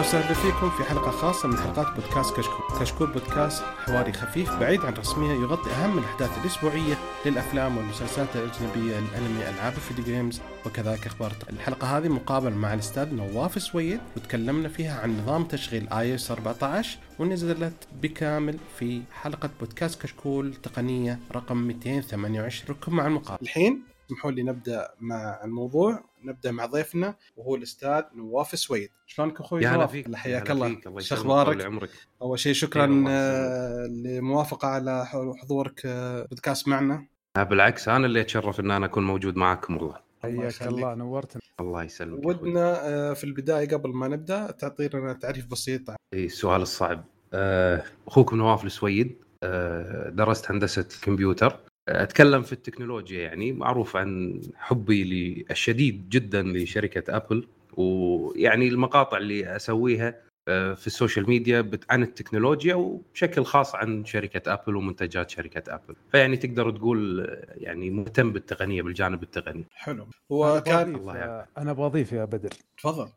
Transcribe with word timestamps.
أهلا 0.00 0.08
وسهلا 0.08 0.34
فيكم 0.34 0.70
في 0.70 0.84
حلقة 0.84 1.10
خاصة 1.10 1.48
من 1.48 1.56
حلقات 1.56 1.86
بودكاست 1.94 2.36
كشكول. 2.36 2.80
كشكول 2.80 3.12
بودكاست 3.12 3.62
حواري 3.62 4.12
خفيف 4.12 4.52
بعيد 4.52 4.80
عن 4.80 4.92
الرسميه 4.92 5.32
يغطي 5.32 5.70
أهم 5.70 5.98
الأحداث 5.98 6.30
الأسبوعية 6.38 6.98
للأفلام 7.26 7.76
والمسلسلات 7.76 8.28
الأجنبية، 8.36 8.98
الأنمي، 8.98 9.48
ألعاب 9.48 9.72
ال 9.72 9.77
video 9.77 10.04
games 10.04 10.40
وكذلك 10.66 11.06
أخبار 11.06 11.32
الحلقة 11.50 11.98
هذه 11.98 12.08
مقابله 12.08 12.56
مع 12.56 12.74
الأستاذ 12.74 13.14
نواف 13.14 13.62
سويد 13.62 14.00
وتكلمنا 14.16 14.68
فيها 14.68 15.00
عن 15.00 15.18
نظام 15.18 15.44
تشغيل 15.44 15.88
iOS 15.88 16.30
14 16.30 16.98
ونزلت 17.18 17.88
بكامل 18.02 18.58
في 18.78 19.02
حلقة 19.12 19.50
بودكاست 19.60 20.02
كشكول 20.02 20.54
تقنية 20.54 21.18
رقم 21.32 21.56
228 21.56 22.76
ركب 22.76 22.92
مع 22.92 23.06
المقابله. 23.06 23.42
الحين 23.42 23.89
اسمحوا 24.10 24.30
لي 24.30 24.42
نبدأ 24.42 24.88
مع 25.00 25.40
الموضوع؟ 25.44 26.04
نبدأ 26.24 26.50
مع 26.50 26.66
ضيفنا 26.66 27.14
وهو 27.36 27.54
الأستاذ 27.54 28.02
نواف 28.14 28.58
سويد. 28.58 28.88
شلونك 29.06 29.40
أخوي 29.40 29.62
يا 29.62 29.68
هلا 29.68 29.76
نواف؟ 29.76 29.90
فيك. 29.90 30.14
حياك 30.14 30.50
الله. 30.50 30.68
الله 30.68 30.98
يسلمك 30.98 31.07
شو 31.07 31.12
أخبارك؟ 31.20 31.90
أول 32.22 32.38
شيء 32.38 32.52
شكرا 32.52 32.84
الله 32.84 33.10
آه، 33.10 33.86
لموافقة 33.86 34.68
على 34.68 35.06
حضورك 35.42 35.82
آه، 35.86 36.26
بودكاست 36.30 36.68
معنا. 36.68 37.06
آه، 37.36 37.42
بالعكس 37.42 37.88
أنا 37.88 38.06
اللي 38.06 38.20
أتشرف 38.20 38.60
إن 38.60 38.70
أنا 38.70 38.86
أكون 38.86 39.06
موجود 39.06 39.36
معاكم 39.36 39.76
والله. 39.76 39.96
الله 40.24 40.40
حياك. 40.50 40.62
الله 40.62 40.94
نورتنا. 40.94 41.42
الله 41.60 41.82
يسلمك. 41.82 42.26
ودنا 42.26 42.88
آه، 42.88 43.12
في 43.12 43.24
البداية 43.24 43.68
قبل 43.68 43.90
ما 43.90 44.08
نبدأ 44.08 44.50
تعطينا 44.50 45.12
تعريف 45.12 45.46
بسيط. 45.46 45.90
عن- 45.90 45.96
اي 46.14 46.24
السؤال 46.24 46.62
الصعب. 46.62 47.04
آه، 47.32 47.82
أخوكم 48.06 48.36
نواف 48.36 48.64
السويد 48.64 49.16
آه، 49.42 50.08
درست 50.08 50.50
هندسة 50.50 50.86
كمبيوتر. 51.02 51.46
آه، 51.52 51.60
أتكلم 51.90 52.42
في 52.42 52.52
التكنولوجيا 52.52 53.20
يعني 53.22 53.52
معروف 53.52 53.96
عن 53.96 54.40
حبي 54.56 55.02
الشديد 55.50 56.08
جدا 56.08 56.42
لشركة 56.42 57.16
أبل 57.16 57.46
ويعني 57.76 58.68
المقاطع 58.68 59.16
اللي 59.16 59.56
أسويها 59.56 60.14
آه، 60.48 60.74
في 60.74 60.86
السوشيال 60.86 61.28
ميديا 61.28 61.60
بت- 61.60 61.84
عن 61.90 62.02
التكنولوجيا 62.02 62.74
وبشكل 62.74 63.44
خاص 63.44 63.74
عن 63.74 64.04
شركة 64.04 64.52
أبل 64.52 64.76
ومنتجات 64.76 65.30
شركة 65.30 65.74
أبل. 65.74 65.94
فيعني 66.12 66.36
تقدر 66.36 66.70
تقول 66.70 67.20
آه، 67.20 67.46
يعني 67.56 67.90
مهتم 67.90 68.32
بالتقنية 68.32 68.82
بالجانب 68.82 69.22
التقني. 69.22 69.64
حلو. 69.74 70.02
أنا 70.02 70.10
هو 70.32 70.62
كان 70.66 70.92
بضيف- 70.92 71.00
الله 71.00 71.16
يعافيك. 71.16 71.48
أنا 71.58 71.72
بضيف 71.72 72.12
يا 72.12 72.24
بدر. 72.24 72.50
تفضل. 72.78 73.08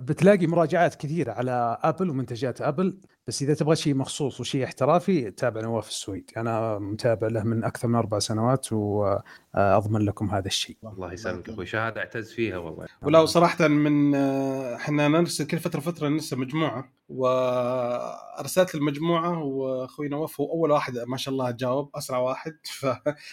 بتلاقي 0.00 0.46
مراجعات 0.46 0.94
كثيرة 0.94 1.32
على 1.32 1.78
أبل 1.82 2.10
ومنتجات 2.10 2.60
أبل. 2.60 2.94
بس 3.26 3.42
إذا 3.42 3.54
تبغى 3.54 3.76
شيء 3.76 3.94
مخصوص 3.94 4.40
وشيء 4.40 4.64
احترافي 4.64 5.30
تابع 5.30 5.60
نواف 5.60 5.88
السويد. 5.88 6.30
أنا 6.36 6.78
متابع 6.78 7.28
له 7.28 7.42
من 7.44 7.64
أكثر 7.64 7.88
من 7.88 7.94
أربع 7.94 8.18
سنوات 8.18 8.72
واضمن 8.72 10.00
لكم 10.00 10.30
هذا 10.30 10.46
الشيء. 10.46 10.76
الله 10.84 11.12
يسلمك 11.12 11.48
أخوي. 11.48 11.66
شهادة 11.66 12.00
أعتز 12.00 12.32
فيها 12.32 12.56
والله. 12.56 12.86
ولا 13.02 13.26
صراحة 13.26 13.68
من 13.68 14.14
آه، 14.14 14.76
إحنا 14.76 15.08
نرسل 15.08 15.46
كل 15.46 15.58
فترة 15.58 15.80
فترة 15.80 16.08
نرسل 16.08 16.38
مجموعة. 16.38 16.92
وأرسلت 17.08 18.74
المجموعة 18.74 19.42
وأخوي 19.42 20.08
نواف 20.08 20.40
هو 20.40 20.52
أول 20.52 20.70
واحد 20.70 20.98
ما 20.98 21.16
شاء 21.16 21.32
الله 21.34 21.50
جاوب 21.50 21.90
أسرع 21.94 22.18
واحد. 22.18 22.52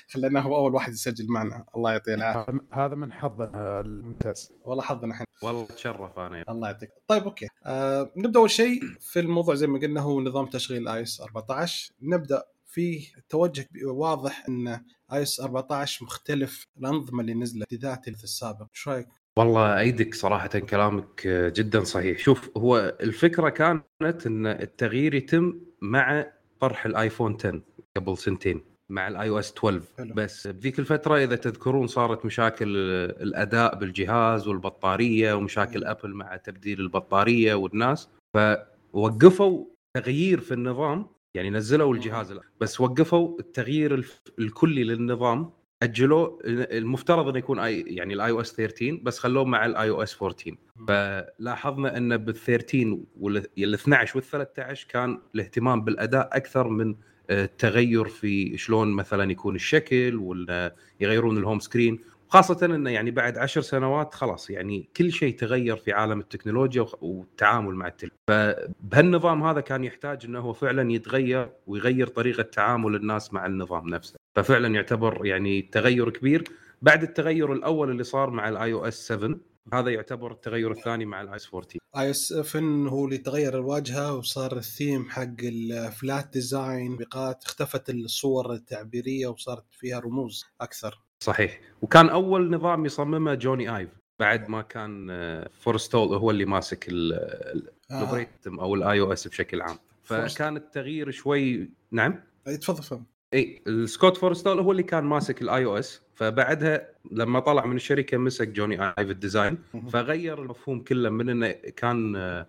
فخليناه 0.08 0.42
هو 0.42 0.56
أول 0.56 0.74
واحد 0.74 0.94
يسجل 0.94 1.28
معنا. 1.30 1.66
الله 1.76 1.92
يعطيه 1.92 2.14
العافية. 2.14 2.60
هذا 2.72 2.96
من 2.96 3.14
حظنا 3.14 3.52
آه، 3.56 3.82
الممتاز. 3.82 4.52
والله 4.66 4.84
حظنا 4.84 5.14
إحنا. 5.14 5.29
والله 5.44 5.66
تشرف 5.66 6.20
أنا 6.20 6.44
الله 6.50 6.68
يعطيك. 6.68 6.90
طيب 7.08 7.24
أوكي. 7.24 7.48
آه 7.66 8.12
نبدأ 8.18 8.40
أول 8.40 8.52
شيء 8.52 8.82
في 9.00 9.20
الموضوع 9.20 9.56
زي 9.56 9.68
ما 9.68 9.80
قلنا 9.80 10.02
هو 10.02 10.22
نظام 10.22 10.46
تشغيل 10.46 10.88
iOS 10.88 11.22
14 11.22 11.94
نبدأ 12.02 12.44
في 12.66 13.08
توجه 13.30 13.68
واضح 13.86 14.46
إن 14.50 14.68
iOS 15.14 15.40
14 15.40 16.06
مختلف 16.06 16.68
الأنظمة 16.78 17.22
اللي 17.22 17.34
نزلت 17.34 17.74
بذات 17.74 18.08
السابق. 18.08 18.66
إيش 18.76 18.88
رأيك؟ 18.88 19.08
والله 19.38 19.80
أيدك 19.80 20.16
صراحة 20.16 20.48
كلامك 20.48 21.28
جدا 21.28 21.84
صحيح. 21.84 22.20
شوف 22.20 22.58
هو 22.58 22.98
الفكرة 23.02 23.50
كانت 23.50 24.26
إن 24.26 24.48
التغيير 24.48 25.14
يتم 25.14 25.60
مع 25.82 26.26
طرح 26.60 26.86
الآيفون 26.86 27.36
10 27.40 27.62
قبل 27.96 28.18
سنتين. 28.18 28.62
مع 28.90 29.08
ال 29.08 29.30
iOS 29.30 29.54
12 29.58 29.82
حلو. 29.98 30.14
بس 30.14 30.48
بذيك 30.48 30.80
الفترة 30.80 31.18
إذا 31.24 31.36
تذكرون 31.36 31.88
صارت 31.88 32.26
مشاكل 32.26 32.78
الأداء 33.22 33.76
بالجهاز 33.76 34.48
والبطارية 34.48 35.34
ومشاكل 35.34 35.84
أبل 35.84 36.14
مع 36.14 36.36
تبديل 36.36 36.80
البطارية 36.80 37.54
والناس 37.54 38.10
فوقفوا 38.34 39.66
تغيير 39.98 40.40
في 40.40 40.54
النظام 40.54 41.08
يعني 41.36 41.50
نزلوا 41.50 41.94
الجهاز 41.94 42.40
بس 42.62 42.82
وقفوا 42.82 43.40
التغيير 43.40 44.06
الكلي 44.40 44.84
للنظام 44.84 45.52
أجلوه 45.84 46.40
المفترض 46.46 47.28
إنه 47.28 47.38
يكون 47.38 47.60
اي 47.60 47.82
يعني 47.82 48.14
ال 48.14 48.32
iOS 48.32 48.54
13 48.54 49.00
بس 49.04 49.20
خلوه 49.20 49.46
مع 49.46 49.66
ال 49.66 49.90
iOS 49.90 50.22
14 50.24 50.56
فلاحظنا 50.88 51.98
إن 51.98 52.18
بال 52.18 52.36
13 52.36 52.98
وال 53.20 53.74
12 53.74 54.18
وال 54.18 54.24
13 54.24 54.88
كان 54.90 55.22
الاهتمام 55.36 55.84
بالأداء 55.84 56.30
أكثر 56.38 56.68
من 56.68 56.96
التغير 57.30 58.06
في 58.06 58.58
شلون 58.58 58.92
مثلا 58.92 59.32
يكون 59.32 59.56
الشكل 59.56 60.16
ولا 60.16 60.76
يغيرون 61.00 61.38
ال 61.38 61.42
home 61.42 61.60
screen 61.60 62.00
خاصة 62.30 62.66
إنه 62.66 62.90
يعني 62.90 63.12
بعد 63.12 63.38
عشر 63.38 63.62
سنوات 63.62 64.14
خلاص 64.14 64.50
يعني 64.50 64.90
كل 64.98 65.12
شيء 65.12 65.36
تغير 65.36 65.78
في 65.78 65.92
عالم 65.92 66.20
التكنولوجيا 66.20 66.86
والتعامل 67.02 67.76
مع 67.76 67.88
التلفزيون 67.88 68.20
فبهالنظام 68.28 69.44
هذا 69.44 69.62
كان 69.62 69.84
يحتاج 69.84 70.26
إنه 70.26 70.40
هو 70.40 70.54
فعلا 70.54 70.92
يتغير 70.92 71.50
ويغير 71.68 72.08
طريقة 72.08 72.44
تعامل 72.44 72.96
الناس 72.96 73.34
مع 73.34 73.46
النظام 73.46 73.90
نفسه. 73.90 74.16
ففعلا 74.36 74.68
يعتبر 74.68 75.26
يعني 75.26 75.62
تغير 75.62 76.10
كبير. 76.10 76.44
بعد 76.82 77.04
التغير 77.04 77.54
الأول 77.54 77.92
اللي 77.92 78.04
صار 78.04 78.30
مع 78.30 78.50
ال 78.50 78.74
iOS 78.74 79.08
7 79.08 79.36
هذا 79.74 79.90
يعتبر 79.90 80.32
التغير 80.32 80.72
الثاني 80.72 81.06
مع 81.06 81.22
ال 81.22 81.36
iOS 81.36 81.48
14 81.48 81.80
iOS 81.98 82.34
7 82.34 82.90
هو 82.90 83.06
اللي 83.06 83.18
تغير 83.18 83.54
الواجهة 83.54 84.14
وصار 84.14 84.58
الثيم 84.58 85.10
حق 85.10 85.36
ال 85.44 85.61
flat 85.61 86.30
design 86.34 86.98
بقات 86.98 87.44
اختفت 87.46 87.90
الصور 87.90 88.54
التعبيرية 88.54 89.28
وصارت 89.28 89.66
فيها 89.72 90.00
رموز 90.00 90.46
أكثر. 90.62 91.00
صحيح. 91.20 91.62
وكان 91.82 92.10
أول 92.10 92.52
نظام 92.52 92.86
يصممه 92.86 93.34
جوني 93.34 93.78
آيف 93.78 93.90
بعد 94.20 94.50
ما 94.50 94.62
كان 94.62 95.08
آه، 95.10 95.50
فورستول 95.60 96.18
هو 96.18 96.32
اللي 96.32 96.46
ماسك 96.46 96.90
آه. 96.90 97.54
ال 97.92 97.99
operating 97.99 98.60
أو 98.60 98.76
ال 98.76 99.00
iOS 99.00 99.28
بشكل 99.28 99.62
عام. 99.62 99.78
فكان 100.04 100.58
التغيير 100.58 101.12
شوي 101.12 101.70
نعم؟ 101.92 102.24
تفضل 102.46 102.84
فهم 102.84 103.06
اي 103.34 103.62
السكوت 103.68 104.18
فورستول 104.18 104.60
هو 104.60 104.72
اللي 104.72 104.84
كان 104.84 105.04
ماسك 105.04 105.42
ال 105.42 105.66
iOS 105.66 106.02
فبعدها 106.16 106.88
لما 107.12 107.40
طلع 107.40 107.66
من 107.66 107.76
الشركة 107.76 108.18
مسك 108.18 108.48
جوني 108.48 108.84
ايف 109.00 109.10
ال 109.10 109.17
design 109.17 109.58
فغير 109.90 110.42
المفهوم 110.42 110.80
كله 110.80 111.10
من 111.10 111.30
إنه 111.30 111.52
كان 111.52 112.16
آه، 112.16 112.46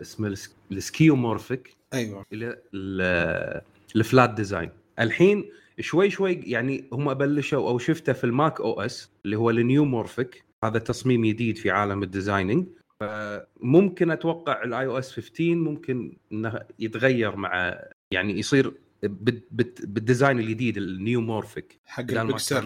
اسمه 0.00 0.28
ال 0.28 0.37
s- 0.37 0.56
ال 0.72 0.80
skeuomorphic 0.80 1.76
أيوه. 1.94 2.26
إلى 2.32 2.58
ال- 2.74 3.60
ال 3.96 4.03
flat 4.03 4.30
design. 4.30 4.70
الحين 5.00 5.44
شوي 5.80 6.10
شوي 6.10 6.32
يعني 6.32 6.84
هم 6.92 7.14
بلشوا 7.14 7.68
أو 7.70 7.78
شفته 7.78 8.12
في 8.12 8.24
ال 8.24 8.60
macOS 8.60 9.10
اللي 9.24 9.36
هو 9.36 9.50
ال 9.50 9.84
neumorphic 9.84 10.44
هذا 10.64 10.78
تصميم 10.78 11.26
جديد 11.26 11.58
في 11.58 11.70
عالم 11.70 12.02
ال 12.02 12.08
designing 12.08 12.66
فممكن 13.00 14.10
أتوقع 14.10 14.62
ال 14.64 14.86
iOS 14.86 15.12
15 15.12 15.54
ممكن 15.54 16.16
إنه 16.32 16.60
يتغير 16.78 17.36
مع 17.36 17.78
يعني 18.10 18.38
يصير 18.38 18.72
بال 19.08 19.41
design 19.41 20.38
الجديد 20.38 20.76
ال 20.76 21.20
neumorphic. 21.20 21.80
حق 21.86 22.04
ال 22.22 22.27
Big 22.27 22.41
Sur. 22.41 22.60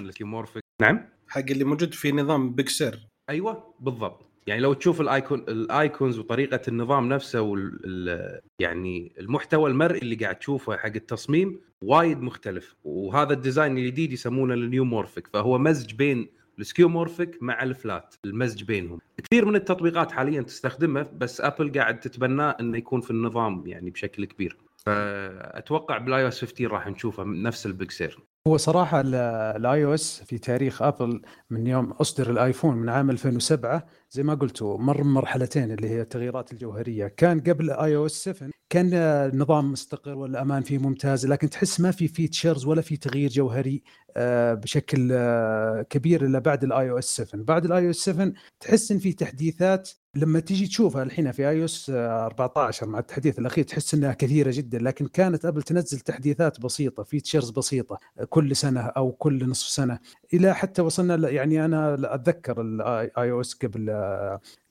نعم. 0.83 1.05
حق 1.29 1.41
اللي 1.51 1.65
موجود 1.65 1.95
في 1.95 2.13
نظام 2.13 2.55
Big 2.55 2.73
Sur. 2.73 2.99
أيوه 3.31 3.75
بالضبط. 3.81 4.29
يعني 4.47 4.61
لو 4.61 4.73
تشوف 4.73 5.01
ال 5.01 5.09
icon 5.09 5.45
ال 5.49 5.60
icons 5.60 6.19
وطريقة 6.19 6.61
النظام 6.69 7.09
نفسه 7.09 7.41
وال 7.41 7.81
ال- 7.85 8.41
يعني 8.61 9.13
المحتوى 9.19 9.71
المرئي 9.71 10.03
اللي 10.03 10.15
قاعد 10.15 10.37
تشوفه 10.39 10.77
حق 10.77 10.87
التصميم 10.97 11.61
وايد 11.83 12.21
مختلف. 12.23 12.77
وهذا 12.85 13.33
ال 13.33 13.39
design 13.39 13.79
الجديد 13.79 14.13
يسمونه 14.13 14.55
ال 14.55 14.61
neumorphic 14.61 15.27
فهو 15.27 15.59
مزج 15.59 15.95
بين 15.95 16.29
ال 16.59 16.65
skeuomorphic 16.65 17.43
مع 17.43 17.63
ال 17.63 17.71
flat. 17.71 18.15
المزج 18.25 18.63
بينهم. 18.65 19.01
كثير 19.25 19.45
من 19.45 19.57
التطبيقات 19.57 20.13
حاليا 20.13 20.43
تستخدمه 20.43 21.03
بس 21.03 21.41
ابل 21.41 21.73
قاعد 21.73 22.01
تتبناه 22.01 22.57
إنه 22.61 22.79
يكون 22.79 23.01
في 23.01 23.11
النظام 23.11 23.67
يعني 23.67 23.91
بشكل 23.91 24.25
كبير. 24.25 24.57
فأتوقع 24.89 25.99
بال 25.99 26.23
iOS 26.23 26.41
15 26.45 26.73
راح 26.73 26.89
نشوفه 26.89 27.25
نفس 27.25 27.67
البكسير 27.67 28.19
هو 28.49 28.57
صراحة 28.57 29.01
ال 29.01 29.85
iOS 29.85 30.23
في 30.23 30.39
تاريخ 30.39 30.83
ابل 30.83 31.23
من 31.51 31.67
يوم 31.67 31.91
أصدر 31.91 32.31
الآيفون 32.31 32.77
من 32.77 32.89
عام 32.89 33.11
2007 33.11 33.87
زي 34.11 34.23
ما 34.23 34.35
قلتوا 34.35 34.79
مر 34.79 35.05
مرحلتين 35.05 35.73
اللي 35.73 35.89
هي 35.89 36.01
التغييرات 36.01 36.53
الجوهرية. 36.53 37.07
كان 37.07 37.41
قبل 37.41 37.71
iOS 37.71 38.13
7 38.13 38.51
كان 38.71 38.95
النظام 38.95 39.73
مستقر 39.73 40.15
والامان 40.15 40.63
فيه 40.63 40.79
ممتاز 40.79 41.27
لكن 41.27 41.51
تحس 41.51 41.81
ما 41.81 41.91
في 41.91 42.09
features 42.09 42.67
ولا 42.67 42.83
في 42.83 42.97
تغيير 42.97 43.31
جوهري 43.31 43.83
آه، 44.17 44.55
بشكل 44.55 45.09
آه، 45.13 45.83
كبير 45.91 46.25
إلا 46.25 46.39
بعد 46.39 46.65
ال 46.65 46.91
iOS 46.91 47.05
7 47.05 47.45
بعد 47.45 47.65
ال 47.65 47.87
iOS 47.87 47.97
7 47.97 48.33
تحس 48.61 48.93
إن 48.93 48.99
في 48.99 49.13
تحديثات 49.13 49.91
لما 50.15 50.41
تيجي 50.41 50.67
تشوفها 50.67 51.03
الحين 51.03 51.33
في 51.33 51.49
iOS 51.49 51.91
14 51.91 52.87
مع 52.87 52.99
التحديث 52.99 53.39
الأخير 53.39 53.65
تحس 53.65 53.95
إنها 53.95 54.13
كثيرة 54.13 54.51
جدا 54.55 54.79
لكن 54.79 55.07
كانت 55.07 55.45
ابل 55.45 55.63
تنزل 55.63 56.01
تحديثات 56.01 56.61
بسيطة 56.61 57.03
features 57.03 57.51
بسيطة 57.51 57.99
كل 58.29 58.57
سنة 58.57 58.81
أو 58.81 59.13
كل 59.13 59.49
نصف 59.49 59.69
سنة. 59.69 59.99
إلى 60.35 60.55
حتى 60.55 60.83
وصلنا 60.83 61.31
يعني 61.31 61.65
أنا 61.65 62.15
أتذكر 62.15 62.61
ال 62.61 63.11
iOS 63.17 63.55
قبل 63.55 63.91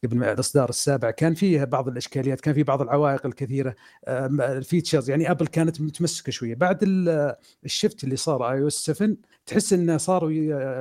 قبل 0.04 0.24
الإصدار 0.24 0.70
السابع 0.70 1.12
كان 1.12 1.34
فيه 1.34 1.64
بعض 1.64 1.88
الإشكاليات 1.88 2.42
كان 2.42 2.54
في 2.54 2.64
بعض 2.64 2.82
العوائق 2.82 3.26
الكثيرة. 3.26 3.76
ال 4.08 4.19
features 4.19 5.10
يعني 5.10 5.32
ابل 5.32 5.48
كانت 5.48 5.82
متمسكة 5.82 6.32
شوية. 6.32 6.56
بعد 6.56 6.80
ال 7.66 7.72
shift 7.72 8.04
اللي 8.04 8.16
صار 8.16 8.52
iOS 8.52 8.74
7 8.74 9.16
تحس 9.46 9.74
إنه 9.74 9.98
صاروا 9.98 10.30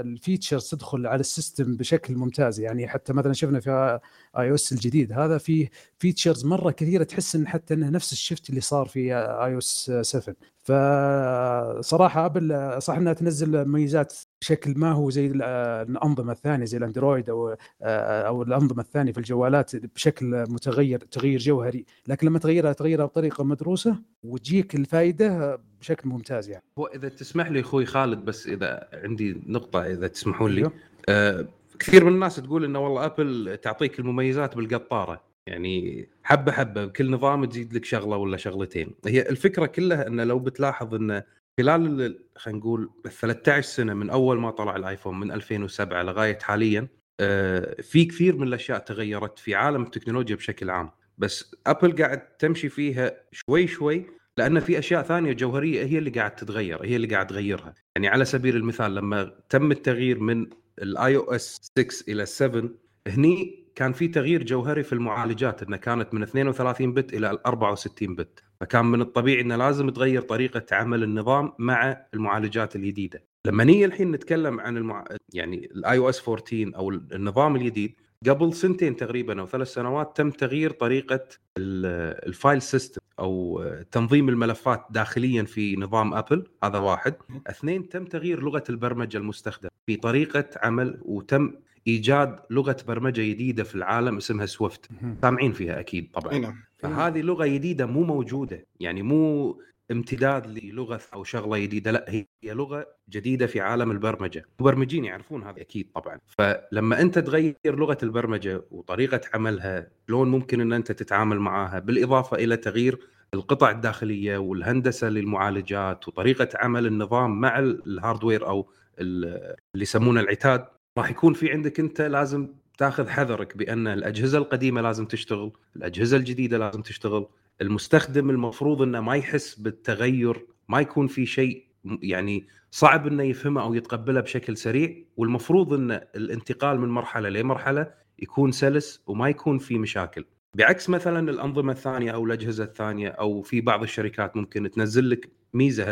ال 0.00 0.08
features 0.08 0.68
تدخل 0.68 1.06
على 1.06 1.20
ال 1.20 1.28
system 1.28 1.76
بشكل 1.76 2.14
ممتاز. 2.14 2.60
يعني 2.60 2.88
حتى 2.88 3.12
مثلا 3.12 3.32
شفنا 3.32 3.60
في 3.60 4.00
iOS 4.38 4.72
الجديد 4.72 5.12
هذا 5.12 5.38
في 5.38 5.68
features 5.98 6.44
مرة 6.44 6.70
كثيرة 6.70 7.04
تحس 7.04 7.36
إن 7.36 7.48
حتى 7.48 7.74
إنه 7.74 7.90
نفس 7.90 8.12
ال 8.12 8.19
shift 8.19 8.50
اللي 8.50 8.60
صار 8.60 8.86
في 8.86 9.00
iOS 9.16 9.92
7 10.02 10.36
فصراحه 10.62 12.26
ابل 12.26 12.76
صح 12.82 12.94
إنها 12.96 13.12
تنزل 13.12 13.64
مميزات 13.64 14.14
بشكل 14.40 14.74
ما 14.76 14.92
هو 14.92 15.10
زي 15.10 15.26
الأنظمة 15.26 16.32
الثانية 16.32 16.64
زي 16.64 16.78
الأندرويد 16.78 17.30
أو 17.30 17.56
أو 17.82 18.42
الأنظمة 18.42 18.82
الثانية 18.82 19.12
في 19.12 19.18
الجوالات 19.18 19.76
بشكل 19.76 20.26
متغير 20.48 20.98
تغيير 20.98 21.38
جوهري. 21.38 21.84
لكن 22.08 22.26
لما 22.26 22.38
تغيرها 22.38 22.72
تغيرها 22.72 23.04
بطريقة 23.04 23.44
مدروسة 23.44 24.02
وتجيك 24.22 24.74
الفائده 24.74 25.58
بشكل 25.80 26.08
ممتاز 26.08 26.48
يعني. 26.48 26.64
هو 26.78 26.86
إذا 26.86 27.08
تسمح 27.08 27.50
لي 27.50 27.60
أخوي 27.60 27.86
خالد 27.86 28.24
بس 28.24 28.46
إذا 28.46 28.88
عندي 28.92 29.42
نقطة 29.46 29.86
إذا 29.86 30.06
تسمحون 30.06 30.50
لي. 30.50 30.70
آه 31.08 31.46
كثير 31.78 32.04
من 32.04 32.12
الناس 32.12 32.36
تقول 32.36 32.64
إنه 32.64 32.78
والله 32.78 33.04
أبل 33.04 33.58
تعطيك 33.62 33.98
المميزات 33.98 34.56
بالقطارة. 34.56 35.22
يعني 35.46 36.08
حبة 36.22 36.52
حبة 36.52 36.84
بكل 36.84 37.10
نظام 37.10 37.44
تزيد 37.44 37.74
لك 37.74 37.84
شغلة 37.84 38.16
ولا 38.16 38.36
شغلتين. 38.36 38.90
هي 39.06 39.28
الفكرة 39.28 39.66
كلها 39.66 40.06
إنه 40.06 40.24
لو 40.24 40.38
بتلاحظ 40.38 40.94
إنه 40.94 41.22
خلال 41.60 42.18
خلينا 42.36 42.58
نقول 42.58 42.90
13 43.10 43.68
سنة 43.68 43.94
من 43.94 44.10
أول 44.10 44.38
ما 44.38 44.50
طلع 44.50 44.76
الآيفون 44.76 45.20
من 45.20 45.32
2007 45.32 46.02
لغاية 46.02 46.38
حاليا 46.38 46.88
آه، 47.20 47.82
في 47.82 48.04
كثير 48.04 48.36
من 48.36 48.48
الأشياء 48.48 48.78
تغيرت 48.78 49.38
في 49.38 49.54
عالم 49.54 49.82
التكنولوجيا 49.82 50.36
بشكل 50.36 50.70
عام. 50.70 50.90
بس 51.18 51.56
ابل 51.66 52.02
قاعد 52.02 52.36
تمشي 52.36 52.68
فيها 52.68 53.20
شوي 53.32 53.66
شوي 53.66 54.06
لأن 54.36 54.60
في 54.60 54.78
أشياء 54.78 55.02
ثانية 55.02 55.32
جوهرية 55.32 55.84
هي 55.84 55.98
اللي 55.98 56.10
قاعد 56.10 56.34
تتغير 56.34 56.84
هي 56.84 56.96
اللي 56.96 57.06
قاعد 57.06 57.26
تغيرها. 57.26 57.74
يعني 57.96 58.08
على 58.08 58.24
سبيل 58.24 58.56
المثال 58.56 58.94
لما 58.94 59.32
تم 59.48 59.70
التغيير 59.70 60.18
من 60.20 60.46
ال 60.82 61.16
iOS 61.16 61.72
6 61.78 62.12
إلى 62.12 62.26
7 62.26 62.70
هني 63.06 63.65
كان 63.76 63.92
في 63.92 64.08
تغيير 64.08 64.42
جوهري 64.42 64.82
في 64.82 64.92
المعالجات 64.92 65.62
إنها 65.62 65.78
كانت 65.78 66.14
من 66.14 66.22
32 66.22 66.94
بت 66.94 67.14
إلى 67.14 67.38
64 67.46 68.14
بت. 68.14 68.42
فكان 68.60 68.84
من 68.86 69.00
الطبيعي 69.00 69.40
إنه 69.40 69.56
لازم 69.56 69.90
تغير 69.90 70.22
طريقة 70.22 70.76
عمل 70.76 71.02
النظام 71.02 71.52
مع 71.58 72.06
المعالجات 72.14 72.76
الجديدة. 72.76 73.24
لما 73.46 73.64
نيجي 73.64 73.84
الحين 73.84 74.12
نتكلم 74.12 74.60
عن 74.60 74.76
المع... 74.76 75.04
يعني 75.32 75.66
ال 75.74 75.98
iOS 75.98 76.28
14 76.28 76.72
أو 76.76 76.90
النظام 76.90 77.56
الجديد 77.56 77.94
قبل 78.28 78.54
سنتين 78.54 78.96
تقريبا 78.96 79.40
أو 79.40 79.46
ثلاث 79.46 79.68
سنوات 79.72 80.16
تم 80.16 80.30
تغيير 80.30 80.70
طريقة 80.70 81.28
ال 81.58 81.79
file 81.79 82.62
system 82.62 83.00
أو 83.18 83.64
تنظيم 83.92 84.28
الملفات 84.28 84.86
داخليا 84.90 85.42
في 85.42 85.76
نظام 85.76 86.14
أبل 86.14 86.44
هذا 86.64 86.78
واحد. 86.78 87.14
اثنين 87.46 87.88
تم 87.88 88.04
تغيير 88.04 88.42
لغة 88.42 88.64
البرمجة 88.70 89.18
المستخدمة 89.18 89.70
في 89.86 89.96
طريقة 89.96 90.44
عمل 90.62 90.98
وتم 91.02 91.52
إيجاد 91.86 92.38
لغة 92.50 92.76
برمجة 92.88 93.22
جديدة 93.22 93.64
في 93.64 93.74
العالم 93.74 94.16
اسمها 94.16 94.46
سويفت 94.46 94.88
سامعين 95.22 95.52
فيها 95.52 95.80
أكيد 95.80 96.10
طبعا. 96.14 96.38
نعم. 96.38 96.62
فهذه 96.78 97.20
لغة 97.20 97.46
جديدة 97.46 97.86
مو 97.86 98.02
موجودة 98.02 98.66
يعني 98.80 99.02
مو 99.02 99.60
امتداد 99.90 100.46
للغة 100.46 101.00
أو 101.14 101.24
شغلة 101.24 101.58
جديدة 101.58 101.90
لا 101.90 102.04
هي 102.08 102.26
لغة 102.44 102.86
جديدة 103.10 103.46
في 103.46 103.60
عالم 103.60 103.90
البرمجة. 103.90 104.44
المبرمجين 104.60 105.04
يعرفون 105.04 105.42
هذا 105.42 105.60
أكيد 105.60 105.90
طبعا. 105.94 106.18
فلما 106.26 107.00
أنت 107.00 107.18
تغير 107.18 107.54
لغة 107.66 107.98
البرمجة 108.02 108.62
وطريقة 108.70 109.20
عملها 109.34 109.88
مو 110.08 110.28
ممكن 110.28 110.60
إن 110.60 110.72
أنت 110.72 110.92
تتعامل 110.92 111.38
معاها 111.40 111.78
بالإضافة 111.78 112.36
إلى 112.36 112.56
تغيير 112.56 112.98
القطع 113.34 113.70
الداخلية 113.70 114.38
والهندسة 114.38 115.08
للمعالجات 115.08 116.08
وطريقة 116.08 116.48
عمل 116.54 116.86
النظام 116.86 117.40
مع 117.40 117.58
الهاردوير 117.58 118.48
أو 118.48 118.70
اللي 118.98 119.56
يسمونه 119.74 120.20
العتاد. 120.20 120.66
راح 120.98 121.10
يكون 121.10 121.34
في 121.34 121.52
عندك 121.52 121.80
أنت 121.80 122.00
لازم 122.00 122.48
تاخذ 122.78 123.08
حذرك 123.08 123.56
بأن 123.56 123.86
الأجهزة 123.86 124.38
القديمة 124.38 124.80
لازم 124.80 125.06
تشتغل، 125.06 125.52
الأجهزة 125.76 126.16
الجديدة 126.16 126.58
لازم 126.58 126.82
تشتغل، 126.82 127.26
المستخدم 127.60 128.30
المفروض 128.30 128.82
إنه 128.82 129.00
ما 129.00 129.16
يحس 129.16 129.54
بالتغير، 129.54 130.46
ما 130.68 130.80
يكون 130.80 131.06
في 131.06 131.26
شيء 131.26 131.66
يعني 131.84 132.46
صعب 132.70 133.06
إنه 133.06 133.22
يفهمه 133.22 133.62
أو 133.62 133.74
يتقبله 133.74 134.20
بشكل 134.20 134.56
سريع، 134.56 134.96
والمفروض 135.16 135.72
إن 135.72 135.90
الانتقال 135.90 136.80
من 136.80 136.88
مرحلة 136.88 137.28
لمرحلة 137.28 137.90
يكون 138.18 138.52
سلس 138.52 139.02
وما 139.06 139.28
يكون 139.28 139.58
في 139.58 139.78
مشاكل. 139.78 140.24
بعكس 140.54 140.90
مثلا 140.90 141.30
الأنظمة 141.30 141.72
الثانية 141.72 142.10
أو 142.10 142.24
الأجهزة 142.24 142.64
الثانية 142.64 143.08
أو 143.08 143.42
في 143.42 143.60
بعض 143.60 143.82
الشركات 143.82 144.36
ممكن 144.36 144.70
تنزل 144.70 145.10
لك 145.10 145.30
ميزة 145.54 145.84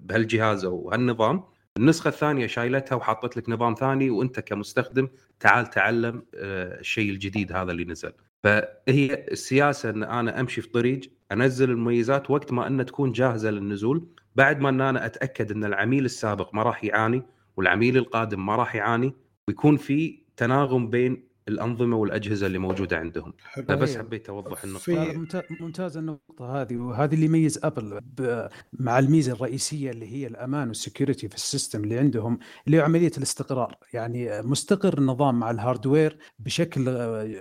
بهالجهاز 0.00 0.64
أو 0.64 0.90
هالنظام 0.90 1.44
النسخة 1.76 2.08
الثانية 2.08 2.46
شايلتها 2.46 2.96
وحطت 2.96 3.36
لك 3.36 3.48
نظام 3.48 3.74
ثاني 3.74 4.10
وأنت 4.10 4.40
كمستخدم 4.40 5.08
تعال 5.40 5.66
تعلم 5.70 6.22
آه، 6.34 6.80
الشيء 6.80 7.10
الجديد 7.10 7.52
هذا 7.52 7.72
اللي 7.72 7.84
نزل. 7.84 8.12
فهي 8.42 9.26
السياسة 9.30 9.90
إن 9.90 10.02
أنا 10.02 10.40
أمشي 10.40 10.60
في 10.60 10.68
طريق 10.68 11.00
أنزل 11.32 11.70
المميزات 11.70 12.30
وقت 12.30 12.52
ما 12.52 12.66
إنها 12.66 12.84
تكون 12.84 13.12
جاهزة 13.12 13.50
للنزول 13.50 14.06
بعد 14.36 14.60
ما 14.60 14.68
إن 14.68 14.80
أنا 14.80 15.06
أتأكد 15.06 15.50
إن 15.50 15.64
العميل 15.64 16.04
السابق 16.04 16.54
ما 16.54 16.62
راح 16.62 16.84
يعاني 16.84 17.22
والعميل 17.56 17.96
القادم 17.96 18.46
ما 18.46 18.56
راح 18.56 18.74
يعاني 18.74 19.14
ويكون 19.48 19.76
في 19.76 20.18
تناغم 20.36 20.90
بين 20.90 21.24
الأنظمة 21.48 21.96
والأجهزة 21.96 22.46
اللي 22.46 22.58
موجودة 22.58 22.98
عندهم. 22.98 23.32
فبس 23.68 23.96
حبيت 23.96 24.28
أوضح 24.28 24.64
النقطة. 24.64 24.82
في... 24.82 25.26
ممتاز 25.60 25.96
النقطة 25.96 26.62
هذه 26.62 26.76
وهذه 26.76 27.14
اللي 27.14 27.26
يميز 27.26 27.60
أبل 27.64 28.00
ب... 28.00 28.48
مع 28.72 28.98
الميزة 28.98 29.32
الرئيسية 29.32 29.90
اللي 29.90 30.12
هي 30.12 30.26
الأمان 30.26 30.68
وال 30.68 30.80
security 30.80 31.28
في 31.28 31.34
ال 31.34 31.41
system 31.41 31.84
اللي 31.84 31.98
عندهم 31.98 32.38
اللي 32.66 32.78
هو 32.80 32.84
عملية 32.84 33.12
الاستقرار. 33.18 33.76
يعني 33.92 34.42
مستقر 34.42 34.98
النظام 34.98 35.38
مع 35.38 35.50
ال 35.50 35.58
hardware 35.58 36.18
بشكل 36.38 36.88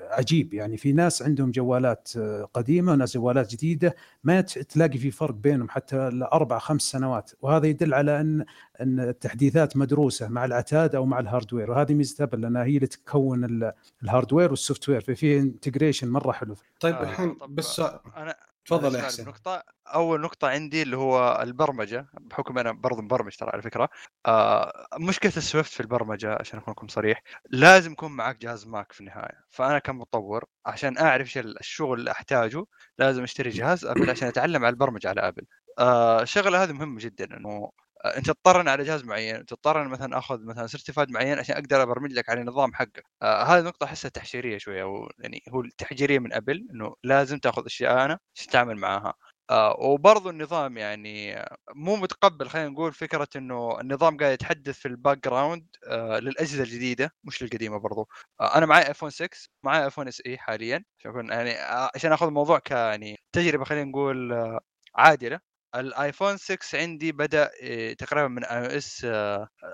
عجيب. 0.10 0.54
يعني 0.54 0.78
في 0.78 0.94
ناس 0.94 1.22
عندهم 1.22 1.52
جوالات 1.52 2.12
قديمة 2.54 2.92
وناس 2.92 3.18
جوالات 3.18 3.52
جديدة 3.52 3.96
ما 4.24 4.42
تلاقي 4.42 4.98
في 4.98 5.12
فرق 5.12 5.36
بينهم 5.36 5.70
حتى 5.70 6.10
لأربع 6.10 6.60
خمس 6.60 6.82
سنوات. 6.82 7.32
وهذا 7.42 7.68
يدل 7.68 7.94
على 7.94 8.22
أن 8.22 8.46
أن 8.82 9.00
التحديثات 9.00 9.78
مدروسة 9.78 10.28
مع 10.28 10.46
العتاد 10.46 10.96
أو 10.96 11.06
مع 11.06 11.20
ال 11.20 11.25
hardware 11.25 11.72
وهذه 11.72 11.94
ميزة 11.94 12.24
أبل 12.24 12.42
لأنها 12.42 12.64
هي 12.64 12.76
اللي 12.76 12.88
تكون 12.88 13.72
ال 14.04 14.08
hardware 14.08 14.41
وال 14.41 14.50
software 14.50 15.02
ففي 15.02 15.40
integration 15.40 16.10
مرة 16.10 16.32
حلو. 16.32 16.56
طيب 16.80 16.96
آه 16.96 17.04
الحين 17.04 17.38
بس 17.50 17.80
أنا 18.18 18.36
تفضل 18.66 18.96
يا 18.96 19.02
حسين. 19.02 19.26
نقطة 19.26 19.64
أول 19.88 20.22
نقطة 20.22 20.48
عندي 20.48 20.82
اللي 20.82 20.98
هو 20.98 21.40
البرمجة 21.42 22.08
بحكم 22.14 22.58
أنا 22.58 22.72
برضه 22.72 23.02
مبرمج 23.02 23.36
ترى 23.36 23.50
على 23.50 23.62
فكرة. 23.62 23.90
آه 24.26 24.88
مشكلة 25.00 25.34
السويفت 25.38 25.72
في 25.72 25.80
البرمجة 25.80 26.38
عشان 26.40 26.60
أكون 26.60 26.72
لكم 26.72 26.88
صريح 26.88 27.24
لازم 27.50 27.92
يكون 27.92 28.12
معك 28.12 28.42
جهاز 28.42 28.68
ماك 28.68 28.92
في 28.92 29.00
النهاية. 29.00 29.46
فأنا 29.50 29.80
كمطور 29.80 30.46
عشان 30.66 30.98
أعرف 30.98 31.28
إيش 31.28 31.38
الشغل 31.38 32.00
اللي 32.00 32.12
أحتاجه 32.12 32.66
لازم 33.00 33.24
أشتري 33.24 33.50
جهاز 33.50 33.86
أبل 33.86 34.10
عشان 34.10 34.28
أتعلم 34.28 34.66
على 34.66 34.74
البرمجة 34.74 35.10
على 35.10 35.22
أبل. 35.22 35.44
آه 35.80 36.22
الشغلة 36.22 36.64
هذه 36.64 36.72
مهمة 36.72 37.00
جدا 37.00 37.38
إنه 37.38 37.72
أنت 38.06 38.26
تضطرني 38.28 38.70
على 38.70 38.84
جهاز 38.84 39.04
معين 39.04 39.46
تضطر 39.46 39.88
مثلا 39.88 40.18
أخذ 40.18 40.46
مثلا 40.46 40.68
certified 40.68 41.12
معين 41.12 41.40
عشان 41.40 41.56
أقدر 41.56 41.84
أبرمج 41.84 42.12
لك 42.14 42.30
على 42.30 42.42
النظام 42.42 42.74
حقك 42.74 43.04
آه 43.22 43.44
هذه 43.44 43.62
نقطة 43.64 43.84
أحسها 43.86 44.10
تحجيريه 44.10 44.58
شوية 44.58 44.82
أو 44.84 45.10
يعني 45.20 45.44
هو 45.50 45.62
التحجيريه 45.62 46.20
من 46.20 46.34
ابل 46.34 46.68
إنه 46.74 46.96
لازم 47.04 47.40
تأخذ 47.40 47.66
أشياء 47.66 48.06
أنا 48.06 48.20
تتعامل 48.36 48.76
معاها. 48.78 49.14
آه 49.50 49.76
وبرضه 49.80 50.30
النظام 50.30 50.78
يعني 50.78 51.36
مو 51.76 51.96
متقبل 51.96 52.50
خلينا 52.50 52.70
نقول 52.70 52.94
فكرة 52.94 53.28
إنه 53.36 53.80
النظام 53.82 54.18
قاعد 54.18 54.34
يتحدث 54.34 54.78
في 54.80 54.88
ال 54.88 55.24
background 55.28 55.68
آه 55.88 56.20
للأجهزة 56.20 56.64
الجديدة 56.64 57.12
مش 57.24 57.44
للقديمة 57.44 57.78
برضه 57.78 58.08
آه 58.42 58.58
أنا 58.58 58.66
معي 58.66 58.88
ايفون 58.88 59.10
6 59.10 59.38
معي 59.64 59.84
ايفون 59.86 60.08
اس 60.08 60.22
اي 60.26 60.38
حاليا 60.38 60.84
عشان 61.00 61.30
يعني 61.30 61.52
آه، 61.52 61.92
عشان 61.96 62.12
أخذ 62.14 62.28
الموضوع 62.28 62.60
ك 62.60 62.72
يعني 62.72 63.18
تجربة 63.34 63.64
خلينا 63.66 63.84
نقول 63.90 64.34
آه، 64.34 64.60
عادلة. 64.96 65.51
الآيفون 65.76 66.38
6 66.38 66.80
عندي 66.80 67.12
بدأ 67.12 67.52
آه، 67.64 67.94
تقريبا 67.94 68.28
من 68.28 68.44
iOS 68.46 69.06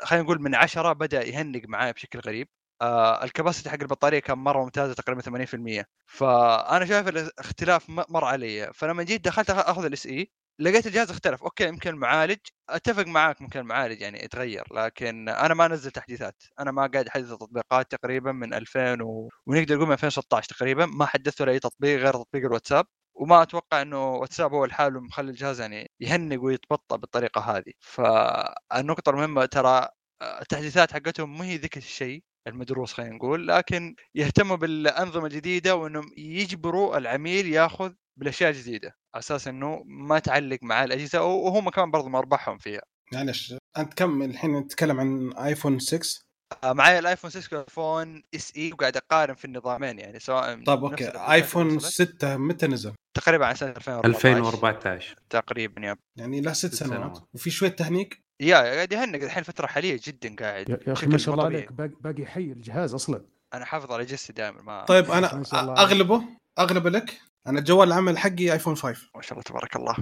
خلينا 0.04 0.24
نقول 0.24 0.42
من 0.42 0.56
10 0.56 0.94
بدأ 0.94 1.24
يهنق 1.24 1.62
معايا 1.68 1.92
بشكل 1.92 2.20
غريب. 2.20 2.48
آه 2.82 3.24
ال 3.24 3.29
capacity 3.29 3.70
حق 3.70 3.78
البطارية 3.82 4.20
كان 4.20 4.38
مرة 4.38 4.64
ممتازة 4.64 4.94
تقريبا 4.94 5.22
80% 5.22 5.86
فأنا 6.08 6.86
شايف 6.86 7.08
الاختلاف 7.08 7.90
مر 7.90 8.26
علي. 8.26 8.72
فلما 8.74 9.04
جيت 9.04 9.26
دخلت 9.26 9.50
أخذ 9.50 9.86
الاس 9.86 10.06
إي 10.06 10.32
لقيت 10.60 10.88
الجهاز 10.88 11.10
اختلف. 11.12 11.44
okay 11.44 11.68
يمكن 11.68 11.90
المعالج 11.90 12.38
أتفق 12.70 13.06
معاك 13.08 13.42
ممكن 13.42 13.60
المعالج 13.60 14.02
يعني 14.02 14.24
يتغير. 14.24 14.64
لكن 14.74 15.30
أنا 15.30 15.54
ما 15.54 15.66
انزل 15.66 15.92
تحديثات. 15.92 16.44
أنا 16.60 16.72
ما 16.72 16.88
قاعد 16.88 17.08
أحدث 17.08 17.32
التطبيقات 17.32 17.92
تقريبا 17.92 18.32
من 18.32 18.54
2000 18.54 19.02
و... 19.02 19.30
ونقدر 19.46 19.76
نقول 19.76 19.88
من 19.88 19.94
2016 19.94 20.50
تقريبا. 20.50 20.86
ما 20.86 21.06
حدثت 21.06 21.42
ولا 21.42 21.52
أي 21.52 21.60
تطبيق 21.60 22.00
غير 22.00 22.14
تطبيق 22.14 22.46
الواتساب. 22.46 22.86
وما 23.20 23.42
أتوقع 23.42 23.82
إنه 23.82 24.12
واتساب 24.16 24.54
هو 24.54 24.66
الحال 24.66 25.04
مخلي 25.04 25.32
الجهاز 25.32 25.62
يعني 25.62 25.92
يهنق 26.00 26.44
ويتبطأ 26.44 26.96
بالطريقة 26.96 27.42
هذه. 27.42 27.74
فالنقطة 27.80 29.10
المهمة 29.10 29.46
ترى 29.46 29.90
التحديثات 30.22 30.94
حقتهم 30.94 31.38
ما 31.38 31.46
هي 31.46 31.58
ذيك 31.58 31.78
الشيء 31.78 32.24
المدروس 32.48 32.94
خلينا 32.94 33.16
نقول 33.16 33.48
لكن 33.48 33.96
يهتموا 34.16 34.56
بالأنظمة 34.56 35.26
الجديدة 35.26 35.76
وإنهم 35.76 36.06
يجبروا 36.18 36.98
العميل 36.98 37.48
ياخذ 37.48 37.94
بالأشياء 38.20 38.50
الجديدة. 38.52 38.88
على 39.16 39.20
أساس 39.20 39.48
إنه 39.48 39.84
ما 39.86 40.20
تعلق 40.20 40.60
مع 40.62 40.84
الأجهزة 40.84 41.24
وهم 41.24 41.70
كمان 41.70 41.92
برضو 41.92 42.10
مربحهم 42.10 42.58
فيها. 42.58 42.82
معلش 43.14 43.56
أنت 43.78 43.94
كم 43.94 44.22
الحين 44.22 44.56
نتكلم 44.58 45.00
عن 45.00 45.34
ايفون 45.34 45.80
6 45.80 45.98
آه، 45.98 46.27
معي 46.64 47.00
الآيفون 47.00 47.30
6 47.32 47.58
والايفون 47.58 48.24
إس 48.36 48.54
إي 48.58 48.74
وقاعد 48.74 48.98
أقارن 48.98 49.34
في 49.34 49.46
النظامين 49.46 50.00
يعني 50.00 50.20
سواء 50.20 50.64
طيب 50.64 50.84
okay 50.84 51.08
آيفون 51.08 51.76
وصلت. 51.76 52.10
6 52.10 52.38
متى 52.38 52.68
نزل؟ 52.68 52.94
تقريبا 53.14 53.46
عن 53.46 53.56
سنة 53.56 53.70
2014 53.70 54.18
2014 54.18 55.16
تقريبا 55.30 55.82
yeah 55.86 55.96
يعني 56.16 56.42
له 56.42 56.54
ست 56.54 56.74
سنوات. 56.76 57.20
وفي 57.34 57.50
شوية 57.50 57.70
تهنيق 57.70 58.22
yeah 58.42 58.58
قاعد 58.58 58.94
يهنق 58.94 59.24
الحين 59.24 59.44
فترة 59.44 59.68
حالية 59.68 60.00
جدا 60.04 60.36
قاعد 60.36 60.70
يا 60.88 60.94
أخي 60.94 61.08
ما 61.08 61.18
شاء 61.18 61.36
الله. 61.36 61.46
عليك 61.46 61.72
باقي, 61.74 62.26
حي 62.26 62.42
الجهاز 62.42 62.94
أصلا 62.94 63.26
أنا 63.54 63.66
حافظ 63.66 63.92
على 63.92 64.06
أجهزتي 64.06 64.34
دائما 64.34 64.62
ما 64.62 64.86
طيب 64.86 65.12
أنا. 65.12 65.44
أغلبه 65.84 66.24
أغلبه 66.60 66.90
لك 66.90 67.22
أنا 67.48 67.60
الجوال 67.60 67.88
العمل 67.88 68.18
حقي 68.18 68.54
ايفون 68.54 68.76
5 68.76 69.02
ما 69.16 69.22
شاء 69.22 69.32
الله 69.32 69.44
تبارك 69.44 69.76
الله. 69.76 69.96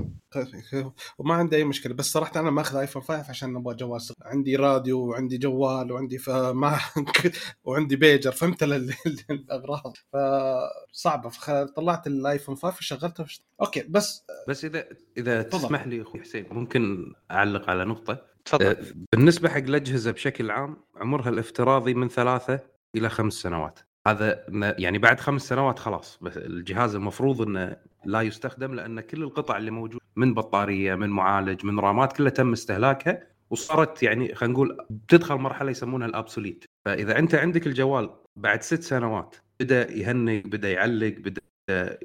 وما 1.18 1.34
عندي 1.34 1.56
أي 1.56 1.64
مشكلة 1.64 1.94
بس 1.94 2.06
صراحة 2.12 2.40
أنا 2.40 2.50
ماخذ 2.52 2.78
ايفون 2.78 3.02
5 3.02 3.30
عشان 3.30 3.56
أبغى 3.56 3.76
جوال 3.76 4.02
صغير. 4.02 4.18
عندي 4.22 4.56
راديو 4.56 5.00
وعندي 5.10 5.38
جوال 5.38 5.92
وعندي 5.92 6.18
فما 6.18 6.80
وعندي 7.64 7.96
بيجر 7.96 8.32
فهمت 8.32 8.64
ال- 8.64 8.74
ال- 8.74 8.94
الأغراض. 9.30 9.94
فصعبه 10.14 11.30
فطلعت 11.30 12.08
الايفون 12.08 12.56
5 12.56 12.78
وشغلته 12.78 13.24
وشت... 13.24 13.44
okay 13.62 13.84
بس 13.90 14.26
بس 14.48 14.66
اذا 14.66 14.86
إذا 15.18 15.42
تفضل. 15.42 15.60
تسمح 15.68 15.88
لي 15.88 16.02
أخوي 16.02 16.22
حسين 16.22 16.46
ممكن 16.52 17.14
أعلق 17.32 17.70
على 17.70 17.86
نقطة؟ 17.86 18.22
تفضل. 18.46 18.66
آه، 18.66 18.78
بالنسبة 19.14 19.50
حق 19.50 19.58
الأجهزة 19.58 20.12
بشكل 20.12 20.52
عام 20.52 20.78
عمرها 20.96 21.30
الافتراضي 21.30 21.94
من 21.94 22.10
ثلاثة 22.10 22.60
إلى 22.96 23.10
خمس 23.10 23.34
سنوات. 23.34 23.80
هذا 24.08 24.46
يعني 24.78 24.98
بعد 24.98 25.20
خمس 25.20 25.42
سنوات 25.42 25.80
خلاص 25.80 26.20
بس 26.22 26.38
الجهاز 26.38 26.96
المفروض 26.96 27.42
إنه 27.42 27.78
لا 28.06 28.22
يستخدم 28.22 28.74
لأن 28.74 29.00
كل 29.00 29.24
القطع 29.24 29.58
اللي 29.58 29.72
موجوده 29.72 30.06
من 30.16 30.34
بطارية 30.34 30.96
من 30.96 31.10
معالج 31.10 31.66
من 31.66 31.80
رامات 31.80 32.14
كلها 32.14 32.30
تم 32.30 32.52
استهلاكها 32.52 33.28
وصارت 33.50 34.04
يعني 34.04 34.36
خلينا 34.36 34.54
نقول 34.54 34.78
بتدخل 34.90 35.36
مرحلة 35.36 35.72
يسمونها 35.72 36.08
ال 36.08 36.14
obsolete. 36.14 36.66
فإذا 36.86 37.20
أنت 37.20 37.36
عندك 37.36 37.68
الجوال 37.68 38.10
بعد 38.36 38.62
ست 38.62 38.84
سنوات 38.84 39.36
بدأ 39.60 39.92
يهنج 39.92 40.46
بدأ 40.46 40.72
يعلق 40.72 41.16
بدأ 41.18 41.42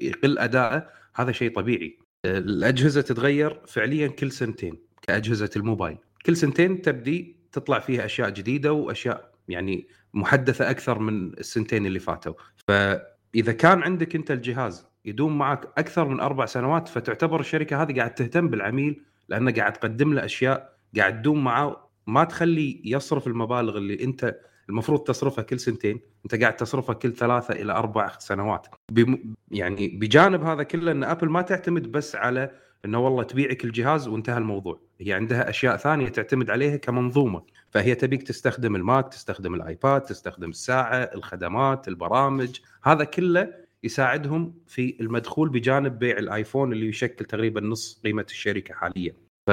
يقل 0.01 0.39
أداءه 0.39 0.89
هذا 1.15 1.31
شيء 1.31 1.55
طبيعي. 1.55 1.99
الأجهزة 2.25 3.01
تتغير 3.01 3.61
فعليا 3.67 4.07
كل 4.07 4.31
سنتين 4.31 4.79
كأجهزة 5.01 5.49
الموبايل. 5.55 5.97
كل 6.25 6.37
سنتين 6.37 6.81
تبدي 6.81 7.35
تطلع 7.51 7.79
فيها 7.79 8.05
أشياء 8.05 8.29
جديدة 8.29 8.73
وأشياء 8.73 9.31
يعني 9.47 9.87
محدثة 10.13 10.69
أكثر 10.69 10.99
من 10.99 11.33
السنتين 11.33 11.85
اللي 11.85 11.99
فاتوا. 11.99 12.33
فإذا 12.67 13.51
كان 13.51 13.83
عندك 13.83 14.15
أنت 14.15 14.31
الجهاز 14.31 14.91
يدوم 15.05 15.37
معك 15.37 15.69
أكثر 15.77 16.07
من 16.07 16.19
أربع 16.19 16.45
سنوات 16.45 16.87
فتعتبر 16.87 17.39
الشركة 17.39 17.81
هذه 17.83 17.97
قاعد 17.97 18.15
تهتم 18.15 18.47
بالعميل 18.47 19.01
لأنها 19.29 19.53
قاعد 19.53 19.73
تقدم 19.73 20.13
له 20.13 20.25
أشياء 20.25 20.77
قاعد 20.97 21.21
تدوم 21.21 21.43
معاه 21.43 21.89
ما 22.07 22.23
تخلي 22.23 22.81
يصرف 22.85 23.27
المبالغ 23.27 23.77
اللي 23.77 24.03
أنت 24.03 24.39
المفروض 24.69 24.99
تصرفها 24.99 25.43
كل 25.43 25.59
سنتين 25.59 25.99
أنت 26.25 26.41
قاعد 26.41 26.55
تصرفها 26.55 26.95
كل 26.95 27.13
ثلاثة 27.13 27.53
إلى 27.53 27.71
أربع 27.71 28.17
سنوات. 28.19 28.67
بم... 28.91 29.35
يعني 29.51 29.87
بجانب 29.87 30.43
هذا 30.43 30.63
كله 30.63 30.91
إن 30.91 31.03
أبل 31.03 31.29
ما 31.29 31.41
تعتمد 31.41 31.91
بس 31.91 32.15
على 32.15 32.51
إنه 32.85 32.99
والله 32.99 33.23
تبيعك 33.23 33.65
الجهاز 33.65 34.07
وانتهى 34.07 34.37
الموضوع. 34.37 34.79
هي 34.99 35.13
عندها 35.13 35.49
أشياء 35.49 35.77
ثانية 35.77 36.09
تعتمد 36.09 36.49
عليها 36.49 36.77
كمنظومة. 36.77 37.43
فهي 37.69 37.95
تبيك 37.95 38.23
تستخدم 38.23 38.75
الماك 38.75 39.07
تستخدم 39.07 39.55
الآيباد 39.55 40.01
تستخدم 40.01 40.49
الساعة 40.49 40.95
الخدمات 40.95 41.87
البرامج. 41.87 42.59
هذا 42.83 43.03
كله 43.03 43.53
يساعدهم 43.83 44.53
في 44.67 44.97
المدخول 45.01 45.49
بجانب 45.49 45.99
بيع 45.99 46.17
الآيفون 46.17 46.73
اللي 46.73 46.87
يشكل 46.87 47.25
تقريبا 47.25 47.61
نص 47.61 48.01
قيمة 48.03 48.25
الشركة 48.29 48.73
حاليا. 48.73 49.13
ف 49.49 49.51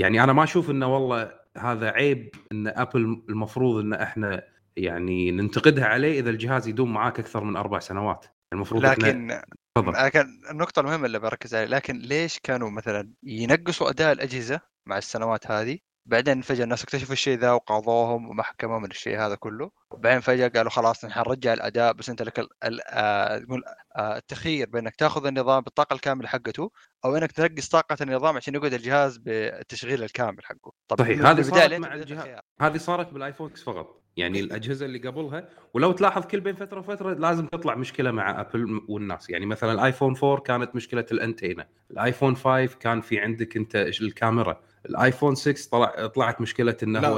يعني 0.00 0.24
أنا 0.24 0.32
ما 0.32 0.44
أشوف 0.44 0.70
إنه 0.70 0.94
والله 0.94 1.32
هذا 1.58 1.90
عيب 1.90 2.34
إن 2.52 2.68
أبل 2.68 3.22
المفروض 3.28 3.76
إن 3.84 3.92
إحنا 3.92 4.42
يعني 4.76 5.30
ننتقدها 5.30 5.84
عليه 5.84 6.20
إذا 6.20 6.30
الجهاز 6.30 6.68
يدوم 6.68 6.92
معاك 6.92 7.20
أكثر 7.20 7.44
من 7.44 7.56
أربع 7.56 7.78
سنوات. 7.78 8.26
المفروض 8.52 8.86
لكن 8.86 9.40
تفضل. 9.74 9.92
لكن 9.92 10.26
النقطة 10.50 10.80
المهمة 10.80 11.06
اللي 11.06 11.18
بركز 11.18 11.54
عليها 11.54 11.68
لكن 11.68 11.98
ليش 11.98 12.38
كانوا 12.38 12.70
مثلا 12.70 13.12
ينقصوا 13.22 13.90
أداء 13.90 14.12
الأجهزة 14.12 14.60
مع 14.86 14.98
السنوات 14.98 15.50
هذه؟ 15.50 15.78
بعدين 16.06 16.40
فجأة 16.40 16.64
الناس 16.64 16.82
اكتشفوا 16.82 17.12
الشيء 17.12 17.38
ذا 17.38 17.52
وقاضوهم 17.52 18.28
ومحكمة 18.28 18.78
من 18.78 18.90
الشيء 18.90 19.18
هذا 19.18 19.34
كله. 19.34 19.70
بعدين 19.98 20.20
فجأة 20.20 20.48
قالوا 20.48 20.70
خلاص 20.70 21.04
نحن 21.04 21.18
نرجع 21.20 21.52
الأداء 21.52 21.92
بس 21.92 22.10
أنت 22.10 22.22
لك 22.22 22.38
آه، 22.38 23.38
تقول 23.38 23.62
آه، 23.96 24.16
التخيير 24.16 24.70
بأنك 24.70 24.96
تأخذ 24.96 25.26
النظام 25.26 25.62
بالطاقة 25.62 25.94
الكاملة 25.94 26.28
حقته 26.28 26.70
أو 27.04 27.16
أنك 27.16 27.32
تنقص 27.32 27.68
طاقة 27.68 27.96
النظام 28.00 28.36
عشان 28.36 28.54
يقعد 28.54 28.72
الجهاز 28.72 29.16
بالتشغيل 29.16 30.04
الكامل 30.04 30.44
حقه. 30.44 30.72
طب 30.88 30.98
صحيح، 30.98 31.26
هذه 31.26 31.42
صارت 31.42 31.72
مع 31.72 31.94
الجهاز. 31.94 32.40
هذه 32.60 32.76
صارت 32.76 33.12
بالآيفون 33.12 33.50
6 33.54 33.72
فقط. 33.72 33.99
يعني 34.16 34.40
الأجهزة 34.40 34.86
اللي 34.86 34.98
قبلها 34.98 35.48
ولو 35.74 35.92
تلاحظ 35.92 36.26
كل 36.26 36.40
بين 36.40 36.54
فترة 36.54 36.78
وفترة 36.78 37.14
لازم 37.14 37.46
تطلع 37.46 37.74
مشكلة 37.74 38.10
مع 38.10 38.40
أبل 38.40 38.80
والناس 38.88 39.30
يعني 39.30 39.46
مثلا 39.46 39.72
الآيفون 39.72 40.16
4 40.22 40.38
كانت 40.40 40.76
مشكلة 40.76 41.06
الأنتينا 41.12 41.66
الآيفون 41.90 42.36
5 42.36 42.66
كان 42.66 43.00
في 43.00 43.18
عندك 43.18 43.56
أنت 43.56 43.76
الكاميرا 44.00 44.60
الآيفون 44.86 45.34
6 45.34 45.70
طلع 45.70 46.06
طلعت 46.06 46.40
مشكلة 46.40 46.76
إنه. 46.82 47.08
هو 47.08 47.16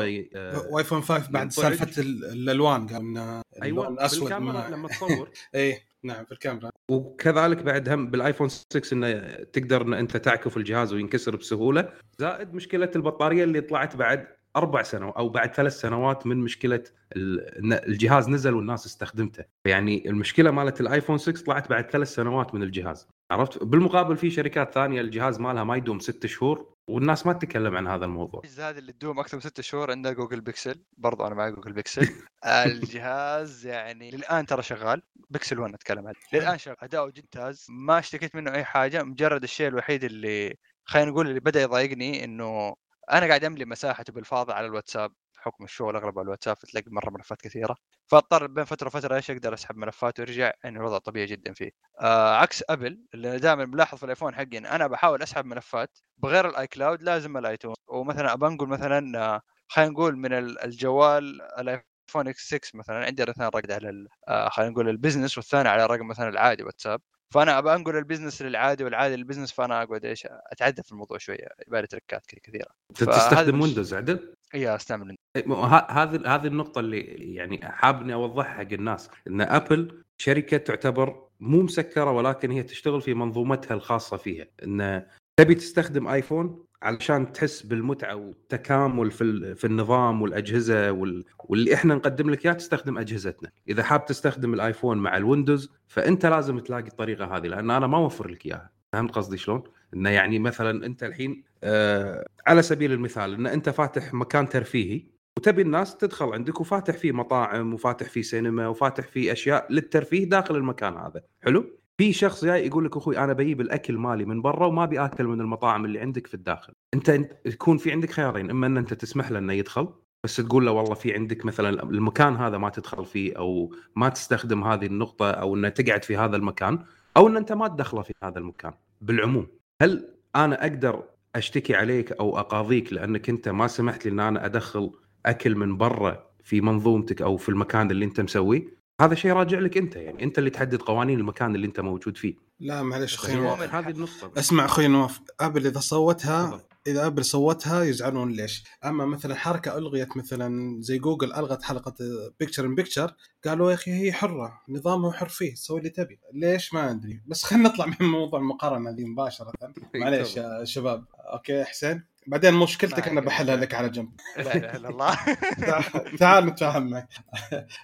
وايفون 0.71 1.01
5 1.01 1.31
بعد. 1.31 1.53
سالفة 1.53 2.03
ال- 2.03 2.25
الألوان 2.25 2.87
قالوا 2.87 3.01
إنه 3.01 3.43
أيوه 3.63 3.85
اللون 3.85 4.01
اسود 4.01 4.21
بالكاميرا 4.23 4.53
ما... 4.71 4.77
لما 4.77 4.89
تصور 4.89 5.31
إيه 5.55 5.79
نعم 6.03 6.25
في 6.25 6.33
الكاميرا 6.33 6.71
وكذلك 6.91 7.63
بعد 7.63 7.89
هم 7.89 8.11
بالآيفون 8.11 8.49
6 8.49 8.95
إنه 8.95 9.21
تقدر 9.53 9.83
إن 9.83 9.95
أنت 9.95 10.17
تعكف 10.17 10.57
الجهاز 10.57 10.93
وينكسر 10.93 11.37
بسهولة 11.37 11.89
زائد 12.19 12.55
مشكلة 12.55 12.91
البطارية 12.97 13.45
اللي 13.45 13.61
طلعت 13.61 13.97
بعد 13.97 14.27
أربع 14.57 14.83
سنوات 14.83 15.17
أو 15.17 15.29
بعد 15.29 15.55
ثلاث 15.55 15.81
سنوات 15.81 16.27
من 16.27 16.37
مشكلة 16.37 16.85
الجهاز 17.17 18.29
نزل 18.29 18.55
والناس 18.55 18.87
استخدمته. 18.87 19.45
يعني 19.67 20.09
المشكلة 20.09 20.51
مالت 20.51 20.81
الآيفون 20.81 21.19
6 21.19 21.45
طلعت 21.45 21.71
بعد 21.71 21.91
ثلاث 21.91 22.15
سنوات 22.15 22.55
من 22.55 22.63
الجهاز. 22.63 23.09
عرفت؟ 23.31 23.63
بالمقابل 23.63 24.17
في 24.17 24.31
شركات 24.31 24.75
ثانية 24.75 25.01
الجهاز 25.01 25.41
مالها 25.41 25.65
ما 25.65 25.77
يدوم 25.77 25.99
ست 25.99 26.27
شهور 26.27 26.75
والناس 26.89 27.27
ما 27.27 27.33
تتكلم 27.33 27.77
عن 27.77 27.89
هذا 27.89 28.05
الموضوع. 28.05 28.43
هذه 28.59 28.79
اللي 28.79 28.93
تدوم 28.93 29.21
أكثر 29.21 29.37
من 29.37 29.41
ست 29.41 29.61
شهور 29.61 29.91
عندها 29.91 30.13
جوجل 30.13 30.41
بيكسل 30.41 30.83
برضو 30.97 31.27
أنا 31.27 31.35
معي 31.35 31.53
جوجل 31.53 31.73
بيكسل 31.73 32.09
الجهاز 32.47 33.67
يعني 33.67 34.11
للآن 34.11 34.47
ترى 34.47 34.63
شغال. 34.63 35.03
بيكسل 35.31 35.59
1 35.59 35.75
أتكلم 35.75 36.07
عنه. 36.07 36.17
للآن 36.33 36.59
شغال. 36.59 36.77
أداؤه 36.81 37.11
جدا 37.11 37.23
ممتاز 37.23 37.67
ما 37.71 37.99
اشتكيت 37.99 38.35
منه 38.35 38.55
أي 38.55 38.65
حاجة. 38.65 39.03
مجرد 39.03 39.43
الشيء 39.43 39.69
الوحيد 39.69 40.05
اللي 40.05 40.55
خلينا 40.85 41.11
نقول 41.11 41.29
اللي 41.29 41.41
بدأ 41.41 41.63
يضايقني 41.63 42.25
إنه 42.25 42.75
أنا 43.13 43.27
قاعد 43.27 43.45
أملي 43.45 43.65
مساحته 43.65 44.13
بالفاضي 44.13 44.53
على 44.53 44.67
الواتساب 44.67 45.13
بحكم 45.37 45.65
الشغل 45.65 45.97
أغلب 45.97 46.19
على 46.19 46.25
الواتساب 46.25 46.57
فتلاقي 46.57 46.91
مرة 46.91 47.11
ملفات 47.11 47.41
كثيرة. 47.43 47.77
فأضطر 48.07 48.47
بين 48.47 48.65
فترة 48.65 48.87
وفترة 48.87 49.17
إيش 49.17 49.31
أقدر 49.31 49.55
أسحب 49.55 49.77
ملفات 49.77 50.21
ويرجع 50.21 50.53
يعني 50.65 50.79
الوضع 50.79 50.99
طبيعي 50.99 51.27
جدا 51.27 51.53
فيه. 51.53 51.71
آه 52.01 52.35
عكس 52.37 52.65
أبل 52.71 52.99
اللي 53.15 53.39
دائما 53.39 53.65
ملاحظ 53.65 53.99
في 53.99 54.05
الأيفون 54.05 54.35
حقي 54.35 54.59
إن 54.59 54.67
أنا 54.67 54.87
بحاول 54.87 55.23
أسحب 55.23 55.45
ملفات 55.45 55.99
بغير 56.19 56.49
الـ 56.49 56.67
iCloud 56.67 57.03
لازم 57.03 57.37
الـ 57.37 57.42
iTunes 57.42 57.75
ومثلا 57.89 58.35
أنقل 58.47 58.67
مثلا 58.69 59.19
آه، 59.35 59.41
خلينا 59.69 59.91
نقول 59.91 60.17
من 60.17 60.33
ال- 60.33 60.65
الجوال 60.65 61.43
الايفون 61.43 62.29
X 62.29 62.47
6 62.55 62.77
مثلا 62.79 63.05
عندي 63.07 63.23
الاثنين 63.23 63.49
رقم 63.49 63.75
على 63.75 64.09
آه، 64.29 64.49
خلينا 64.49 64.71
نقول 64.73 64.89
ال 64.89 64.94
business 64.94 65.39
والثاني 65.39 65.69
على 65.69 65.85
الرقم 65.85 66.09
مثلا 66.09 66.29
العادي 66.29 66.63
واتساب. 66.63 67.01
فأنا 67.33 67.59
ابى 67.59 67.75
أنقل 67.75 67.97
ال 67.97 68.02
business 68.02 68.43
للعادي 68.43 68.85
والعادي 68.85 69.17
لل 69.17 69.24
business 69.24 69.53
فأنا 69.53 69.83
أقعد 69.83 70.05
إيش 70.05 70.27
اتعدى 70.27 70.83
في 70.83 70.93
الموضوع 70.93 71.19
شوية 71.19 71.49
يبالي 71.69 71.87
tricks 71.87 72.27
كذا 72.27 72.41
كثيرة. 72.43 72.67
تستخدم 72.95 73.61
ويندوز 73.61 73.95
عدل؟ 73.95 74.35
اي 74.55 74.75
أستعمل 74.75 75.17
إيه، 75.37 75.65
هذه 75.91 76.35
هذه 76.35 76.47
النقطة 76.47 76.79
اللي 76.79 77.01
يعني 77.35 77.61
حاب 77.63 78.03
اني 78.03 78.15
أوضحها 78.15 78.55
حق 78.55 78.73
الناس 78.73 79.11
إن 79.29 79.41
ابل 79.41 80.05
شركة 80.19 80.57
تعتبر 80.57 81.29
مو 81.41 81.63
مسكرة 81.63 82.11
ولكن 82.11 82.51
هي 82.51 82.63
تشتغل 82.63 83.03
في 83.03 83.15
منظومتها 83.15 83.75
الخاصة 83.75 84.17
فيها. 84.17 84.47
إن 84.63 85.07
تبي 85.37 85.55
تستخدم 85.55 86.09
ايفون 86.09 86.65
علشان 86.83 87.33
تحس 87.33 87.63
بالمتعة 87.63 88.15
والتكامل 88.17 89.11
في 89.11 89.55
في 89.55 89.67
النظام 89.67 90.23
والأجهزة 90.23 90.93
وال- 90.93 91.25
واللي 91.45 91.75
إحنا 91.75 91.95
نقدم 91.95 92.31
لك 92.31 92.45
إياه 92.47 92.55
تستخدم 92.55 92.99
أجهزتنا، 92.99 93.51
إذا 93.69 93.83
حاب 93.83 94.05
تستخدم 94.05 94.55
الآيفون 94.55 94.99
مع 94.99 95.17
الويندوز 95.17 95.71
فأنت 95.89 96.27
لازم 96.27 96.59
تلاقي 96.59 96.89
الطريقة 96.89 97.37
هذه 97.37 97.47
لأن 97.47 97.71
أنا 97.71 97.87
ما 97.87 97.97
أوفر 97.99 98.29
لك 98.29 98.47
إياها، 98.47 98.71
فهمت 98.93 99.11
قصدي 99.15 99.37
شلون؟ 99.37 99.63
إنه 99.95 100.11
يعني 100.11 100.39
مثلا 100.39 100.87
أنت 100.87 101.03
الحين 101.05 101.43
آه 101.65 102.27
على 102.47 102.63
سبيل 102.63 102.93
المثال 102.93 103.35
إن 103.35 103.47
أنت 103.47 103.69
فاتح 103.69 104.15
مكان 104.15 104.49
ترفيهي 104.49 105.05
وتبي 105.37 105.63
الناس 105.63 105.97
تدخل 105.97 106.27
عندك 106.27 106.61
وفاتح 106.61 106.97
فيه 106.97 107.13
مطاعم 107.13 107.75
وفاتح 107.75 108.09
فيه 108.09 108.23
سينما 108.23 108.69
وفاتح 108.69 109.07
فيه 109.09 109.33
أشياء 109.33 109.73
للترفيه 109.73 110.25
داخل 110.29 110.57
المكان 110.57 110.97
هذا. 110.97 111.23
حلو؟ 111.43 111.79
في 112.03 112.13
شخص 112.13 112.45
جاي 112.45 112.67
يقول 112.67 112.85
لك 112.85 112.97
أخوي 112.97 113.19
أنا 113.19 113.33
بجيب 113.33 113.61
الأكل 113.61 113.99
مالي 113.99 114.25
من 114.25 114.43
برا 114.43 114.67
وما 114.67 114.85
أبي 114.85 115.01
آكل 115.05 115.25
من 115.25 115.41
المطاعم 115.41 115.85
اللي 115.85 116.01
عندك 116.01 116.27
في 116.27 116.35
الداخل. 116.35 116.73
أنت 116.95 117.21
يكون 117.47 117.79
في 117.79 117.93
عندك 117.93 118.11
خيارين 118.11 118.51
إما 118.51 118.67
إن 118.67 118.77
أنت 118.77 118.95
تسمح 118.95 119.31
له 119.31 119.39
إنه 119.39 119.53
يدخل 119.53 119.89
بس 120.25 120.37
تقول 120.37 120.67
له 120.67 120.73
والله 120.73 120.95
في 120.95 121.15
عندك 121.15 121.45
مثلا 121.45 121.83
المكان 121.83 122.37
هذا 122.37 122.59
ما 122.59 122.69
تدخل 122.69 123.05
فيه 123.05 123.39
أو 123.39 123.75
ما 123.97 124.09
تستخدم 124.09 124.65
هذه 124.65 124.87
النقطة 124.87 125.31
أو 125.31 125.57
إنه 125.57 125.69
تقعد 125.69 126.05
في 126.05 126.17
هذا 126.17 126.37
المكان 126.37 126.79
أو 127.17 127.29
إن 127.29 127.37
أنت 127.37 127.53
ما 127.53 127.69
تدخله 127.69 128.03
في 128.03 128.13
هذا 128.25 128.39
المكان. 128.39 128.73
بالعموم 129.01 129.47
هل 129.83 130.09
أنا 130.37 130.63
أقدر 130.63 131.03
أشتكي 131.35 131.75
عليك 131.75 132.13
أو 132.13 132.39
أقاضيك 132.39 132.93
لأنك 132.93 133.29
أنت 133.29 133.49
ما 133.49 133.67
سمحت 133.67 134.07
لي 134.07 134.13
إن 134.13 134.21
أنا 134.21 134.47
أدخل 134.47 134.93
أكل 135.27 135.57
من 135.57 135.77
برا 135.77 136.27
في 136.45 136.61
منظومتك 136.61 137.23
أو 137.23 137.37
في 137.37 137.49
المكان 137.49 137.91
اللي 137.91 138.05
أنت 138.05 138.21
مسويه؟ 138.21 138.82
هذا 139.03 139.15
شيء 139.15 139.33
راجع 139.33 139.59
لك 139.59 139.77
أنت 139.77 139.97
يعني 139.97 140.25
أنت 140.25 140.39
اللي 140.39 140.51
تحدد 140.51 140.83
قوانين 140.83 141.19
المكان 141.19 141.55
اللي 141.55 141.67
أنت 141.67 141.81
موجود 141.81 142.17
فيه. 142.17 142.35
لا 142.61 142.83
معلش 142.83 143.15
أخوي 143.15 143.35
نواف 143.35 143.75
هذه 143.75 143.89
النقطة. 143.89 144.33
اسمع 144.39 144.65
أخوي 144.65 144.89
نواف 144.89 145.21
أبل 145.41 145.67
إذا 145.67 145.81
صوتها. 145.81 146.61
إذا 146.87 147.07
أبل 147.07 147.25
صوتها 147.25 147.83
يزعلون 147.83 148.33
ليش؟ 148.33 148.65
أما 148.85 149.07
مثلا 149.07 149.35
حركة 149.35 149.79
ألغيت 149.79 150.17
مثلا 150.17 150.77
زي 150.81 150.99
جوجل 150.99 151.33
ألغت 151.33 151.63
حلقة 151.63 151.95
picture 152.41 152.67
in 152.67 152.75
picture 152.75 153.15
قالوا 153.45 153.71
يا 153.71 153.75
أخي 153.75 153.91
هي 153.91 154.13
حرة 154.13 154.61
نظامها 154.69 155.13
حر 155.13 155.29
فيه 155.29 155.55
سوي 155.55 155.79
اللي 155.79 155.91
تبي. 155.91 156.21
ليش؟ 156.33 156.75
ما 156.75 156.91
أدري. 156.91 157.23
بس 157.27 157.45
خلينا 157.45 157.69
نطلع 157.69 157.87
من 157.87 158.07
موضوع 158.07 158.41
المقارنة 158.41 158.91
ذي 158.91 159.05
مباشرة. 159.05 159.53
معليش 159.95 160.37
يا 160.37 160.65
شباب. 160.65 161.05
أوكي 161.33 161.65
حسين؟ 161.65 162.12
بعدين 162.27 162.55
مشكلتك 162.55 163.09
أنا 163.09 163.21
بحلها 163.21 163.57
لك 163.57 163.75
على 163.75 163.89
جنب. 163.89 164.11
لا 164.37 164.55
إله 164.57 164.77
إلا 164.77 164.89
الله. 164.89 165.19
تعال- 166.19 166.47
نتفاهم 166.47 166.91
معك. 166.91 167.09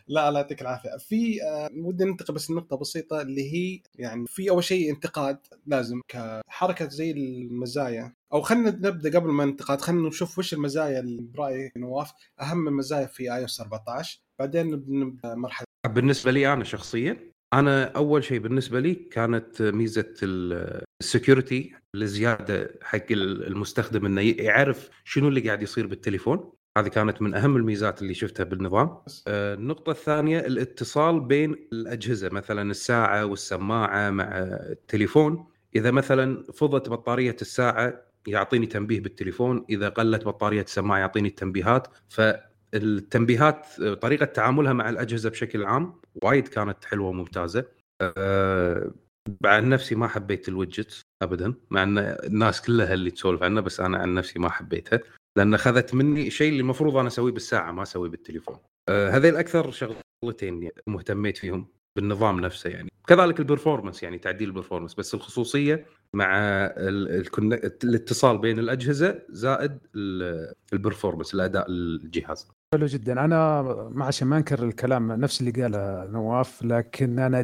لا 0.08 0.28
الله 0.28 0.40
يعطيك 0.40 0.62
العافية. 0.62 0.90
في 1.08 1.42
آه، 1.42 1.70
ودي 1.76 2.04
ننتقل 2.04 2.34
بس 2.34 2.50
نقطه 2.50 2.76
بسيطة 2.76 3.20
اللي 3.20 3.52
هي 3.52 3.80
يعني 3.94 4.24
في 4.28 4.50
أول 4.50 4.64
شيء 4.64 4.90
انتقاد 4.90 5.38
لازم 5.66 6.00
كحركة 6.08 6.88
زي 6.88 7.10
المزايا. 7.10 8.14
أو 8.32 8.40
خلينا 8.42 8.70
نبدأ 8.70 9.18
قبل 9.18 9.30
ما 9.30 9.44
ننتقد 9.44 9.80
خلينا 9.80 10.08
نشوف 10.08 10.38
وش 10.38 10.54
المزايا 10.54 11.00
اللي 11.00 11.22
برأيك 11.22 11.72
نواف 11.76 12.12
أهم 12.40 12.68
المزايا 12.68 13.06
في 13.06 13.34
iOS 13.34 13.60
14 13.60 14.20
بعدين 14.38 14.66
نبدأ 14.88 15.34
مرحلة. 15.34 15.66
بالنسبة 15.88 16.30
لي 16.30 16.52
أنا 16.52 16.64
شخصيا 16.64 17.27
أنا 17.52 17.84
أول 17.84 18.24
شيء 18.24 18.38
بالنسبة 18.38 18.80
لي 18.80 18.94
كانت 18.94 19.62
ميزة 19.62 20.14
ال 20.22 20.39
security 20.39 21.74
الزياده 21.94 22.78
حق 22.82 23.06
المستخدم 23.10 24.06
إنه 24.06 24.20
يعرف 24.20 24.90
شنو 25.04 25.28
اللي 25.28 25.40
قاعد 25.40 25.62
يصير 25.62 25.86
بالتليفون. 25.86 26.52
هذه 26.78 26.88
كانت 26.88 27.22
من 27.22 27.34
أهم 27.34 27.56
الميزات 27.56 28.02
اللي 28.02 28.14
شفتها 28.14 28.44
بالنظام. 28.44 28.98
آه، 29.28 29.54
النقطة 29.54 29.90
الثانية 29.90 30.38
الاتصال 30.38 31.20
بين 31.20 31.68
الأجهزة 31.72 32.28
مثلا 32.28 32.70
الساعة 32.70 33.24
والسماعة 33.26 34.10
مع 34.10 34.38
التليفون. 34.38 35.46
إذا 35.76 35.90
مثلا 35.90 36.44
فضت 36.54 36.88
بطارية 36.88 37.36
الساعة 37.42 38.02
يعطيني 38.26 38.66
تنبيه 38.66 39.00
بالتليفون 39.00 39.64
إذا 39.70 39.88
قلت 39.88 40.24
بطارية 40.24 40.62
السماعة 40.62 40.98
يعطيني 40.98 41.28
التنبيهات. 41.28 41.88
فالتنبيهات 42.08 42.57
آه، 43.82 43.94
طريقة 43.94 44.24
تعاملها 44.26 44.72
مع 44.72 44.88
الأجهزة 44.90 45.30
بشكل 45.30 45.64
عام 45.64 45.94
وايد 46.22 46.48
كانت 46.48 46.84
حلوة 46.84 47.08
وممتازة 47.08 47.64
أه 48.02 48.92
بعد 49.40 49.62
نفسي 49.64 49.94
ما 49.94 50.08
حبيت 50.08 50.48
الويدجت 50.48 51.00
ابدا 51.22 51.54
مع 51.70 51.82
إن 51.82 51.98
الناس 51.98 52.62
كلها 52.62 52.94
اللي 52.94 53.10
تسولف 53.10 53.42
عنه 53.42 53.60
بس 53.60 53.80
أنا 53.80 53.98
عن 53.98 54.14
نفسي 54.14 54.38
ما 54.38 54.50
حبيتها 54.50 55.00
لأن 55.38 55.54
أخذت 55.54 55.94
مني 55.94 56.30
شيء 56.30 56.48
اللي 56.48 56.60
المفروض 56.60 56.96
أنا 56.96 57.08
أسويه 57.08 57.32
بالساعة 57.32 57.72
ما 57.72 57.82
أسويه 57.82 58.10
بالتليفون. 58.10 58.56
أه 58.88 59.10
هذيل 59.10 59.36
أكثر 59.36 59.70
شغلتين 59.70 60.70
مهتميت 60.86 61.36
فيهم 61.36 61.68
بالنظام 61.96 62.40
نفسه 62.40 62.70
يعني 62.70 62.88
كذلك 63.06 63.38
ال 63.40 63.45
performance 63.45 64.02
يعني 64.02 64.18
تعديل 64.18 64.48
ال 64.48 64.52
performance 64.52 64.94
بس 64.94 65.14
الخصوصية 65.14 65.86
مع 66.14 66.36
الإتصال 67.84 68.38
بين 68.38 68.58
الأجهزة 68.58 69.22
زائد 69.28 69.78
ال- 69.96 70.54
ال 70.72 70.77
performance 70.77 71.34
الأداء 71.34 71.66
الجهاز. 71.70 72.48
حلو 72.74 72.86
جدا. 72.86 73.24
أنا 73.24 73.62
ما 73.90 74.04
عشان 74.04 74.28
ما 74.28 74.36
أنكر 74.36 74.64
الكلام 74.64 75.12
نفس 75.12 75.40
اللي 75.40 75.62
قاله 75.62 76.04
نواف 76.04 76.62
لكن 76.62 77.18
أنا 77.18 77.40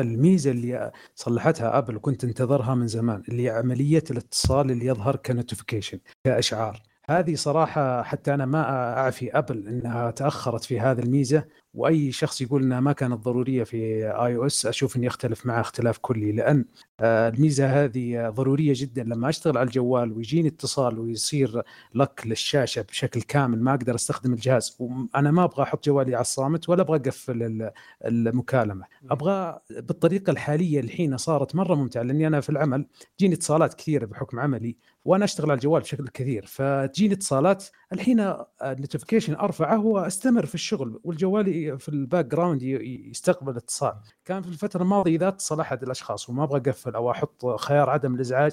الميزة 0.00 0.50
اللي 0.50 0.92
صلحتها 1.14 1.78
أبل 1.78 1.96
وكنت 1.96 2.24
انتظرها 2.24 2.74
من 2.74 2.86
زمان 2.86 3.22
اللي 3.28 3.50
عملية 3.50 4.04
الاتصال 4.10 4.70
اللي 4.70 4.86
يظهر 4.86 5.16
ك 5.16 5.22
notification 5.22 5.98
كأشعار. 6.24 6.82
هذه 7.10 7.34
صراحة 7.34 8.02
حتى 8.02 8.34
أنا 8.34 8.46
ما 8.46 8.60
اعفي 8.98 9.38
أبل 9.38 9.68
إنها 9.68 10.10
تأخرت 10.10 10.64
في 10.64 10.80
هذه 10.80 10.98
الميزة. 10.98 11.44
وأي 11.78 12.12
شخص 12.12 12.40
يقول 12.40 12.62
إنها 12.62 12.80
ما 12.80 12.92
كانت 12.92 13.14
ضرورية 13.14 13.64
في 13.64 13.76
iOS 14.06 14.66
أشوف 14.66 14.96
إني 14.96 15.06
أختلف 15.06 15.46
معه 15.46 15.60
اختلاف 15.60 15.98
كلي 15.98 16.32
لأن 16.32 16.64
آه، 17.00 17.28
الميزة 17.28 17.84
هذه 17.84 18.28
ضرورية 18.28 18.72
جدا. 18.76 19.02
لما 19.04 19.28
أشتغل 19.28 19.58
على 19.58 19.66
الجوال 19.66 20.12
ويجيني 20.12 20.48
اتصال 20.48 20.98
ويصير 20.98 21.62
لك 21.94 22.22
للشاشة 22.26 22.82
بشكل 22.82 23.22
كامل 23.22 23.62
ما 23.62 23.70
أقدر 23.74 23.94
أستخدم 23.94 24.32
الجهاز. 24.32 24.76
وأنا 24.78 25.30
ما 25.30 25.44
أبغى 25.44 25.62
أحط 25.62 25.86
جوالي 25.86 26.14
على 26.14 26.20
الصامت 26.22 26.68
ولا 26.68 26.82
أبغى 26.82 26.96
أقفل 26.96 27.42
ال- 27.42 27.70
المكالمة. 28.04 28.84
أبغى 29.10 29.58
بالطريقة 29.70 30.30
الحالية 30.30 30.80
الحين 30.80 31.16
صارت 31.16 31.54
مرة 31.54 31.74
ممتعة 31.74 32.02
لأني 32.02 32.26
أنا 32.26 32.40
في 32.40 32.50
العمل 32.50 32.86
تجيني 33.18 33.34
اتصالات 33.34 33.74
كثيرة 33.74 34.06
بحكم 34.06 34.40
عملي. 34.40 34.76
وأنا 35.08 35.24
أشتغل 35.24 35.50
على 35.50 35.56
الجوال 35.56 35.82
بشكل 35.82 36.08
كثير 36.08 36.46
فتجيني 36.46 37.14
اتصالات. 37.14 37.64
الحين 37.92 38.34
ال 38.62 38.68
notification 38.68 39.34
أرفعه 39.34 39.86
وأستمر 39.86 40.46
في 40.46 40.54
الشغل 40.54 41.00
والجوال 41.04 41.78
في 41.78 41.88
ال 41.88 42.24
background 42.24 42.62
يستقبل 42.62 43.56
اتصال. 43.56 43.94
كان 44.24 44.42
في 44.42 44.48
الفترة 44.48 44.82
الماضية 44.82 45.16
إذا 45.16 45.28
اتصل 45.28 45.60
أحد 45.60 45.82
الأشخاص 45.82 46.28
وما 46.30 46.44
أبغى 46.44 46.60
أقفل 46.60 46.94
أو 46.94 47.10
أحط 47.10 47.46
خيار 47.46 47.90
عدم 47.90 48.14
الإزعاج 48.14 48.52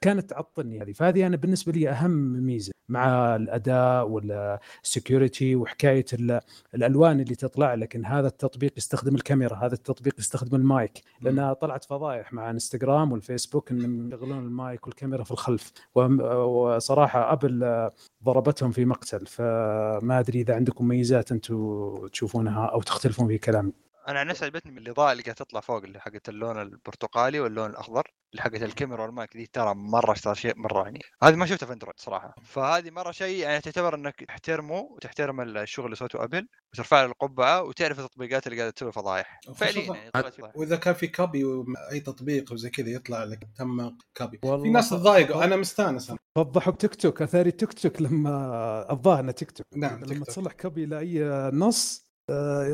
كانت 0.00 0.30
تعطلني 0.30 0.82
هذه. 0.82 0.92
فهذه 0.92 1.26
أنا 1.26 1.36
بالنسبة 1.36 1.72
لي 1.72 1.88
أهم 1.90 2.10
ميزة 2.46 2.72
مع 2.88 3.36
الأداء 3.36 4.08
وال 4.08 4.38
security 4.38 5.56
وحكاية 5.56 6.04
ال- 6.12 6.40
الألوان 6.74 7.20
اللي 7.20 7.34
تطلع. 7.34 7.74
لك 7.74 7.96
ان 7.96 8.04
هذا 8.06 8.26
التطبيق 8.26 8.72
يستخدم 8.76 9.14
الكاميرا 9.14 9.56
هذا 9.56 9.74
التطبيق 9.74 10.14
يستخدم 10.18 10.56
المايك. 10.56 11.02
لأنها 11.20 11.52
طلعت 11.52 11.84
فضايح 11.84 12.32
مع 12.32 12.50
انستغرام 12.50 13.12
والفيسبوك 13.12 13.70
إنهم 13.70 14.08
يشغلون 14.08 14.38
المايك 14.38 14.86
والكاميرا 14.86 15.24
في 15.24 15.30
الخلف. 15.30 15.72
وصراحة 15.94 17.32
أبل 17.32 17.64
آه، 17.64 17.92
ضربتهم 18.24 18.70
في 18.70 18.84
مقتل. 18.84 19.26
فما 19.26 20.18
أدري 20.18 20.40
إذا 20.40 20.54
عندكم 20.54 20.88
ميزات 20.88 21.32
أنتم 21.32 22.08
تشوفونها 22.12 22.66
أو 22.66 22.82
تختلفون 22.82 23.28
في 23.28 23.38
كلامي. 23.38 23.72
أنا 24.08 24.20
عن 24.20 24.26
نفسي 24.26 24.44
عجبتني 24.44 24.72
من 24.72 24.78
الإضاءة 24.78 25.12
اللي 25.12 25.22
قاعدة 25.22 25.44
تطلع 25.44 25.60
فوق 25.60 25.84
اللي 25.84 26.00
حقت 26.00 26.28
اللون 26.28 26.62
البرتقالي 26.62 27.40
واللون 27.40 27.70
الأخضر 27.70 28.10
اللي 28.32 28.42
حقت 28.42 28.62
الكاميرا 28.62 29.02
والمايك 29.02 29.36
دي 29.36 29.46
ترى 29.52 29.74
مرة 29.74 30.14
ترى 30.14 30.34
شيء 30.34 30.52
مرة 30.56 30.84
يعني. 30.84 31.00
هذه 31.22 31.34
ما 31.34 31.46
شفتها 31.46 31.66
في 31.66 31.72
أندرويد 31.72 31.94
صراحة. 31.98 32.34
فهذه 32.44 32.90
مرة 32.90 33.10
شيء 33.10 33.42
يعني 33.42 33.60
تعتبر 33.60 33.94
إنك 33.94 34.24
تحترمه 34.28 34.78
وتحترم 34.78 35.40
الشغل 35.40 35.84
اللي 35.84 35.96
سوته 35.96 36.24
ابل 36.24 36.48
وترفع 36.72 37.00
له 37.00 37.06
القبعة 37.06 37.62
وتعرف 37.62 37.98
التطبيقات 38.00 38.46
اللي 38.46 38.58
قاعدة 38.58 38.70
تسوي 38.72 38.92
فضايح. 38.92 39.40
فعليا 39.54 39.94
يعني. 39.94 40.12
وإذا 40.54 40.76
كان 40.76 40.94
في 40.94 41.06
copy 41.08 41.44
اي 41.92 42.00
تطبيق 42.00 42.52
وزي 42.52 42.70
كذا 42.70 42.88
يطلع 42.88 43.24
لك 43.24 43.48
تم 43.58 43.96
والله 44.44 44.62
في 44.62 44.70
ناس 44.70 44.90
تضايقوا. 44.90 45.44
أنا 45.44 45.56
مستانس 45.56 46.10
أنا. 46.10 46.18
فضحوا 46.36 46.72
بتيك 46.72 46.94
توك 46.94 47.22
أثاري 47.22 47.50
تيك 47.50 47.72
توك 47.72 48.02
لما 48.02 48.92
الظاهر 48.92 49.30
تيك 49.30 49.50
توك. 49.50 49.66
نعم، 49.76 50.04
لما. 50.04 50.24
تصلح 50.24 50.52
copy 50.52 50.86
لأي 50.86 51.24
نص 51.52 52.05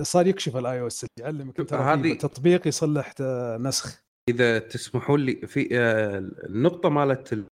صار 0.02 0.26
يكشف 0.26 0.56
ال 0.56 0.80
iOS 0.80 1.06
يعلمك 1.20 1.72
هذه- 1.72 2.14
تطبيق 2.14 2.66
يصلح 2.68 3.12
آه، 3.20 3.56
نسخ. 3.58 4.02
إذا 4.28 4.58
تسمحوا 4.58 5.18
لي 5.18 5.34
في 5.46 5.68
آه، 5.72 6.18
النقطة 6.46 6.88
مالت 6.88 7.32
ال- 7.32 7.46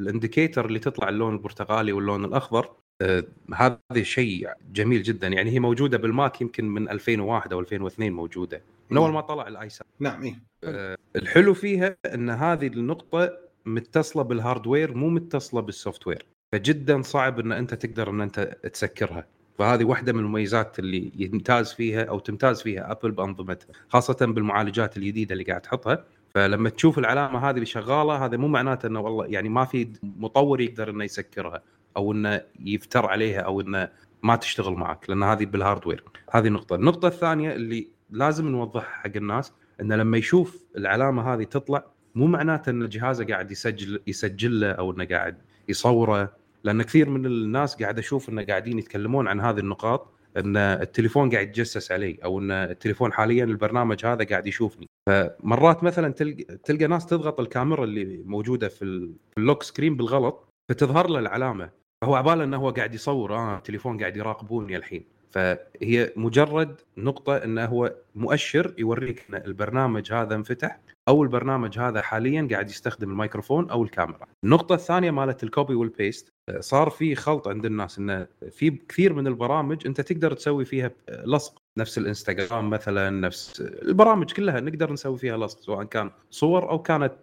indicator 0.00 0.66
اللي 0.66 0.78
تطلع 0.78 1.08
اللون 1.08 1.32
البرتقالي 1.34 1.92
واللون 1.92 2.24
الأخضر 2.24 2.70
آه، 3.02 3.24
هذا 3.54 3.78
شيء 4.02 4.48
جميل 4.72 5.02
جدا. 5.02 5.28
يعني 5.28 5.50
هي 5.50 5.60
موجودة 5.60 5.98
بالماك 5.98 6.40
يمكن 6.40 6.64
من 6.64 6.88
2001 6.90 7.52
أو 7.52 7.60
2002 7.60 8.12
موجودة 8.12 8.62
من 8.90 8.96
أول 8.96 9.12
ما 9.12 9.20
طلع 9.20 9.48
الاي 9.48 9.68
نعم 10.00 10.40
آه، 10.64 10.96
الحلو 11.16 11.54
فيها 11.54 11.96
إن 12.14 12.30
هذه 12.30 12.66
النقطة 12.66 13.38
متصلة 13.66 14.22
بال 14.22 14.36
hardware 14.36 14.94
مو 14.94 15.08
متصلة 15.08 15.60
بال 15.60 16.06
software 16.06 16.26
فجدا 16.52 17.02
صعب 17.02 17.40
إن 17.40 17.52
أنت 17.52 17.74
تقدر 17.74 18.10
إن 18.10 18.20
أنت 18.20 18.40
تسكرها. 18.72 19.26
فهذه 19.60 19.84
واحدة 19.84 20.12
من 20.12 20.18
المميزات 20.18 20.78
اللي 20.78 21.12
يمتاز 21.16 21.72
فيها 21.72 22.04
أو 22.04 22.18
تمتاز 22.18 22.62
فيها 22.62 22.92
ابل 22.92 23.10
بأنظمتها 23.10 23.66
خاصة 23.88 24.16
بالمعالجات 24.20 24.96
الجديدة 24.96 25.32
اللي 25.32 25.44
قاعد 25.44 25.60
تحطها. 25.60 26.04
فلما 26.34 26.70
تشوف 26.70 26.98
العلامة 26.98 27.50
هذه 27.50 27.64
شغالة 27.64 28.24
هذا 28.24 28.36
مو 28.36 28.48
معناته 28.48 28.86
إنه 28.86 29.00
والله 29.00 29.26
يعني 29.26 29.48
ما 29.48 29.64
في 29.64 29.92
مطور 30.02 30.60
يقدر 30.60 30.90
إنه 30.90 31.04
يسكرها 31.04 31.62
أو 31.96 32.12
إنه 32.12 32.40
يفتر 32.60 33.06
عليها 33.06 33.40
أو 33.40 33.60
إنه 33.60 33.88
ما 34.22 34.36
تشتغل 34.36 34.72
معك 34.72 35.10
لأن 35.10 35.22
هذه 35.22 35.44
بال 35.44 35.56
hardware 35.56 36.04
هذه 36.30 36.48
نقطة. 36.48 36.76
النقطة 36.76 37.08
الثانية 37.08 37.52
اللي 37.52 37.88
لازم 38.10 38.48
نوضحها 38.48 39.02
حق 39.02 39.16
الناس 39.16 39.52
إنه 39.80 39.96
لما 39.96 40.18
يشوف 40.18 40.64
العلامة 40.76 41.34
هذه 41.34 41.44
تطلع 41.44 41.84
مو 42.14 42.26
معناته 42.26 42.70
إن 42.70 42.88
جهازه 42.88 43.24
قاعد 43.24 43.50
يسجل 43.50 44.00
يسجل 44.06 44.60
له 44.60 44.70
أو 44.70 44.92
إنه 44.92 45.04
قاعد 45.04 45.38
يصوره. 45.68 46.39
لأن 46.64 46.82
كثير 46.82 47.10
من 47.10 47.26
الناس 47.26 47.82
قاعد 47.82 47.98
أشوف 47.98 48.28
إنه 48.28 48.44
قاعدين 48.44 48.78
يتكلمون 48.78 49.28
عن 49.28 49.40
هذه 49.40 49.58
النقاط 49.58 50.12
إن 50.36 50.56
التليفون 50.56 51.30
قاعد 51.30 51.48
يتجسس 51.48 51.92
علي 51.92 52.18
أو 52.24 52.38
إن 52.38 52.50
التليفون 52.50 53.12
حاليا 53.12 53.44
البرنامج 53.44 54.06
هذا 54.06 54.24
قاعد 54.24 54.46
يشوفني. 54.46 54.86
فمرات 55.08 55.84
مثلا 55.84 56.12
تلقى 56.12 56.44
تلقى 56.64 56.86
ناس 56.86 57.06
تضغط 57.06 57.40
الكاميرا 57.40 57.84
اللي 57.84 58.22
موجودة 58.26 58.68
في 58.68 58.82
ال- 58.82 59.12
في 59.30 59.38
ال 59.38 59.43
lock 59.43 59.62
screen 59.62 59.96
بالغلط 59.96 60.48
فتظهر 60.70 61.10
له 61.10 61.18
العلامة. 61.18 61.70
فهو 62.02 62.14
عبالة 62.14 62.44
إنه 62.44 62.56
هو 62.56 62.70
قاعد 62.70 62.94
يصور 62.94 63.34
آه 63.34 63.56
التليفون 63.56 63.98
قاعد 64.00 64.16
يراقبني 64.16 64.76
الحين. 64.76 65.04
فهي 65.30 66.12
مجرد 66.16 66.80
نقطة 66.96 67.36
إنه 67.36 67.64
هو 67.64 67.94
مؤشر 68.14 68.74
يوريك 68.78 69.26
إن 69.30 69.34
البرنامج 69.34 70.12
هذا 70.12 70.34
انفتح 70.34 70.80
أو 71.08 71.22
البرنامج 71.22 71.78
هذا 71.78 72.00
حاليا 72.02 72.48
قاعد 72.50 72.68
يستخدم 72.70 73.10
الميكروفون 73.10 73.70
أو 73.70 73.82
الكاميرا. 73.82 74.26
النقطة 74.44 74.74
الثانية 74.74 75.10
مالت 75.10 75.42
ال 75.42 75.48
copy 75.48 75.74
وال 75.74 75.91
paste 75.91 76.32
صار 76.60 76.90
في 76.90 77.14
خلط 77.14 77.48
عند 77.48 77.66
الناس 77.66 77.98
إنه 77.98 78.26
في 78.50 78.70
كثير 78.70 79.12
من 79.12 79.26
البرامج 79.26 79.86
أنت 79.86 80.00
تقدر 80.00 80.32
تسوي 80.32 80.64
فيها 80.64 80.90
لصق 81.24 81.62
نفس 81.78 81.98
الإنستغرام 81.98 82.70
مثلا 82.70 83.10
نفس 83.10 83.60
البرامج 83.60 84.32
كلها 84.32 84.60
نقدر 84.60 84.92
نسوي 84.92 85.18
فيها 85.18 85.36
لصق 85.36 85.60
سواء 85.60 85.84
كان 85.84 86.10
صور 86.30 86.70
أو 86.70 86.82
كانت 86.82 87.14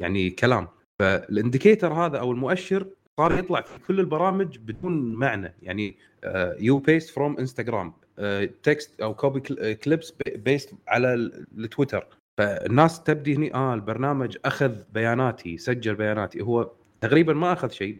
يعني 0.00 0.30
كلام 0.30 0.68
فال 0.98 1.15
indicator 1.15 1.92
هذا 1.92 2.18
أو 2.18 2.32
المؤشر 2.32 2.86
صار 3.20 3.38
يطلع 3.38 3.60
في 3.60 3.78
كل 3.78 4.00
البرامج 4.00 4.58
بدون 4.58 5.14
معنى. 5.14 5.54
يعني 5.62 5.96
you 6.58 6.78
paste 6.78 7.10
from 7.10 7.36
Instagram 7.38 7.92
text 8.62 9.00
أو 9.00 9.14
copy 9.14 9.40
clips 9.74 10.14
paste 10.36 10.74
على 10.88 11.14
التويتر 11.58 12.06
فالناس 12.38 13.02
تبدي 13.02 13.36
هني 13.36 13.54
آه 13.54 13.74
البرنامج 13.74 14.36
أخذ 14.44 14.74
بياناتي 14.94 15.58
سجل 15.58 15.94
بياناتي. 15.94 16.42
هو 16.42 16.70
تقريبا 17.00 17.32
ما 17.32 17.52
أخذ 17.52 17.70
شيء. 17.70 17.98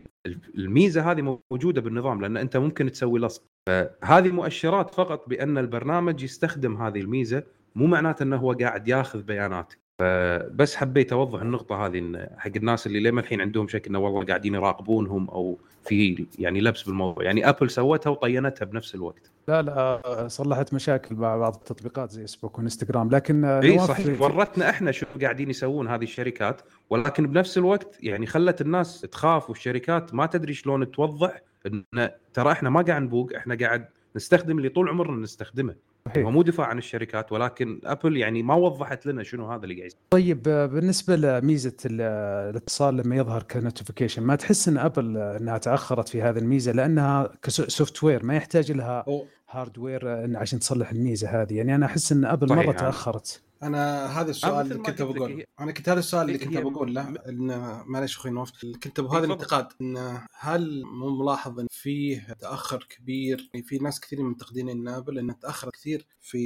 الميزة 0.54 1.10
هذه 1.10 1.38
موجودة 1.52 1.80
بالنظام 1.80 2.20
لأن 2.20 2.36
أنت 2.36 2.56
ممكن 2.56 2.92
تسوي 2.92 3.20
لصق 3.20 3.42
فهذه 3.68 4.30
مؤشرات 4.30 4.94
فقط 4.94 5.28
بأن 5.28 5.58
البرنامج 5.58 6.22
يستخدم 6.22 6.76
هذه 6.82 7.00
الميزة. 7.00 7.42
مو 7.74 7.86
معناته 7.86 8.22
إنه 8.22 8.36
هو 8.36 8.52
قاعد 8.52 8.88
ياخذ 8.88 9.22
بيانات 9.22 9.72
فبس 9.98 10.76
حبيت 10.76 11.12
أوضح 11.12 11.40
النقطة 11.40 11.86
هذه 11.86 12.28
حق 12.38 12.50
الناس 12.56 12.86
اللي 12.86 13.00
لما 13.00 13.20
الحين 13.20 13.40
عندهم 13.40 13.68
شك 13.68 13.86
إنه 13.86 13.98
والله 13.98 14.24
قاعدين 14.24 14.54
يراقبونهم 14.54 15.28
أو 15.28 15.58
في 15.84 16.26
يعني 16.38 16.60
لبس 16.60 16.82
بالموضوع. 16.82 17.24
يعني 17.24 17.48
ابل 17.48 17.70
سوتها 17.70 18.10
وطينتها 18.10 18.64
بنفس 18.64 18.94
الوقت. 18.94 19.30
لا 19.48 19.62
لا 19.62 20.28
صلحت 20.28 20.74
مشاكل 20.74 21.14
مع 21.14 21.36
بعض 21.36 21.54
التطبيقات 21.54 22.10
زي 22.10 22.20
فيسبوك 22.20 22.58
وإنستغرام 22.58 23.10
لكن 23.10 23.44
إي 23.44 23.78
صحيح. 23.78 24.20
ورتنا 24.20 24.70
إحنا 24.70 24.92
شو 24.92 25.06
قاعدين 25.22 25.50
يسوون 25.50 25.88
هذه 25.88 26.04
الشركات 26.04 26.60
ولكن 26.90 27.26
بنفس 27.26 27.58
الوقت 27.58 27.98
يعني 28.00 28.26
خلت 28.26 28.60
الناس 28.60 29.00
تخاف 29.00 29.50
والشركات 29.50 30.14
ما 30.14 30.26
تدري 30.26 30.54
شلون 30.54 30.90
توضح 30.90 31.40
إن 31.66 32.10
ترى 32.34 32.52
إحنا 32.52 32.70
ما 32.70 32.82
قاعد 32.82 33.02
نبوق 33.02 33.32
إحنا 33.36 33.54
قاعد 33.60 33.88
نستخدم 34.16 34.58
اللي 34.58 34.68
طول 34.68 34.88
عمرنا 34.88 35.22
نستخدمه. 35.22 35.74
صحيح. 36.06 36.24
هو 36.24 36.30
مو 36.30 36.42
دفاع 36.42 36.66
عن 36.66 36.78
الشركات 36.78 37.32
ولكن 37.32 37.80
ابل 37.84 38.16
يعني 38.16 38.42
ما 38.42 38.54
وضحت 38.54 39.06
لنا 39.06 39.22
شنو 39.22 39.50
هذا 39.52 39.64
اللي 39.64 39.78
قاعد 39.78 39.92
طيب 40.10 40.42
بالنسبة 40.42 41.16
لميزة 41.16 41.76
الاتصال 41.84 42.96
لما 42.96 43.16
يظهر 43.16 43.42
ك 43.42 43.48
notification 43.48 44.22
ما 44.22 44.36
تحس 44.36 44.68
إن 44.68 44.78
ابل 44.78 45.16
إنها 45.16 45.58
تأخرت 45.58 46.08
في 46.08 46.22
هذه 46.22 46.38
الميزة 46.38 46.72
لأنها 46.72 47.32
ك 47.42 48.04
software 48.04 48.24
ما 48.24 48.36
يحتاج 48.36 48.72
لها 48.72 49.04
hardware 49.50 50.36
عشان 50.36 50.58
تصلح 50.58 50.90
الميزة 50.90 51.42
هذه. 51.42 51.54
يعني 51.54 51.74
أنا 51.74 51.86
أحس 51.86 52.12
إن 52.12 52.24
ابل 52.24 52.48
مرة 52.48 52.64
يعني. 52.64 52.78
تأخرت. 52.78 53.42
أنا 53.62 54.06
هذا 54.20 54.30
السؤال 54.30 54.72
اللي 54.72 54.82
كنت 54.82 55.02
بقول 55.02 55.44
أنا 55.60 55.72
كنت 55.72 55.88
هذا 55.88 55.98
السؤال 55.98 56.26
اللي 56.26 56.38
كنت 56.38 56.56
بقول 56.56 56.94
له 56.94 57.14
إن 57.28 57.80
معلش 57.86 58.16
أخوي 58.16 58.30
نوف 58.30 58.52
كنت 58.84 59.00
بهذا 59.00 59.24
الانتقاد. 59.24 59.68
إن 59.80 60.18
هل 60.38 60.82
مو 60.84 61.22
ملاحظ 61.22 61.60
إن 61.60 61.66
فيه 61.70 62.36
تأخر 62.40 62.86
كبير؟ 62.90 63.50
يعني 63.54 63.66
في 63.66 63.78
ناس 63.78 64.00
كثير 64.00 64.22
منتقدين 64.22 64.68
إن 64.68 64.85
ابل 64.85 65.18
انه 65.18 65.32
تاخر 65.32 65.70
كثير 65.70 66.06
في 66.20 66.38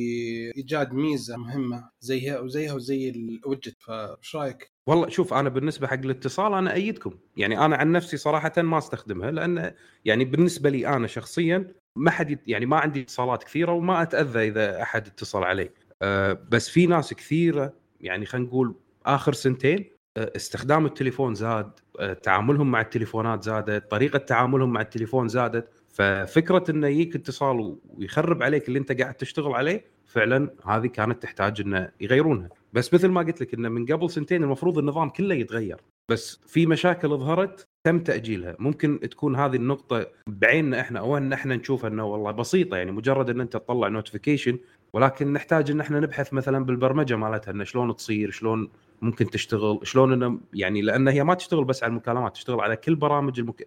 إيجاد 0.57 0.93
ميزة 0.93 1.37
مهمة 1.37 1.91
زيها 2.01 2.41
وزيها 2.41 2.73
وزي 2.73 3.11
الوجت 3.11 3.77
فايش 3.81 4.37
رأيك؟ 4.37 4.73
والله 4.87 5.09
شوف 5.09 5.35
أنا 5.35 5.49
بالنسبة 5.49 5.87
حق 5.87 5.95
الاتصال 5.95 6.55
أنا 6.55 6.73
أيدكم. 6.73 7.19
يعني 7.37 7.65
أنا 7.65 7.77
عن 7.77 7.93
نفسي 7.93 8.17
صراحة 8.17 8.53
ما 8.57 8.79
أستخدمها 8.79 9.31
لأن 9.31 9.75
يعني 10.05 10.25
بالنسبة 10.25 10.71
لي 10.71 10.87
أنا 10.89 11.07
شخصيا 11.07 11.75
ما 11.97 12.11
حد 12.11 12.39
يعني 12.47 12.67
ما 12.67 12.77
عندي 12.77 13.01
اتصالات 13.03 13.45
كثيرة 13.45 13.73
وما 13.73 14.03
أتأذى 14.03 14.49
إذا 14.49 14.83
أحد 14.83 15.07
اتصل 15.07 15.45
علي. 15.45 15.71
أه 16.03 16.33
بس 16.51 16.69
في 16.69 16.87
ناس 16.87 17.15
كثيرة 17.15 17.75
يعني 18.01 18.27
خلينا 18.27 18.47
نقول 18.47 18.75
آخر 19.07 19.33
سنتين 19.33 19.91
أه 20.17 20.33
استخدام 20.37 20.87
التليفون 20.87 21.35
زاد 21.35 21.71
أه 22.01 22.13
تعاملهم 22.13 22.71
مع 22.71 22.81
التليفونات 22.81 23.43
زادت 23.43 23.91
طريقة 23.91 24.19
تعاملهم 24.19 24.73
مع 24.73 24.81
التليفون 24.81 25.29
زادت. 25.29 25.69
ففكرة 25.89 26.65
إنه 26.71 26.87
يجيك 26.87 27.17
اتصال 27.17 27.79
ويخرب 27.89 28.43
عليك 28.43 28.69
اللي 28.69 28.79
أنت 28.79 29.01
قاعد 29.01 29.15
تشتغل 29.15 29.55
عليه 29.55 29.85
فعلا 30.07 30.51
هذه 30.67 30.87
كانت 30.87 31.23
تحتاج 31.23 31.61
إنه 31.61 31.91
يغيرونها. 32.01 32.49
بس 32.73 32.95
مثل 32.95 33.09
ما 33.09 33.21
قلت 33.21 33.41
لك 33.41 33.55
إنه 33.55 33.69
من 33.69 33.87
قبل 33.87 34.11
سنتين 34.11 34.43
المفروض 34.43 34.79
النظام 34.79 35.09
كله 35.09 35.35
يتغير. 35.35 35.81
بس 36.11 36.41
في 36.47 36.67
مشاكل 36.67 37.09
ظهرت 37.09 37.65
تم 37.87 37.99
تأجيلها. 37.99 38.57
ممكن 38.59 39.01
تكون 39.01 39.37
هذه 39.37 39.57
النقطة 39.57 40.07
بعيننا 40.27 40.81
إحنا 40.81 40.99
أو 41.01 41.17
إن 41.17 41.33
إحنا 41.33 41.57
نشوف 41.57 41.87
إنه 41.87 42.05
والله 42.05 42.31
بسيطة 42.31 42.77
يعني 42.77 42.93
مجرد 42.93 43.31
إن 43.31 43.41
أنت 43.41 43.53
تطلع 43.53 43.89
notification 43.89 44.59
ولكن 44.93 45.33
نحتاج 45.33 45.71
إن 45.71 45.81
إحنا 45.81 46.01
نبحث 46.01 46.33
مثلا 46.33 46.65
بالبرمجة 46.65 47.17
مالتها 47.17 47.53
إنه 47.53 47.65
شلون 47.65 47.97
تصير 47.97 48.31
شلون 48.31 48.69
ممكن 49.03 49.31
تشتغل 49.31 49.81
شلون 49.83 50.13
إنه 50.13 50.41
يعني 50.55 50.83
لأن 50.83 51.09
هي 51.09 51.25
ما 51.25 51.35
تشتغل 51.35 51.65
بس 51.65 51.83
على 51.83 51.91
المكالمات 51.91 52.35
تشتغل 52.35 52.61
على 52.61 52.77
كل 52.77 52.95
برامج 52.95 53.41
المك... 53.41 53.63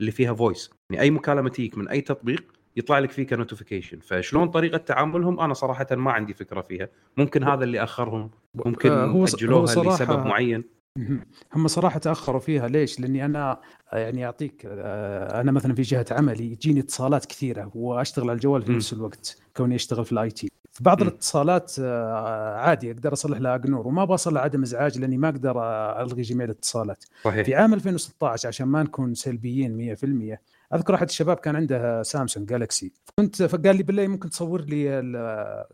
اللي 0.00 0.10
فيها 0.10 0.34
voice 0.34 0.70
يعني 0.90 1.02
أي 1.02 1.10
مكالمة 1.10 1.48
تجيك 1.48 1.78
من 1.78 1.88
أي 1.88 2.00
تطبيق 2.00 2.44
يطلع 2.76 2.98
لك 2.98 3.10
فيه 3.10 3.26
ك 3.26 3.31
notification. 3.31 3.98
فشلون 3.98 4.48
طريقة 4.48 4.78
تعاملهم؟ 4.78 5.40
أنا 5.40 5.54
صراحة 5.54 5.86
ما 5.92 6.12
عندي 6.12 6.34
فكرة 6.34 6.60
فيها. 6.60 6.88
ممكن 7.16 7.44
هذا 7.44 7.64
اللي 7.64 7.82
أخرهم 7.82 8.30
ممكن 8.54 8.90
آه 8.90 9.06
هو 9.06 9.24
أجلوها 9.24 9.74
هو 9.74 9.94
لسبب 9.94 10.26
معين. 10.26 10.64
هم 11.54 11.66
صراحة 11.66 11.98
تأخروا 11.98 12.40
فيها. 12.40 12.68
ليش؟ 12.68 13.00
لأني 13.00 13.24
أنا 13.24 13.60
يعني 13.92 14.26
أعطيك 14.26 14.66
آه، 14.66 15.40
أنا 15.40 15.52
مثلا 15.52 15.74
في 15.74 15.82
جهة 15.82 16.06
عملي 16.10 16.52
يجيني 16.52 16.80
اتصالات 16.80 17.26
كثيرة 17.26 17.70
وأشتغل 17.74 18.24
على 18.24 18.36
الجوال 18.36 18.62
في 18.62 18.72
نفس 18.72 18.92
الوقت 18.92 19.38
كوني 19.56 19.74
أشتغل 19.74 20.04
في 20.04 20.12
ال 20.12 20.30
IT 20.30 20.50
في 20.72 20.84
بعض 20.84 21.02
الاتصالات 21.02 21.72
آه، 21.80 22.56
عادي 22.56 22.90
أقدر 22.90 23.12
أصلح 23.12 23.38
لها 23.38 23.54
ignore 23.54 23.86
وما 23.88 24.04
بوصل 24.04 24.36
عدم 24.36 24.62
إزعاج 24.62 24.98
لأني 24.98 25.16
ما 25.18 25.28
أقدر 25.28 25.62
ألغي 26.02 26.22
جميع 26.22 26.44
الاتصالات. 26.44 27.04
صحيح. 27.24 27.46
في 27.46 27.54
عام 27.54 27.74
2016 27.74 28.48
عشان 28.48 28.66
ما 28.66 28.82
نكون 28.82 29.14
سلبيين 29.14 29.96
100% 29.96 30.38
أذكر 30.74 30.94
أحد 30.94 31.08
الشباب 31.08 31.36
كان 31.36 31.56
عنده 31.56 32.02
سامسونج 32.02 32.48
جالكسي 32.48 32.92
كنت 33.18 33.42
فقال 33.42 33.76
لي 33.76 33.82
بالله 33.82 34.06
ممكن 34.06 34.30
تصور 34.30 34.60
لي 34.60 35.02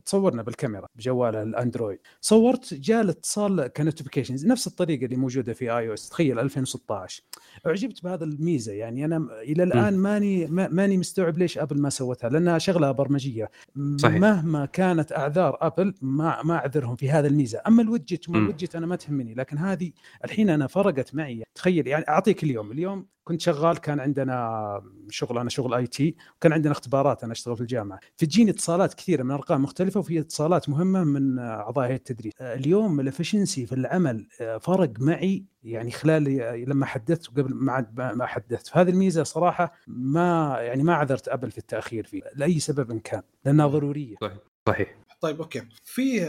تصورنا 0.05 0.43
بالكاميرا 0.43 0.87
بجواله 0.97 1.43
الأندرويد. 1.43 1.99
صورت 2.21 2.75
جاء 2.75 3.01
الاتصال 3.01 3.67
ك 3.67 3.72
notifications 3.72 4.47
نفس 4.47 4.67
الطريقة 4.67 5.05
اللي 5.05 5.17
موجودة 5.17 5.53
في 5.53 5.79
iOS 5.79 6.09
تخيل 6.09 6.39
2016 6.39 7.23
أعجبت 7.67 8.05
بهذا 8.05 8.25
الميزة. 8.25 8.73
يعني 8.73 9.05
أنا 9.05 9.29
إلى 9.43 9.63
الآن 9.63 9.97
ماني 9.97 10.47
ماني 10.47 10.97
مستوعب 10.97 11.39
ليش 11.39 11.59
ابل 11.59 11.81
ما 11.81 11.91
سوتها 11.91 12.31
لأنها 12.31 12.59
شغلة 12.59 12.93
برمجية. 12.93 13.51
صحيح. 13.97 14.21
مهما 14.21 14.67
كانت 14.67 15.13
أعذار 15.13 15.59
ابل 15.61 15.95
ما 16.03 16.43
ما 16.43 16.55
أعذرهم 16.55 16.97
في 16.97 17.11
هذا 17.11 17.29
الميزة. 17.29 17.61
أما 17.67 17.83
ال 17.83 17.90
widget 17.90 18.31
ما 18.31 18.39
ال 18.39 18.44
widget 18.44 18.77
أنا 18.77 18.87
ما 18.87 18.97
تهمني 18.97 19.35
لكن 19.35 19.59
هذه 19.59 19.93
الحين 20.25 20.51
أنا 20.51 20.67
فرقت 20.67 21.15
معي. 21.15 21.45
تخيل 21.55 21.87
يعني 21.87 22.05
أعطيك 22.09 22.45
اليوم. 22.45 22.73
اليوم 22.73 23.07
كنت 23.25 23.41
شغال 23.41 23.79
كان 23.79 24.01
عندنا 24.01 24.83
شغل 25.11 25.39
أنا 25.39 25.51
شغل 25.51 25.75
IT 25.75 26.17
وكان 26.37 26.53
عندنا 26.53 26.73
اختبارات 26.73 27.25
أنا 27.25 27.33
أشتغل 27.33 27.57
في 27.57 27.63
الجامعة. 27.63 28.01
فتجيني 28.17 28.51
اتصالات 28.51 28.95
كثيرة 28.95 29.23
من 29.23 29.31
أرقام 29.31 29.63
مختلفة 29.63 30.01
وفي 30.01 30.21
اتصالات 30.21 30.69
مهمة 30.69 31.05
من 31.05 31.39
أعضاء 31.39 31.87
هيئة 31.87 31.97
التدريس 31.97 32.33
اليوم 32.41 33.01
ال 33.01 33.07
efficiency 33.07 33.67
في 33.67 33.75
العمل 33.75 34.27
فرق 34.61 34.91
معي 35.01 35.45
يعني 35.63 35.91
خلال 35.91 36.25
لما 36.69 36.87
حدثت 36.87 37.29
وقبل 37.29 37.55
ما 37.55 37.87
ما 38.15 38.27
حدثت. 38.27 38.77
هذه 38.77 38.91
الميزة 38.91 39.23
صراحة 39.23 39.73
ما 39.87 40.57
يعني 40.61 40.83
ما 40.83 40.95
عذرت 40.95 41.29
أبل 41.29 41.51
في 41.51 41.59
التأخير 41.59 42.07
فيه 42.07 42.23
لأي 42.35 42.59
سبب 42.59 42.99
كان 42.99 43.23
لأنها 43.45 43.67
ضرورية. 43.67 44.17
صحيح 44.21 44.39
صحيح. 44.67 44.97
طيب 45.21 45.41
okay 45.41 45.63
في 45.85 46.21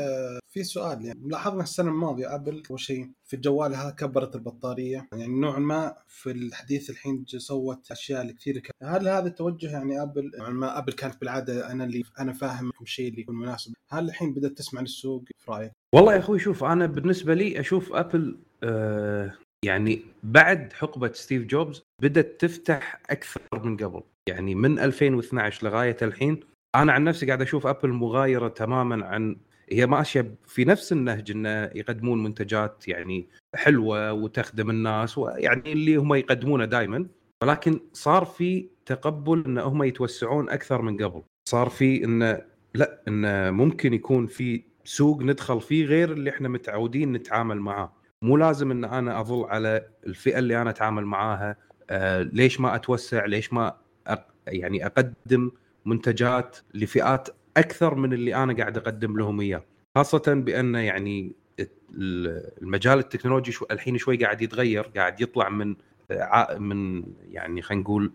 في 0.49 0.63
سؤال 0.63 1.06
يعني 1.06 1.19
لاحظنا 1.25 1.63
السنة 1.63 1.89
الماضية 1.89 2.36
أبل 2.36 2.63
أول 2.69 2.80
شيء 2.80 3.10
في 3.25 3.38
جوالها 3.38 3.89
كبرت 3.89 4.36
البطارية 4.36 5.08
يعني 5.13 5.27
نوعا 5.27 5.60
ما 5.60 5.95
في 6.08 6.32
الحديث 6.32 6.89
الحين 6.89 7.25
سوت 7.27 7.91
أشياء 7.91 8.32
كثير 8.32 8.67
هل 8.84 9.08
هذا 9.08 9.27
التوجه 9.27 9.71
يعني 9.71 10.01
أبل 10.01 10.32
يعني 10.34 10.54
ما 10.54 10.77
أبل 10.77 10.93
كانت 10.93 11.21
بالعادة 11.21 11.71
أنا 11.71 11.84
اللي 11.84 12.04
أنا 12.19 12.34
فاهم 12.34 12.71
الشيء 12.82 13.10
اللي 13.10 13.21
يكون 13.21 13.36
مناسب 13.36 13.73
هل 13.89 14.06
الحين 14.06 14.34
بدأت 14.34 14.51
تسمع 14.51 14.82
للسوق 14.82 15.23
في 15.38 15.51
رأيك؟ 15.51 15.71
والله 15.93 16.13
يا 16.13 16.19
أخوي 16.19 16.39
شوف 16.39 16.63
أنا 16.63 16.86
بالنسبة 16.86 17.34
لي 17.34 17.60
أشوف 17.60 17.93
أبل 17.93 18.39
آه 18.63 19.34
يعني 19.65 20.01
بعد 20.23 20.73
حقبة 20.73 21.12
ستيف 21.12 21.43
جوبز 21.43 21.84
بدأت 22.01 22.41
تفتح 22.41 23.01
أكثر 23.10 23.41
من 23.63 23.77
قبل 23.77 24.01
يعني 24.30 24.56
من 24.56 24.80
2012 24.80 25.67
لغاية 25.67 25.97
الحين 26.01 26.39
أنا 26.75 26.91
عن 26.93 27.03
نفسي 27.03 27.25
قاعد 27.25 27.41
أشوف 27.41 27.67
أبل 27.67 27.89
مغايرة 27.89 28.47
تماما 28.47 29.05
عن 29.05 29.38
هي 29.71 29.86
ماشيه 29.86 30.36
في 30.45 30.65
نفس 30.65 30.91
النهج 30.91 31.31
إنه 31.31 31.49
يقدمون 31.75 32.23
منتجات 32.23 32.88
يعني 32.88 33.27
حلوة 33.55 34.13
وتخدم 34.13 34.69
الناس 34.69 35.17
ويعني 35.17 35.71
اللي 35.73 35.95
هم 35.95 36.13
يقدمونه 36.13 36.65
دائما 36.65 37.07
ولكن 37.43 37.79
صار 37.93 38.25
في 38.25 38.69
تقبل 38.86 39.43
إن 39.45 39.57
هم 39.57 39.84
يتوسعون 39.84 40.49
أكثر 40.49 40.81
من 40.81 40.97
قبل. 41.03 41.21
صار 41.49 41.69
في 41.69 42.03
انه 42.03 42.41
لا 42.73 43.01
انه 43.07 43.51
ممكن 43.51 43.93
يكون 43.93 44.27
في 44.27 44.63
سوق 44.84 45.21
ندخل 45.21 45.62
فيه 45.62 45.86
غير 45.86 46.12
اللي 46.12 46.29
إحنا 46.29 46.49
متعودين 46.49 47.12
نتعامل 47.13 47.60
معاه. 47.60 47.93
مو 48.21 48.38
لازم 48.38 48.71
إن 48.71 48.84
أنا 48.86 49.19
أظل 49.19 49.43
على 49.43 49.88
الفئة 50.07 50.39
اللي 50.39 50.62
أنا 50.62 50.69
أتعامل 50.69 51.05
معاها 51.05 51.55
آه 51.89 52.21
ليش 52.21 52.60
ما 52.60 52.75
أتوسع 52.75 53.25
ليش 53.25 53.53
ما 53.53 53.77
أق... 54.07 54.27
يعني 54.47 54.86
أقدم 54.86 55.51
منتجات 55.86 56.58
لفئات 56.74 57.30
أكثر 57.58 57.96
من 57.96 58.13
اللي 58.13 58.36
أنا 58.36 58.54
قاعد 58.54 58.78
أقدم 58.78 59.17
لهم 59.17 59.41
إياه. 59.41 59.63
خاصة 59.98 60.34
بأن 60.34 60.76
يعني 60.76 61.32
المجال 62.62 63.00
التكنولوجي 63.00 63.52
شو 63.52 63.65
الحين 63.72 63.98
شوي 63.98 64.17
قاعد 64.17 64.41
يتغير 64.41 64.82
قاعد 64.82 65.22
يطلع 65.22 65.50
من 65.50 65.76
من 66.58 67.04
يعني 67.30 67.62
خلينا 67.62 67.84
نقول 67.84 68.12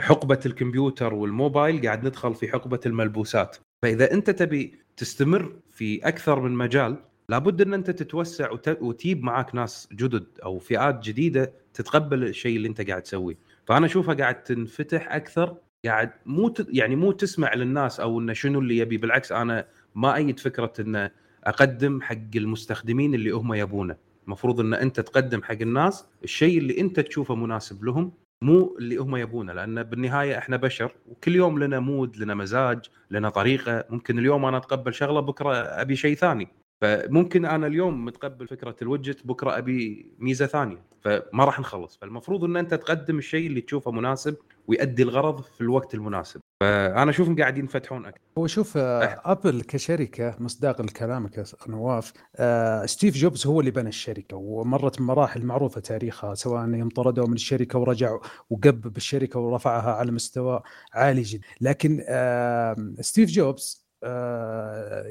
حقبة 0.00 0.40
الكمبيوتر 0.46 1.14
والموبايل 1.14 1.82
قاعد 1.82 2.06
ندخل 2.06 2.34
في 2.34 2.48
حقبة 2.48 2.80
الملبوسات. 2.86 3.56
فإذا 3.82 4.12
أنت 4.12 4.30
تبي 4.30 4.74
تستمر 4.96 5.56
في 5.70 6.08
أكثر 6.08 6.40
من 6.40 6.52
مجال 6.52 6.96
لابد 7.28 7.62
أن 7.62 7.74
أنت 7.74 7.90
تتوسع 7.90 8.50
وتجيب 8.80 9.22
معاك 9.22 9.54
ناس 9.54 9.88
جدد 9.92 10.26
أو 10.44 10.58
فئات 10.58 11.04
جديدة 11.04 11.52
تتقبل 11.74 12.22
الشيء 12.22 12.56
اللي 12.56 12.68
أنت 12.68 12.90
قاعد 12.90 13.02
تسويه. 13.02 13.36
فأنا 13.66 13.86
أشوفها 13.86 14.14
قاعد 14.14 14.42
تنفتح 14.42 15.12
أكثر 15.12 15.56
قاعد 15.86 16.10
مو 16.26 16.54
يعني 16.68 16.96
مو 16.96 17.12
تسمع 17.12 17.54
للناس 17.54 18.00
أو 18.00 18.20
إنه 18.20 18.32
شنو 18.32 18.58
اللي 18.58 18.76
يبي 18.76 18.96
بالعكس 18.96 19.32
أنا 19.32 19.66
ما 19.94 20.16
أيد 20.16 20.38
فكرة 20.38 20.72
انه 20.80 21.10
أقدم 21.44 22.00
حق 22.02 22.16
المستخدمين 22.36 23.14
اللي 23.14 23.30
هم 23.30 23.54
يبونه. 23.54 23.96
المفروض 24.26 24.60
إن 24.60 24.74
أنت 24.74 25.00
تقدم 25.00 25.42
حق 25.42 25.56
الناس 25.60 26.06
الشيء 26.24 26.58
اللي 26.58 26.80
أنت 26.80 27.00
تشوفه 27.00 27.34
مناسب 27.34 27.84
لهم 27.84 28.12
مو 28.42 28.76
اللي 28.78 28.96
هم 28.96 29.16
يبونه. 29.16 29.52
لأن 29.52 29.82
بالنهاية 29.82 30.38
إحنا 30.38 30.56
بشر 30.56 30.92
وكل 31.08 31.36
يوم 31.36 31.58
لنا 31.58 31.80
mood 31.80 32.16
لنا 32.16 32.34
مزاج 32.34 32.78
لنا 33.10 33.28
طريقة. 33.28 33.84
ممكن 33.90 34.18
اليوم 34.18 34.44
أنا 34.44 34.56
أتقبل 34.56 34.94
شغلة 34.94 35.20
بكرة 35.20 35.54
أبي 35.54 35.96
شيء 35.96 36.16
ثاني. 36.16 36.48
فممكن 36.80 37.44
أنا 37.44 37.66
اليوم 37.66 38.04
متقبل 38.04 38.48
فكرة 38.48 38.76
الوجت 38.82 39.26
بكرة 39.26 39.58
أبي 39.58 40.10
ميزة 40.18 40.46
ثانية 40.46 40.82
فما 41.00 41.44
راح 41.44 41.60
نخلص. 41.60 41.96
فالمفروض 41.96 42.44
إن 42.44 42.56
أنت 42.56 42.74
تقدم 42.74 43.18
الشيء 43.18 43.46
اللي 43.46 43.60
تشوفه 43.60 43.90
مناسب 43.90 44.36
ويؤدي 44.66 45.02
الغرض 45.02 45.42
في 45.42 45.60
الوقت 45.60 45.94
المناسب. 45.94 46.40
فأنا 46.60 47.10
أشوفهم 47.10 47.36
قاعدين 47.36 47.64
يفتحون 47.64 48.06
أكثر. 48.06 48.20
هو 48.38 48.46
شوف. 48.46 48.76
Apple 48.76 49.60
كشركة 49.62 50.36
مصداق 50.38 50.82
لكلامك 50.82 51.38
يا 51.38 51.44
نواف 51.68 52.12
آه 52.36 52.86
ستيف 52.86 53.16
جوبز 53.16 53.46
هو 53.46 53.60
اللي 53.60 53.70
بنى 53.70 53.88
الشركة 53.88 54.36
ومرت 54.36 54.98
بمراحل 54.98 55.46
معروفة 55.46 55.80
تاريخها 55.80 56.34
سواء 56.34 56.68
يوم 56.68 56.88
طردوا 56.88 57.26
من 57.26 57.34
الشركة 57.34 57.78
ورجع 57.78 58.18
وقبب 58.50 58.96
الشركة 58.96 59.40
ورفعها 59.40 59.92
على 59.92 60.12
مستوى 60.12 60.62
عالي 60.92 61.22
جدا. 61.22 61.44
لكن 61.60 62.04
آه 62.08 62.76
ستيف 63.00 63.30
جوبز 63.30 63.79
آه 63.79 63.79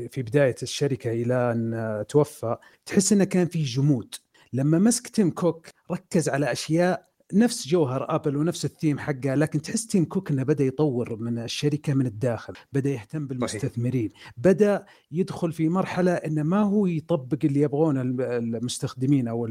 في 0.09 0.23
بداية 0.27 0.55
الشركة 0.63 1.11
إلى 1.11 1.51
أن 1.51 2.05
توفى 2.09 2.57
تحس 2.85 3.13
إنه 3.13 3.23
كان 3.23 3.47
في 3.47 3.63
جمود. 3.63 4.15
لما 4.53 4.79
مسك 4.79 5.07
تيم 5.07 5.31
كوك 5.31 5.67
ركز 5.91 6.29
على 6.29 6.51
أشياء 6.51 7.08
نفس 7.33 7.67
جوهر 7.67 8.15
Apple 8.15 8.37
ونفس 8.37 8.65
الثيم 8.65 8.99
حقه 8.99 9.35
لكن 9.35 9.61
تحس 9.61 9.87
تيم 9.87 10.05
كوك 10.05 10.31
إنه 10.31 10.43
بدأ 10.43 10.63
يطور 10.63 11.15
من 11.15 11.39
الشركة 11.39 11.93
من 11.93 12.05
الداخل 12.05 12.53
بدأ 12.73 12.89
يهتم 12.89 13.27
بالمستثمرين. 13.27 14.09
بدأ 14.37 14.85
يدخل 15.11 15.51
في 15.51 15.69
مرحلة 15.69 16.11
إنه 16.11 16.43
ما 16.43 16.61
هو 16.61 16.85
يطبق 16.85 17.37
اللي 17.43 17.61
يبغونه 17.61 18.01
المستخدمين 18.01 19.27
أو 19.27 19.47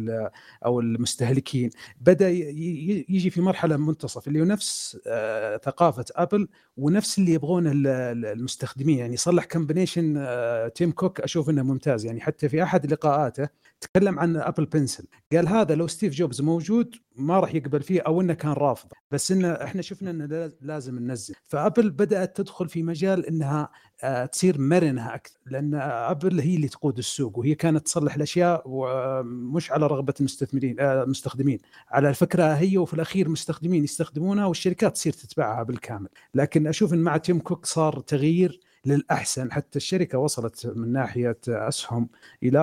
أو 0.64 0.80
المستهلكين 0.80 1.70
بدأ 2.00 2.28
يجي 2.28 3.30
في 3.30 3.40
مرحلة 3.40 3.76
منتصف 3.76 4.28
اللي 4.28 4.40
هو 4.40 4.44
نفس 4.44 4.98
آه، 5.06 5.56
ثقافة 5.56 6.04
Apple 6.16 6.48
ونفس 6.76 7.18
اللي 7.18 7.32
يبغونه 7.32 7.72
المستخدمين 7.74 8.98
يعني 8.98 9.16
صلح 9.16 9.44
combination 9.44 10.28
تيم 10.74 10.90
كوك 10.90 11.20
أشوف 11.20 11.50
إنه 11.50 11.62
ممتاز 11.62 12.04
يعني 12.04 12.20
حتى 12.20 12.48
في 12.48 12.62
أحد 12.62 12.92
لقاءاته 12.92 13.48
تكلم 13.80 14.18
عن 14.18 14.36
Apple 14.36 14.66
Pencil 14.66 15.04
قال 15.32 15.48
هذا 15.48 15.74
لو 15.74 15.86
ستيف 15.86 16.14
جوبز 16.14 16.40
موجود 16.40 16.94
ما 17.16 17.40
راح 17.40 17.54
يقبل 17.54 17.67
فيه 17.76 18.00
أو 18.00 18.20
إنه 18.20 18.34
كان 18.34 18.52
رافض. 18.52 18.88
بس 19.10 19.32
انه 19.32 19.48
إحنا 19.52 19.82
شفنا 19.82 20.10
إنه 20.10 20.52
لازم 20.60 20.98
ننزل. 20.98 21.34
ف 21.44 21.52
Apple 21.52 21.90
بدأت 21.90 22.36
تدخل 22.36 22.68
في 22.68 22.82
مجال 22.82 23.26
إنها 23.26 23.68
آه، 24.02 24.26
تصير 24.26 24.60
مرنة 24.60 25.14
أكثر. 25.14 25.38
لأن 25.46 25.74
Apple 25.74 26.40
هي 26.40 26.54
اللي 26.54 26.68
تقود 26.68 26.98
السوق 26.98 27.38
وهي 27.38 27.54
كانت 27.54 27.84
تصلح 27.86 28.14
الأشياء 28.14 28.62
ومش 28.66 29.72
على 29.72 29.86
رغبة 29.86 30.14
المستثمرين 30.20 30.80
آه، 30.80 31.02
المستخدمين. 31.02 31.58
على 31.88 32.08
الفكرة 32.08 32.44
هي 32.44 32.78
وفي 32.78 32.94
الأخير 32.94 33.26
المستخدمين 33.26 33.84
يستخدمونها 33.84 34.46
والشركات 34.46 34.92
تصير 34.92 35.12
تتبعها 35.12 35.62
بالكامل. 35.62 36.08
لكن 36.34 36.66
أشوف 36.66 36.94
إن 36.94 36.98
مع 36.98 37.16
تيم 37.16 37.38
كوك 37.38 37.66
صار 37.66 38.00
تغيير 38.00 38.60
للأحسن. 38.88 39.52
حتى 39.52 39.76
الشركة 39.76 40.18
وصلت 40.18 40.72
من 40.76 40.92
ناحية 40.92 41.38
أسهم 41.48 42.08
إلى 42.42 42.58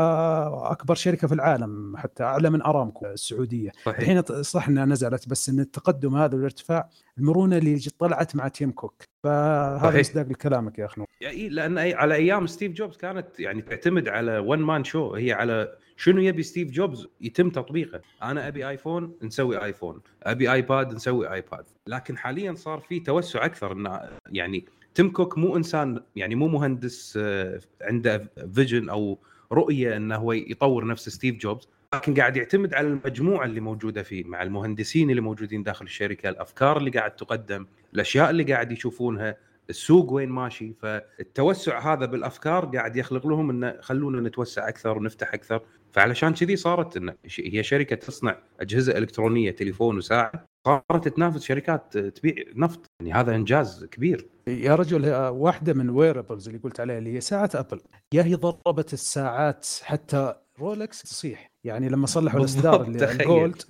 أكبر 0.63 0.95
شركة 0.95 1.27
في 1.27 1.33
العالم 1.33 1.97
حتى 1.97 2.23
أعلى 2.23 2.49
من 2.49 2.61
أرامكو 2.61 3.05
السعودية. 3.05 3.71
صحيح. 3.85 3.99
الحين 3.99 4.21
صح 4.43 4.67
إنها 4.67 4.85
نزلت 4.85 5.29
بس 5.29 5.49
إن 5.49 5.59
التقدم 5.59 6.15
هذا 6.15 6.35
والارتفاع 6.35 6.89
المرونة 7.17 7.57
اللي 7.57 7.79
طلعت 7.99 8.35
مع 8.35 8.47
تيم 8.47 8.71
كوك. 8.71 9.03
فهذا 9.23 9.99
مصداق 9.99 10.27
لكلامك 10.27 10.79
يا 10.79 10.85
أخ 10.85 10.95
نواف 10.95 11.05
يعني 11.21 11.49
لأن 11.49 11.77
على 11.77 12.15
أيام 12.15 12.47
ستيف 12.47 12.71
جوبز 12.71 12.97
كانت 12.97 13.39
يعني 13.39 13.61
تعتمد 13.61 14.07
على 14.07 14.37
one 14.37 14.59
man 14.59 14.83
show 14.83 15.13
هي 15.13 15.33
على 15.33 15.77
شنو 15.97 16.21
يبي 16.21 16.43
ستيف 16.43 16.71
جوبز 16.71 17.07
يتم 17.21 17.49
تطبيقه. 17.49 18.01
أنا 18.23 18.47
أبي 18.47 18.69
iPhone 18.69 19.17
نسوي 19.23 19.63
iPhone. 19.63 20.01
أبي 20.23 20.51
iPad 20.51 20.93
نسوي 20.93 21.33
iPad. 21.33 21.65
لكن 21.87 22.17
حاليا 22.17 22.53
صار 22.53 22.79
في 22.79 22.99
توسع 22.99 23.45
أكثر 23.45 23.71
انه 23.71 24.01
يعني 24.25 24.65
تيم 24.95 25.11
كوك 25.11 25.37
مو 25.37 25.57
إنسان 25.57 26.01
يعني 26.15 26.35
مو 26.35 26.47
مهندس 26.47 27.19
آه، 27.21 27.59
عنده 27.81 28.31
vision 28.53 28.89
أو 28.89 29.19
رؤية 29.51 29.97
إنه 29.97 30.15
هو 30.15 30.31
يطور 30.33 30.87
نفس 30.87 31.09
ستيف 31.09 31.35
جوبز 31.35 31.69
لكن 31.95 32.13
قاعد 32.13 32.37
يعتمد 32.37 32.73
على 32.73 32.87
المجموعة 32.87 33.45
اللي 33.45 33.59
موجودة 33.59 34.03
فيه 34.03 34.23
مع 34.23 34.43
المهندسين 34.43 35.09
اللي 35.09 35.21
موجودين 35.21 35.63
داخل 35.63 35.85
الشركة 35.85 36.29
الأفكار 36.29 36.77
اللي 36.77 36.89
قاعد 36.89 37.15
تقدم 37.15 37.65
الأشياء 37.93 38.29
اللي 38.29 38.43
قاعد 38.43 38.71
يشوفونها 38.71 39.37
السوق 39.69 40.11
وين 40.11 40.29
ماشي. 40.29 40.73
فالتوسع 40.73 41.93
هذا 41.93 42.05
بالأفكار 42.05 42.65
قاعد 42.65 42.95
يخلق 42.95 43.27
لهم 43.27 43.49
إنه 43.49 43.81
خلونا 43.81 44.29
نتوسع 44.29 44.69
أكثر 44.69 44.97
ونفتح 44.97 45.33
أكثر. 45.33 45.61
فعلشان 45.91 46.33
كذي 46.33 46.55
صارت 46.55 46.97
انه 46.97 47.15
هي 47.39 47.63
شركة 47.63 47.95
تصنع 47.95 48.37
أجهزة 48.59 48.97
إلكترونية 48.97 49.51
تليفون 49.51 49.97
وساعة. 49.97 50.54
صارت 50.65 51.07
تنافس 51.07 51.43
شركات 51.43 51.97
تبيع 51.97 52.35
نفط. 52.55 52.85
يعني 52.99 53.13
هذا 53.13 53.35
إنجاز 53.35 53.85
كبير. 53.85 54.29
يا 54.47 54.75
رجل 54.75 55.15
واحدة 55.15 55.73
من 55.73 55.89
wearables 55.89 56.47
اللي 56.47 56.59
قلت 56.59 56.79
عليها 56.79 56.97
اللي 56.97 57.13
هي 57.15 57.21
ساعة 57.21 57.49
Apple. 57.55 57.81
يا 58.13 58.23
هي 58.23 58.35
ضربت 58.35 58.93
الساعات 58.93 59.67
حتى 59.83 60.35
Rolex 60.59 61.01
تصيح. 61.03 61.54
يعني 61.65 61.89
لما 61.89 62.07
صلحوا 62.07 62.39
الإصدار 62.39 62.83
اللي 62.83 63.11
ال 63.11 63.21
gold 63.21 63.61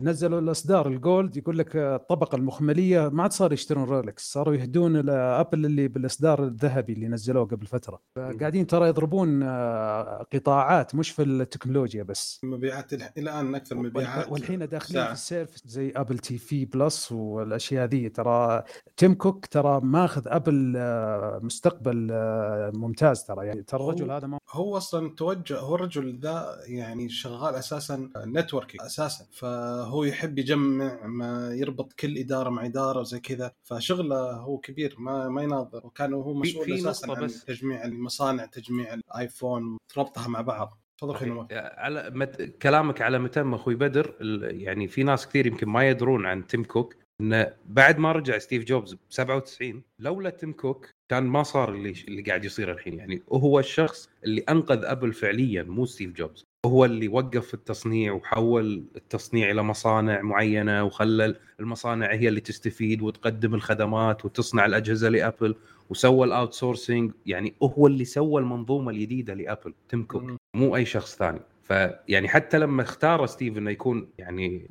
نزلوا 0.00 0.40
الإصدار 0.40 0.88
ال 0.88 0.98
gold 0.98 1.36
يقول 1.36 1.58
لك 1.58 1.76
الطبقة 1.76 2.36
المخملية 2.36 3.08
ما 3.08 3.22
عاد 3.22 3.32
صار 3.32 3.52
يشترون 3.52 3.84
Rolex 3.84 4.32
صاروا 4.32 4.54
يهدون 4.54 5.08
Apple 5.10 5.66
اللي 5.66 5.88
بالإصدار 5.88 6.44
الذهبي 6.44 6.92
اللي 6.92 7.08
نزلوه 7.08 7.44
قبل 7.44 7.66
فترة. 7.66 8.00
قاعدين 8.40 8.66
ترى 8.66 8.88
يضربون 8.88 9.42
آه، 9.42 10.26
قطاعات 10.32 10.94
مش 10.94 11.10
في 11.10 11.22
التكنولوجيا 11.22 12.02
بس. 12.02 12.40
مبيعات 12.44 12.92
الآن 12.92 13.54
أكثر 13.54 13.76
مبيعات 13.76 14.32
والحين 14.32 14.68
داخلين 14.68 15.04
في 15.04 15.12
ال 15.12 15.18
service 15.18 15.62
زي 15.66 15.92
Apple 15.96 16.18
TV 16.18 16.64
Plus 16.64 17.12
والأشياء 17.12 17.86
ذي. 17.86 18.08
ترى 18.08 18.62
تيم 18.96 19.14
كوك 19.14 19.46
ترى 19.46 19.80
ماخذ 19.80 20.22
Apple 20.26 20.74
آه، 20.76 21.40
مستقبل 21.42 22.08
آه، 22.12 22.72
ممتاز 22.74 23.24
ترى. 23.24 23.46
يعني 23.46 23.62
ترى 23.62 23.84
الرجل 23.84 24.10
هذا 24.10 24.26
ما 24.26 24.38
هو 24.50 24.76
أصلا 24.76 25.14
توجه 25.14 25.58
هو 25.58 25.74
الرجل 25.74 26.18
ذا 26.18 26.58
يعني 26.66 27.08
شغال 27.08 27.33
أساسا 27.42 28.10
networking 28.16 28.82
أساسا. 28.82 29.26
فهو 29.32 30.04
يحب 30.04 30.38
يجمع 30.38 31.06
ما 31.06 31.54
يربط 31.54 31.92
كل 31.92 32.18
إدارة 32.18 32.50
مع 32.50 32.66
إدارة 32.66 33.00
وزي 33.00 33.20
كذا. 33.20 33.52
فشغله 33.62 34.32
هو 34.32 34.58
كبير 34.58 34.94
ما 34.98 35.28
ما 35.28 35.42
يناظر. 35.42 35.86
وكان 35.86 36.14
هو 36.14 36.34
مسؤول 36.34 36.64
في 36.64 36.74
أساسا 36.74 37.10
عن 37.10 37.24
بس. 37.24 37.44
تجميع 37.44 37.84
المصانع 37.84 38.46
تجميع 38.46 38.94
ال 38.94 39.06
iPhone 39.06 39.78
تربطها 39.88 40.28
مع 40.28 40.40
بعض. 40.40 40.78
تفضل 40.98 41.46
على 41.50 42.10
مت... 42.10 42.42
كلامك 42.42 43.00
على 43.00 43.18
متم 43.18 43.54
أخوي 43.54 43.74
بدر 43.74 44.16
يعني 44.40 44.88
في 44.88 45.02
ناس 45.02 45.28
كثير 45.28 45.46
يمكن 45.46 45.68
ما 45.68 45.88
يدرون 45.88 46.26
عن 46.26 46.46
تيم 46.46 46.64
كوك 46.64 46.96
انه 47.20 47.54
بعد 47.66 47.98
ما 47.98 48.12
رجع 48.12 48.38
ستيف 48.38 48.64
جوبز 48.64 48.94
ب 48.94 48.98
97 49.10 49.82
لولا 49.98 50.30
تيم 50.30 50.52
كوك 50.52 50.90
كان 51.08 51.22
ما 51.24 51.42
صار 51.42 51.74
اللي 51.74 51.94
اللي 52.08 52.22
قاعد 52.22 52.44
يصير 52.44 52.72
الحين. 52.72 52.98
يعني 52.98 53.22
وهو 53.28 53.58
الشخص 53.58 54.08
اللي 54.24 54.40
أنقذ 54.40 54.84
Apple 54.84 55.12
فعليا 55.12 55.62
مو 55.62 55.86
ستيف 55.86 56.12
جوبز. 56.12 56.44
هو 56.66 56.84
اللي 56.84 57.08
وقف 57.08 57.54
التصنيع 57.54 58.12
وحول 58.12 58.84
التصنيع 58.96 59.50
إلى 59.50 59.62
مصانع 59.62 60.22
معينة 60.22 60.84
وخلى 60.84 61.36
المصانع 61.60 62.12
هي 62.12 62.28
اللي 62.28 62.40
تستفيد 62.40 63.02
وتقدم 63.02 63.54
الخدمات 63.54 64.24
وتصنع 64.24 64.66
الأجهزة 64.66 65.08
ل 65.08 65.16
Apple 65.16 65.54
وسوى 65.90 66.26
ال 66.26 66.52
outsourcing 66.52 67.12
يعني 67.26 67.54
هو 67.62 67.86
اللي 67.86 68.04
سوى 68.04 68.40
المنظومة 68.40 68.90
الجديدة 68.90 69.34
ل 69.34 69.41
Apple 69.41 69.74
تيم 69.88 70.02
كوك 70.02 70.22
مو 70.56 70.76
أي 70.76 70.84
شخص 70.84 71.16
ثاني. 71.16 71.40
فيعني 71.62 72.28
حتى 72.28 72.58
لما 72.58 72.82
اختار 72.82 73.26
ستيف 73.26 73.58
إنه 73.58 73.70
يكون 73.70 74.08
يعني 74.18 74.70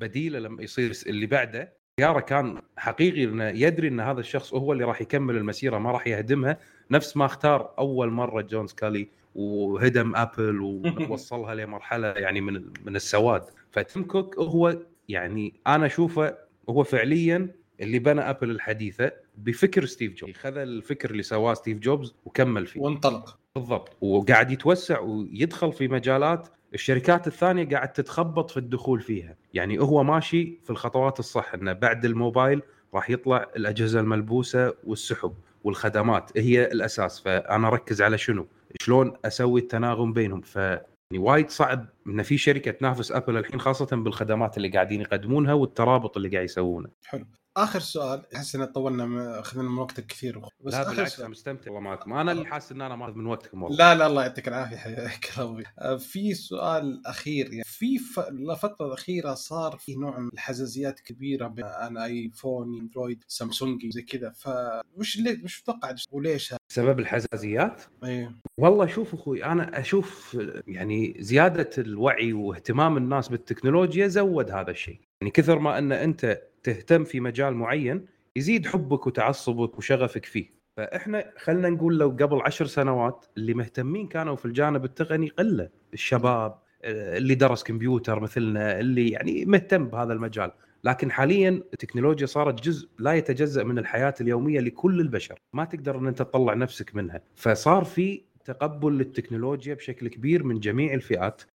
بديله 0.00 0.38
لما 0.38 0.62
يصير 0.62 0.92
اللي 1.06 1.26
بعده 1.26 1.72
اختياره 1.98 2.20
كان 2.20 2.62
حقيقي 2.76 3.24
إنه 3.24 3.44
يدري 3.44 3.88
إن 3.88 4.00
هذا 4.00 4.20
الشخص 4.20 4.54
هو 4.54 4.72
اللي 4.72 4.84
راح 4.84 5.00
يكمل 5.02 5.36
المسيرة 5.36 5.78
ما 5.78 5.90
راح 5.90 6.06
يهدمها. 6.06 6.58
نفس 6.90 7.16
ما 7.16 7.24
اختار 7.24 7.74
أول 7.78 8.10
مرة 8.10 8.42
جون 8.42 8.66
سكالي 8.66 9.08
وهدم 9.34 10.16
Apple 10.16 10.60
ووصلها 11.10 11.54
لمرحلة 11.54 12.08
يعني 12.08 12.40
من 12.40 12.64
من 12.84 12.96
السواد. 12.96 13.42
فتيم 13.70 14.04
كوك 14.04 14.38
هو 14.38 14.78
يعني 15.08 15.54
أنا 15.66 15.86
أشوفه 15.86 16.36
هو 16.70 16.82
فعليا 16.82 17.48
اللي 17.80 17.98
بنى 17.98 18.20
Apple 18.20 18.50
الحديثة 18.50 19.12
بفكر 19.38 19.84
ستيف 19.84 20.12
جوبز. 20.14 20.34
خذ 20.34 20.56
الفكر 20.56 21.10
اللي 21.10 21.22
سواه 21.22 21.54
ستيف 21.54 21.78
جوبز 21.78 22.14
وكمل 22.24 22.66
فيه. 22.66 22.80
وانطلق. 22.80 23.38
بالضبط. 23.54 23.96
وقاعد 24.00 24.50
يتوسع 24.50 25.00
ويدخل 25.00 25.72
في 25.72 25.88
مجالات 25.88 26.48
الشركات 26.74 27.26
الثانية 27.26 27.68
قاعد 27.68 27.92
تتخبط 27.92 28.50
في 28.50 28.56
الدخول 28.56 29.00
فيها. 29.00 29.36
يعني 29.54 29.78
هو 29.78 30.04
ماشي 30.04 30.58
في 30.64 30.70
الخطوات 30.70 31.18
الصح 31.18 31.54
إنه 31.54 31.72
بعد 31.72 32.04
الموبايل 32.04 32.62
راح 32.94 33.10
يطلع 33.10 33.46
الأجهزة 33.56 34.00
الملبوسة 34.00 34.74
والسحب 34.84 35.34
والخدمات. 35.64 36.38
هي 36.38 36.64
الأساس. 36.64 37.20
فأنا 37.20 37.68
أركز 37.68 38.02
على 38.02 38.18
شنو؟ 38.18 38.46
شلون 38.80 39.12
أسوي 39.24 39.60
التناغم 39.60 40.12
بينهم. 40.12 40.40
ف 40.40 40.56
يعني 40.56 41.24
وايد 41.24 41.50
صعب 41.50 41.86
إن 42.06 42.22
في 42.22 42.38
شركة 42.38 42.70
تنافس 42.70 43.12
ابل 43.12 43.36
الحين 43.36 43.60
خاصة 43.60 43.96
بالخدمات 43.96 44.56
اللي 44.56 44.68
قاعدين 44.68 45.00
يقدمونها 45.00 45.52
والترابط 45.52 46.16
اللي 46.16 46.28
قاعد 46.28 46.44
يسوونه. 46.44 46.88
حلو. 47.04 47.26
آخر 47.56 47.80
سؤال 47.80 48.22
أحس 48.36 48.54
إن 48.54 48.64
طولنا 48.64 49.40
أخذنا 49.40 49.62
من 49.62 49.78
وقتك 49.78 50.06
كثير 50.06 50.38
بس 50.60 50.74
لا 50.74 50.90
بالعكس 50.90 51.20
أنا 51.20 51.28
مستمتع 51.28 51.70
والله 51.70 51.80
معكم 51.90 52.12
أنا 52.12 52.32
اللي 52.32 52.44
حاسس 52.46 52.72
إن 52.72 52.80
أنا 52.80 52.96
ماخذ 52.96 53.14
من 53.14 53.26
وقتكم 53.26 53.62
والله. 53.62 53.78
لا 53.78 53.94
لا 53.94 54.06
الله 54.06 54.22
يعطيك 54.22 54.48
العافية 54.48 54.76
حياك 54.76 55.30
ربي 55.38 55.64
آه، 55.78 55.96
في 55.96 56.34
سؤال 56.34 57.06
أخير 57.06 57.52
يعني 57.52 57.64
في 57.64 57.98
ف... 57.98 58.18
الفترة 58.18 58.86
الاخيره 58.86 59.34
صار 59.34 59.76
في 59.76 59.94
نوع 59.94 60.18
من 60.18 60.28
الحزازيات 60.32 61.00
كبيرة 61.00 61.48
بين 61.48 61.64
أنا 61.64 62.04
آيفون 62.04 62.78
أندرويد 62.80 63.24
سامسونج 63.28 63.86
زي 63.90 64.02
كذا. 64.02 64.30
فوش 64.30 65.16
اللي 65.18 65.40
وش 65.44 65.62
تتوقع؟ 65.62 65.94
وليش؟ 66.10 66.54
سبب 66.68 66.98
الحزازيات؟ 67.00 67.82
أيوه 68.04 68.34
والله 68.58 68.86
شوف 68.86 69.14
أخوي 69.14 69.44
أنا 69.44 69.80
أشوف 69.80 70.38
يعني 70.66 71.16
زيادة 71.18 71.70
الوعي 71.78 72.32
واهتمام 72.32 72.96
الناس 72.96 73.28
بالتكنولوجيا 73.28 74.08
زود 74.08 74.50
هذا 74.50 74.70
الشيء. 74.70 75.00
يعني 75.22 75.30
كثر 75.30 75.58
ما 75.58 75.78
أن 75.78 75.92
أنت 75.92 76.42
تهتم 76.62 77.04
في 77.04 77.20
مجال 77.20 77.54
معين 77.54 78.06
يزيد 78.36 78.66
حبك 78.66 79.06
وتعصبك 79.06 79.78
وشغفك 79.78 80.24
فيه. 80.24 80.50
فإحنا 80.76 81.32
خلينا 81.38 81.68
نقول 81.68 81.98
لو 81.98 82.08
قبل 82.08 82.40
عشر 82.40 82.66
سنوات 82.66 83.26
اللي 83.36 83.54
مهتمين 83.54 84.08
كانوا 84.08 84.36
في 84.36 84.44
الجانب 84.44 84.84
التقني 84.84 85.28
قلة. 85.28 85.68
الشباب 85.94 86.58
اللي 86.84 87.34
درس 87.34 87.62
كمبيوتر 87.62 88.20
مثلنا 88.20 88.80
اللي 88.80 89.10
يعني 89.10 89.44
مهتم 89.44 89.88
بهذا 89.88 90.12
المجال. 90.12 90.52
لكن 90.84 91.10
حاليا 91.10 91.50
التكنولوجيا 91.50 92.26
صارت 92.26 92.62
جزء 92.62 92.88
لا 92.98 93.12
يتجزأ 93.12 93.64
من 93.64 93.78
الحياة 93.78 94.14
اليومية 94.20 94.60
لكل 94.60 95.00
البشر. 95.00 95.38
ما 95.52 95.64
تقدر 95.64 95.98
إن 95.98 96.06
أنت 96.06 96.18
تطلع 96.18 96.54
نفسك 96.54 96.94
منها. 96.94 97.20
فصار 97.34 97.84
في 97.84 98.22
تقبل 98.44 98.98
للتكنولوجيا 98.98 99.74
بشكل 99.74 100.08
كبير 100.08 100.44
من 100.44 100.60
جميع 100.60 100.94
الفئات. 100.94 101.42
آه، 101.42 101.51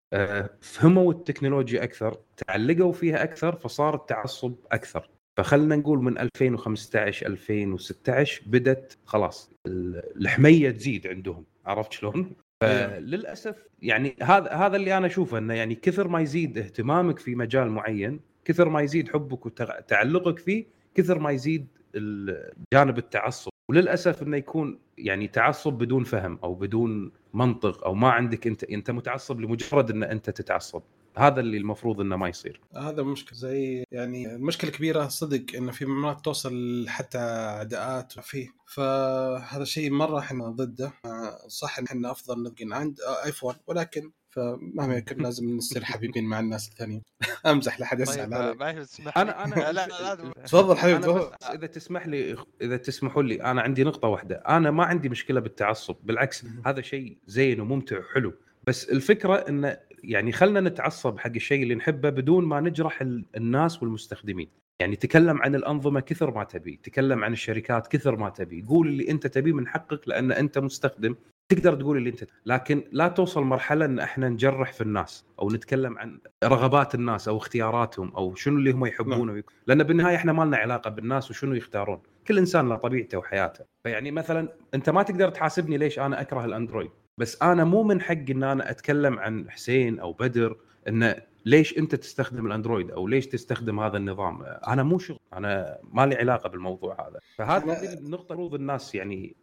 فهموا 0.61 1.13
التكنولوجيا 1.13 1.85
أكثر 1.85 2.19
تعلقوا 2.37 2.93
فيها 2.93 3.23
أكثر 3.23 3.57
فصار 3.57 3.95
التعصب 3.95 4.55
أكثر. 4.73 5.11
فخلنا 5.37 5.77
نقول 5.77 5.99
من 5.99 6.19
2015 6.19 7.27
2016 7.27 8.43
بدت 8.47 8.99
خلاص 9.05 9.51
الحميه 9.67 10.71
تزيد 10.71 11.07
عندهم. 11.07 11.45
عرفت 11.67 11.93
شلون؟ 11.93 12.33
فللأسف 12.63 13.67
يعني 13.83 14.17
هذا 14.23 14.53
هذا 14.53 14.77
اللي 14.77 14.97
أنا 14.97 15.07
أشوفه 15.07 15.39
إنه 15.39 15.55
يعني 15.55 15.75
كثر 15.75 16.09
ما 16.09 16.21
يزيد 16.21 16.59
اهتمامك 16.59 17.19
في 17.19 17.35
مجال 17.35 17.71
معين 17.71 18.21
كثر 18.45 18.69
ما 18.69 18.81
يزيد 18.81 19.09
حبك 19.09 19.47
وتعلقك 19.47 20.39
فيه 20.39 20.67
كثر 20.95 21.19
ما 21.19 21.31
يزيد 21.31 21.67
جانب 22.75 22.99
التعصب. 22.99 23.51
وللأسف 23.71 24.23
إنه 24.23 24.37
يكون 24.37 24.79
يعني 24.99 25.29
تعصب 25.29 25.73
بدون 25.73 26.05
فهم 26.05 26.39
أو 26.45 26.55
بدون 26.55 27.13
منطق 27.35 27.85
أو 27.85 27.95
ما 27.95 28.11
عندك 28.11 28.47
أنت 28.47 28.65
أنت 28.65 28.91
متعصب 28.91 29.41
لمجرد 29.41 29.91
إن 29.91 30.03
أنت 30.03 30.31
تتعصب. 30.31 30.83
هذا 31.17 31.41
اللي 31.41 31.57
المفروض 31.57 32.01
إنه 32.01 32.17
ما 32.17 32.29
يصير. 32.29 32.61
هذا 32.77 33.03
مشكلة 33.03 33.39
زي 33.39 33.85
يعني 33.93 34.35
المشكلة 34.35 34.71
الكبيره 34.71 35.09
صدق 35.09 35.45
إنه 35.57 35.73
في 35.73 35.87
مرات 35.87 36.25
توصل 36.25 36.85
حتى 36.89 37.19
عداءات 37.59 38.13
فيه. 38.13 38.49
فهذا 38.67 39.65
شيء 39.65 39.91
مرة 39.91 40.19
إحنا 40.19 40.49
ضده. 40.49 40.93
صح 41.49 41.79
إن 41.79 41.85
إحنا 41.85 42.11
أفضل 42.11 42.43
نبقى 42.43 42.79
عند 42.81 42.99
ايفون 43.25 43.55
ولكن 43.67 44.13
فمهما 44.37 44.97
يكن 44.99 45.23
لازم 45.23 45.57
نصير 45.57 45.85
حبيبين 45.85 46.25
مع 46.25 46.41
الناس 46.41 46.69
الثانيين. 46.69 47.03
أمزح 47.47 47.81
لحد 47.81 48.01
يسال 48.01 48.31
طيب 48.31 48.63
علي 48.63 48.87
أنا 49.17 49.45
أنا 49.45 49.55
لا 49.73 49.87
لا 49.87 50.33
تفضل 50.45 50.77
حبيبي 50.77 51.31
إذا 51.55 51.67
تسمح 51.67 52.07
لي 52.07 52.37
إذا 52.63 52.77
تسمحوا 52.77 53.23
لي 53.23 53.43
أنا 53.43 53.63
عندي 53.63 53.85
نقطة 53.85 54.09
واحدة. 54.09 54.37
أنا 54.37 54.71
ما 54.71 54.85
عندي 54.85 55.09
مشكلة 55.09 55.41
بالتعصب 55.41 55.97
بالعكس 56.05 56.45
هذا 56.67 56.81
شيء 56.81 57.17
زين 57.27 57.61
وممتع 57.61 57.99
وحلو. 57.99 58.33
بس 58.67 58.91
الفكرة 58.91 59.35
انه 59.35 59.79
يعني 60.05 60.33
خلنا 60.33 60.61
نتعصب 60.61 61.19
حق 61.19 61.33
الشيء 61.35 61.63
اللي 61.63 61.75
نحبه 61.75 62.11
بدون 62.11 62.45
ما 62.45 62.61
نجرح 62.61 63.03
الناس 63.37 63.83
والمستخدمين. 63.83 64.49
يعني 64.81 64.97
تكلم 64.97 65.43
عن 65.43 65.55
الأنظمة 65.55 66.01
كثر 66.01 66.31
ما 66.31 66.45
تبي 66.45 66.81
تكلم 66.83 67.25
عن 67.25 67.33
الشركات 67.33 67.87
كثر 67.87 68.17
ما 68.17 68.31
تبي. 68.31 68.65
قول 68.69 68.89
اللي 68.89 69.11
أنت 69.11 69.27
تبيه 69.27 69.53
من 69.53 69.69
حقك 69.69 70.09
لأن 70.09 70.33
أنت 70.33 70.59
مستخدم 70.59 71.17
تقدر 71.49 71.75
تقول 71.75 71.97
اللي 71.97 72.11
انت 72.11 72.25
لكن 72.47 72.83
لا 72.93 73.09
توصل 73.09 73.43
مرحلة 73.43 73.85
إن 73.85 73.99
إحنا 73.99 74.29
نجرح 74.29 74.73
في 74.73 74.81
الناس 74.81 75.25
أو 75.43 75.51
نتكلم 75.51 75.99
عن 75.99 76.19
رغبات 76.45 76.95
الناس 76.95 77.29
أو 77.29 77.37
اختياراتهم 77.37 78.13
أو 78.17 78.35
شنو 78.35 78.59
اللي 78.59 78.71
هم 78.71 78.87
يحبونه 78.87 79.33
نعم. 79.33 79.43
لأن 79.67 79.83
بالنهاية 79.83 80.17
إحنا 80.17 80.33
ما 80.33 80.45
لنا 80.45 80.57
علاقة 80.57 80.91
بالناس 80.91 81.31
وشنو 81.31 81.55
يختارون. 81.55 82.03
كل 82.27 82.39
إنسان 82.39 82.69
له 82.69 82.77
طبيعته 82.77 83.19
وحياته. 83.19 83.65
فيعني 83.85 84.11
مثلا 84.11 84.49
أنت 84.75 84.91
ما 84.91 85.03
تقدر 85.03 85.29
تحاسبني 85.29 85.79
ليش 85.79 85.99
أنا 85.99 86.21
أكره 86.21 86.45
الأندرويد. 86.45 86.91
بس 87.19 87.43
أنا 87.43 87.65
مو 87.65 87.83
من 87.83 88.01
حقي 88.01 88.33
إن 88.33 88.43
أنا 88.43 88.71
أتكلم 88.71 89.19
عن 89.19 89.51
حسين 89.51 90.01
أو 90.01 90.13
بدر 90.13 90.57
انه 90.89 91.15
ليش 91.47 91.79
أنت 91.79 91.95
تستخدم 91.95 92.47
الأندرويد 92.47 92.91
أو 92.91 93.09
ليش 93.09 93.27
تستخدم 93.27 93.81
هذا 93.81 93.97
النظام؟ 93.97 94.43
أنا 94.43 94.83
مو 94.83 94.99
شغل 94.99 95.19
أنا 95.33 95.79
ما 95.83 96.07
لي 96.07 96.15
علاقة 96.15 96.49
بالموضوع 96.49 97.09
هذا. 97.09 97.21
فهذه 97.37 97.93
النقطة 97.93 98.33
المفروض 98.33 98.55
الناس 98.55 98.95
يعني 98.95 99.37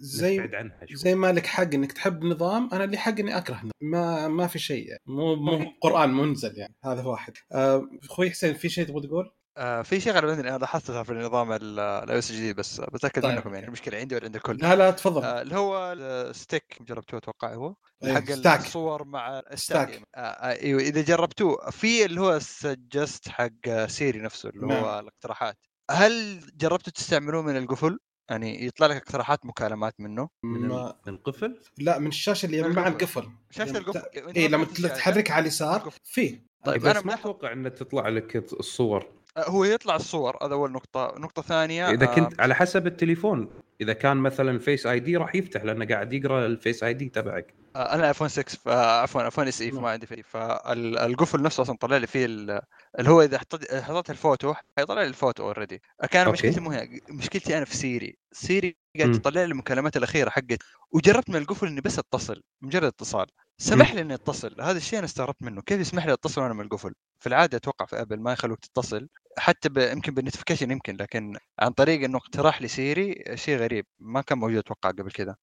زي 0.00 0.40
عنها 0.40 0.80
زي 0.92 1.14
ما 1.14 1.32
لك 1.32 1.46
حق 1.46 1.74
إنك 1.74 1.92
تحب 1.92 2.24
نظام 2.24 2.68
أنا 2.72 2.86
لي 2.86 2.96
حق 2.96 3.18
إني 3.18 3.36
أكره 3.36 3.62
ما 3.80 4.28
ما 4.28 4.46
في 4.46 4.58
شيء 4.58 4.88
يعني. 4.88 5.02
مو 5.06 5.36
مو 5.36 5.72
قرآن 5.80 6.14
منزل 6.14 6.58
يعني 6.58 6.74
هذا 6.84 7.02
واحد. 7.02 7.32
آه، 7.52 7.88
أخوي 8.04 8.30
حسين 8.30 8.54
في 8.54 8.68
شيء 8.68 8.84
تبغى 8.84 9.06
تقول؟ 9.06 9.30
آه 9.56 9.82
في 9.82 10.00
شيء 10.00 10.12
غالبا 10.12 10.40
أنا 10.40 10.58
لاحظتها 10.58 11.02
في 11.02 11.12
النظام 11.12 11.52
ال 11.52 12.18
iOS 12.18 12.30
الجديد 12.30 12.56
بس 12.56 12.80
بتأكد 12.80 13.22
طيب. 13.22 13.34
منكم 13.34 13.54
يعني 13.54 13.66
المشكلة 13.66 13.98
عندي 13.98 14.14
ولا 14.14 14.24
عند 14.24 14.36
الكل 14.36 14.56
لا 14.56 14.76
لا 14.76 14.90
تفضل. 14.90 15.24
آه 15.24 15.42
اللي 15.42 15.56
هو 15.56 15.92
ال 15.92 16.06
stack 16.06 16.78
جربتوه 16.80 17.18
أتوقع 17.18 17.54
هو؟ 17.54 17.74
أيه 18.04 18.14
حق 18.14 18.24
stack. 18.24 18.60
الصور 18.60 19.04
مع 19.04 19.42
stack. 19.54 20.02
آه 20.14 20.20
إيوه 20.62 20.80
إذا 20.80 21.02
جربتوه 21.02 21.70
في 21.70 22.04
اللي 22.04 22.20
هو 22.20 22.38
suggest 22.38 23.28
حق 23.28 23.86
Siri 23.86 24.20
نفسه 24.20 24.48
اللي 24.48 24.66
نعم. 24.66 24.84
هو 24.84 25.00
الاقتراحات. 25.00 25.56
هل 25.90 26.40
جربتوا 26.56 26.92
تستعملوه 26.92 27.42
من 27.42 27.56
القفل؟ 27.56 27.98
يعني 28.30 28.66
يطلع 28.66 28.86
لك 28.86 28.96
اقتراحات 28.96 29.46
مكالمات 29.46 29.94
منه؟ 29.98 30.28
من 30.42 30.68
ما... 30.68 30.96
القفل؟ 31.08 31.60
لا 31.78 31.98
من 31.98 32.06
الشاشة 32.06 32.46
اللي 32.46 32.62
مع 32.62 32.88
القفل. 32.88 33.28
شاشة 33.50 33.78
القفل. 33.78 34.32
اي 34.36 34.48
لما 34.48 34.64
تحرك 34.64 35.30
على 35.30 35.42
اليسار 35.42 35.90
فيه. 36.04 36.46
طيب 36.64 36.86
أنا 36.86 37.00
ما 37.00 37.14
أتوقع 37.14 37.52
ان 37.52 37.74
تطلع 37.74 38.08
لك 38.08 38.36
الصور. 38.36 39.02
آه، 39.02 39.25
هو 39.38 39.64
يطلع 39.64 39.96
الصور 39.96 40.36
هذا 40.42 40.54
أول 40.54 40.72
نقطة، 40.72 41.14
نقطة 41.18 41.42
ثانية 41.42 41.90
إذا 41.90 42.06
كنت 42.06 42.40
على 42.40 42.54
حسب 42.54 42.86
التليفون، 42.86 43.48
إذا 43.80 43.92
كان 43.92 44.16
مثلا 44.16 44.58
Face 44.58 44.86
ID 44.86 45.16
راح 45.16 45.34
يفتح 45.34 45.64
لأنه 45.64 45.84
قاعد 45.84 46.12
يقرأ 46.12 46.46
ال 46.46 46.84
Face 46.84 46.94
ID 46.94 47.08
تبعك. 47.08 47.54
آه 47.76 47.94
أنا 47.94 48.08
iPhone 48.08 48.28
6 48.28 48.72
عفوا 49.02 49.24
iPhone 49.24 49.48
SE 49.48 49.70
فما 49.70 49.90
عندي 49.90 50.06
فيه. 50.06 50.22
فالقفل 50.22 51.42
نفسه 51.42 51.62
أصلا 51.62 51.76
طلع 51.76 51.96
لي 51.96 52.06
فيه 52.06 52.24
اللي 52.24 52.62
هو 52.98 53.22
إذا 53.22 53.38
حطيت 53.38 54.10
الفوتو 54.10 54.54
حيطلع 54.78 55.02
لي 55.02 55.08
ال 55.08 55.14
photo 55.14 55.42
already 55.42 55.82
كان 56.10 56.28
مشكلتي 56.28 56.60
مو 56.60 56.70
هي 56.70 57.00
مشكلتي 57.10 57.56
أنا 57.56 57.64
في 57.64 57.76
Siri 57.76 58.16
Siri 58.32 58.76
قاعد 58.98 59.12
تطلع 59.12 59.40
لي 59.40 59.44
المكالمات 59.44 59.96
الأخيرة 59.96 60.30
حقت. 60.30 60.58
وجربت 60.92 61.30
من 61.30 61.36
القفل 61.36 61.66
إني 61.66 61.80
بس 61.80 61.98
أتصل 61.98 62.42
مجرد 62.62 62.84
اتصال. 62.84 63.26
سمح 63.58 63.94
لي 63.94 64.00
إني 64.00 64.14
أتصل. 64.14 64.60
هذا 64.60 64.78
الشيء 64.78 64.98
أنا 64.98 65.06
استغربت 65.06 65.42
منه. 65.42 65.62
كيف 65.62 65.80
يسمح 65.80 66.06
لي 66.06 66.12
أتصل 66.12 66.40
وأنا 66.42 66.54
من 66.54 66.60
القفل؟ 66.60 66.94
في 67.20 67.26
العادة 67.26 67.56
أتوقع 67.56 67.86
في 67.86 68.00
Apple 68.00 68.20
ما 68.20 68.32
يخلوك 68.32 68.58
تتصل. 68.58 69.08
حتى 69.38 69.68
ب... 69.68 69.78
يمكن 69.78 70.14
بال 70.14 70.22
notification 70.22 70.70
يمكن 70.70 70.96
لكن 70.96 71.36
عن 71.58 71.70
طريق 71.70 72.04
إنه 72.04 72.18
اقتراح 72.18 72.62
ل 72.62 72.74
Siri 72.74 73.24
شيء 73.34 73.58
غريب. 73.58 73.86
ما 73.98 74.20
كان 74.20 74.38
موجود 74.38 74.58
أتوقع 74.58 74.90
قبل 74.90 75.10
كذا 75.10 75.36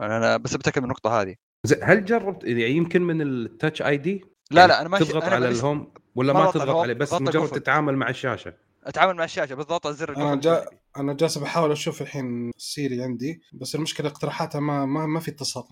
أنا 0.00 0.36
بس 0.36 0.54
بتأكد 0.54 0.78
من 0.78 0.84
النقطة 0.84 1.20
هذه. 1.22 1.49
هل 1.82 2.04
جربت 2.04 2.44
يعني 2.44 2.70
يمكن 2.70 3.02
من 3.02 3.22
ال 3.22 3.82
Touch 3.82 3.96
ID 3.96 4.24
لا 4.50 4.66
لا 4.66 4.80
أنا 4.80 4.88
ما 4.88 4.98
تضغط 4.98 5.22
أنا 5.22 5.34
على 5.34 5.48
ال 5.48 5.57
home 5.57 5.92
ولا 6.14 6.32
ما 6.32 6.50
تضغط 6.50 6.76
عليه 6.76 6.94
بس 6.94 7.12
مجرد 7.12 7.48
تتعامل 7.48 7.96
مع 7.96 8.08
الشاشة؟ 8.08 8.54
أتعامل 8.84 9.16
مع 9.16 9.24
الشاشة 9.24 9.54
بالضغط 9.54 9.86
على 9.86 9.96
زر 9.96 10.16
أنا 10.16 10.34
جا... 10.34 10.66
أنا 10.96 11.12
جالس 11.12 11.38
بحاول 11.38 11.72
أشوف 11.72 12.02
الحين 12.02 12.50
Siri 12.56 13.02
عندي 13.02 13.42
بس 13.52 13.74
المشكلة 13.74 14.08
اقتراحاتها 14.08 14.60
ما 14.60 14.86
ما, 14.86 15.06
ما 15.06 15.20
في 15.20 15.30
اتصال. 15.30 15.64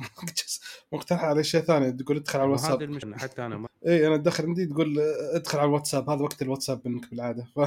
مقترح 0.92 1.24
على 1.24 1.44
شيء 1.44 1.61
ثاني 1.61 1.92
تقول 1.92 2.16
ادخل 2.16 2.38
على 2.38 2.46
الواتساب 2.46 2.76
هذه 2.76 2.84
المشكلة 2.84 3.16
حتى 3.16 3.46
أنا 3.46 3.59
ما... 3.59 3.68
اي 3.86 4.06
أنا 4.06 4.14
ادخل 4.14 4.46
عندي 4.46 4.66
تقول 4.66 4.98
ادخل 5.34 5.59
على 5.59 5.68
الواتساب 5.68 6.11
هذا 6.11 6.22
وقت 6.22 6.42
الواتساب 6.42 6.88
منك 6.88 7.11
بالعادة. 7.11 7.44
ف... 7.56 7.61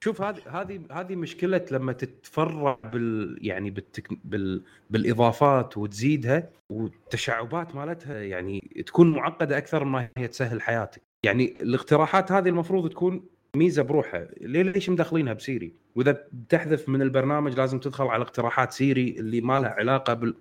شوف 0.00 0.22
هذه 0.22 0.40
هذه 0.46 0.80
هذه 0.90 1.16
مشكلة 1.16 1.64
لما 1.70 1.92
تتفرع 1.92 2.78
بال 2.84 3.38
يعني 3.40 3.70
بالتك... 3.70 4.08
بال... 4.24 4.64
بالإضافات 4.90 5.78
وتزيدها 5.78 6.50
والتشعبات 6.70 7.74
مالتها 7.74 8.22
يعني 8.22 8.82
تكون 8.86 9.12
معقدة 9.12 9.58
أكثر 9.58 9.84
ما 9.84 10.08
هي 10.16 10.28
تسهل 10.28 10.62
حياتك 10.62 11.02
يعني 11.22 11.54
الاقتراحات 11.60 12.32
هذه 12.32 12.48
المفروض 12.48 12.90
تكون 12.90 13.37
ميزة 13.56 13.82
بروحها 13.82 14.28
ليه 14.40 14.62
ليش 14.62 14.90
مدخلينها 14.90 15.32
بسيري؟ 15.32 15.72
وإذا 15.94 16.24
بتحذف 16.32 16.88
من 16.88 17.02
البرنامج 17.02 17.58
لازم 17.58 17.78
تدخل 17.78 18.04
على 18.04 18.22
اقتراحات 18.22 18.72
سيري 18.72 19.16
اللي 19.18 19.40
ما 19.40 19.60
لها 19.60 19.70
علاقة 19.70 20.14
بال. 20.14 20.34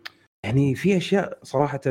يعني 0.44 0.76
في 0.76 0.98
أشياء 0.98 1.40
صراحة 1.44 1.82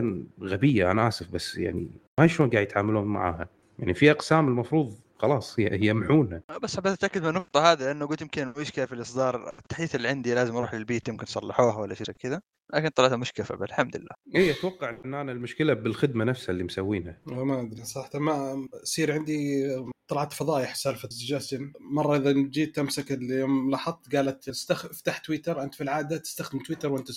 غبية 0.42 0.90
أنا 0.90 1.08
آسف 1.08 1.30
بس 1.30 1.58
يعني 1.58 1.90
ما 2.20 2.26
شلون 2.26 2.50
قاعد 2.50 2.62
يتعاملون 2.62 3.04
معاها. 3.04 3.48
يعني 3.78 3.94
في 3.94 4.10
أقسام 4.10 4.48
المفروض 4.48 4.98
خلاص 5.18 5.60
هي 5.60 5.86
يمحونها 5.86 6.42
بس 6.62 6.76
حبيت 6.76 6.92
أتأكد 6.92 7.22
من 7.22 7.28
النقطة 7.28 7.72
هذه 7.72 7.78
لأنه 7.78 8.06
قلت 8.06 8.20
يمكن 8.20 8.42
المشكلة 8.42 8.86
في 8.86 8.92
الإصدار 8.92 9.48
التحديث 9.58 9.94
اللي 9.94 10.08
عندي 10.08 10.34
لازم 10.34 10.56
أروح 10.56 10.74
للبيت 10.74 11.08
يمكن 11.08 11.26
صلحوها 11.26 11.76
ولا 11.76 11.94
شيء 11.94 12.06
زي 12.06 12.12
كذا 12.12 12.40
لكن 12.74 12.88
طلعت 12.88 13.12
مشكلة 13.12 13.46
فالحمد 13.46 13.96
لله. 13.96 14.10
إي 14.36 14.50
أتوقع 14.50 14.90
إن 15.04 15.14
أنا 15.14 15.32
المشكلة 15.32 15.74
بالخدمة 15.74 16.24
نفسها 16.24 16.52
اللي 16.52 16.64
مسوينها. 16.64 17.18
ما 17.26 17.60
أدري 17.60 17.84
صراحة 17.84 18.18
ما 18.18 18.66
يصير 18.82 19.12
عندي 19.12 19.66
طلعت 20.08 20.32
فضايح 20.32 20.74
سالفة 20.74 21.08
سجستن 21.08 21.72
مرة 21.80 22.16
إذا 22.16 22.32
جيت 22.32 22.78
أمسك 22.78 23.12
اللي 23.12 23.34
يوم 23.34 23.70
لاحظت 23.70 24.16
قالت 24.16 24.48
استخ... 24.48 24.84
افتح 24.86 25.18
تويتر 25.18 25.62
أنت 25.62 25.74
في 25.74 25.82
العادة 25.82 26.16
تستخدم 26.16 26.58
تويتر 26.58 26.92
وأنت 26.92 27.08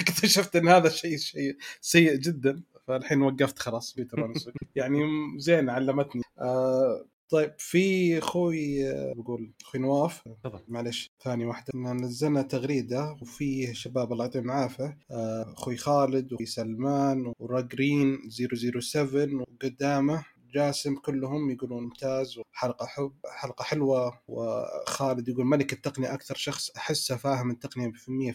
اكتشفت 0.00 0.56
إن 0.56 0.68
هذا 0.68 0.88
الشيء 0.88 1.16
شيء 1.16 1.56
سيء 1.80 2.16
جدا 2.16 2.62
فالحين 2.86 3.22
وقفت 3.22 3.58
خلاص 3.58 3.94
تويتر 3.94 4.32
يعني 4.74 5.00
زين 5.38 5.70
علمتني. 5.70 6.22
آه 6.38 7.06
طيب 7.30 7.54
في 7.58 8.18
أخوي 8.18 8.92
بقول 9.14 9.52
أخوي 9.62 9.80
نواف 9.80 10.22
تفضل. 10.44 10.60
معلش 10.68 11.10
ثاني 11.24 11.44
واحدة 11.44 11.72
نزلنا 11.74 12.42
تغريدة 12.42 13.16
وفيه 13.22 13.72
شباب 13.72 14.12
الله 14.12 14.24
يعطيهم 14.24 14.44
العافية 14.44 14.98
آه، 15.10 15.52
أخوي 15.52 15.76
خالد 15.76 16.32
وأخوي 16.32 16.46
سلمان 16.46 17.32
وراجرين 17.38 18.18
007 18.80 19.28
وقدامه 19.34 20.24
جاسم 20.54 20.94
كلهم 20.96 21.50
يقولون 21.50 21.82
ممتاز 21.82 22.38
وحلقة 22.38 22.86
حب 22.86 23.12
حلقة 23.30 23.62
حلوة 23.62 24.20
وخالد 24.28 25.28
يقول 25.28 25.46
ملك 25.46 25.72
التقنية 25.72 26.14
أكثر 26.14 26.34
شخص 26.34 26.70
أحسه 26.76 27.16
فاهم 27.16 27.50
التقنية 27.50 27.92
في 27.92 28.32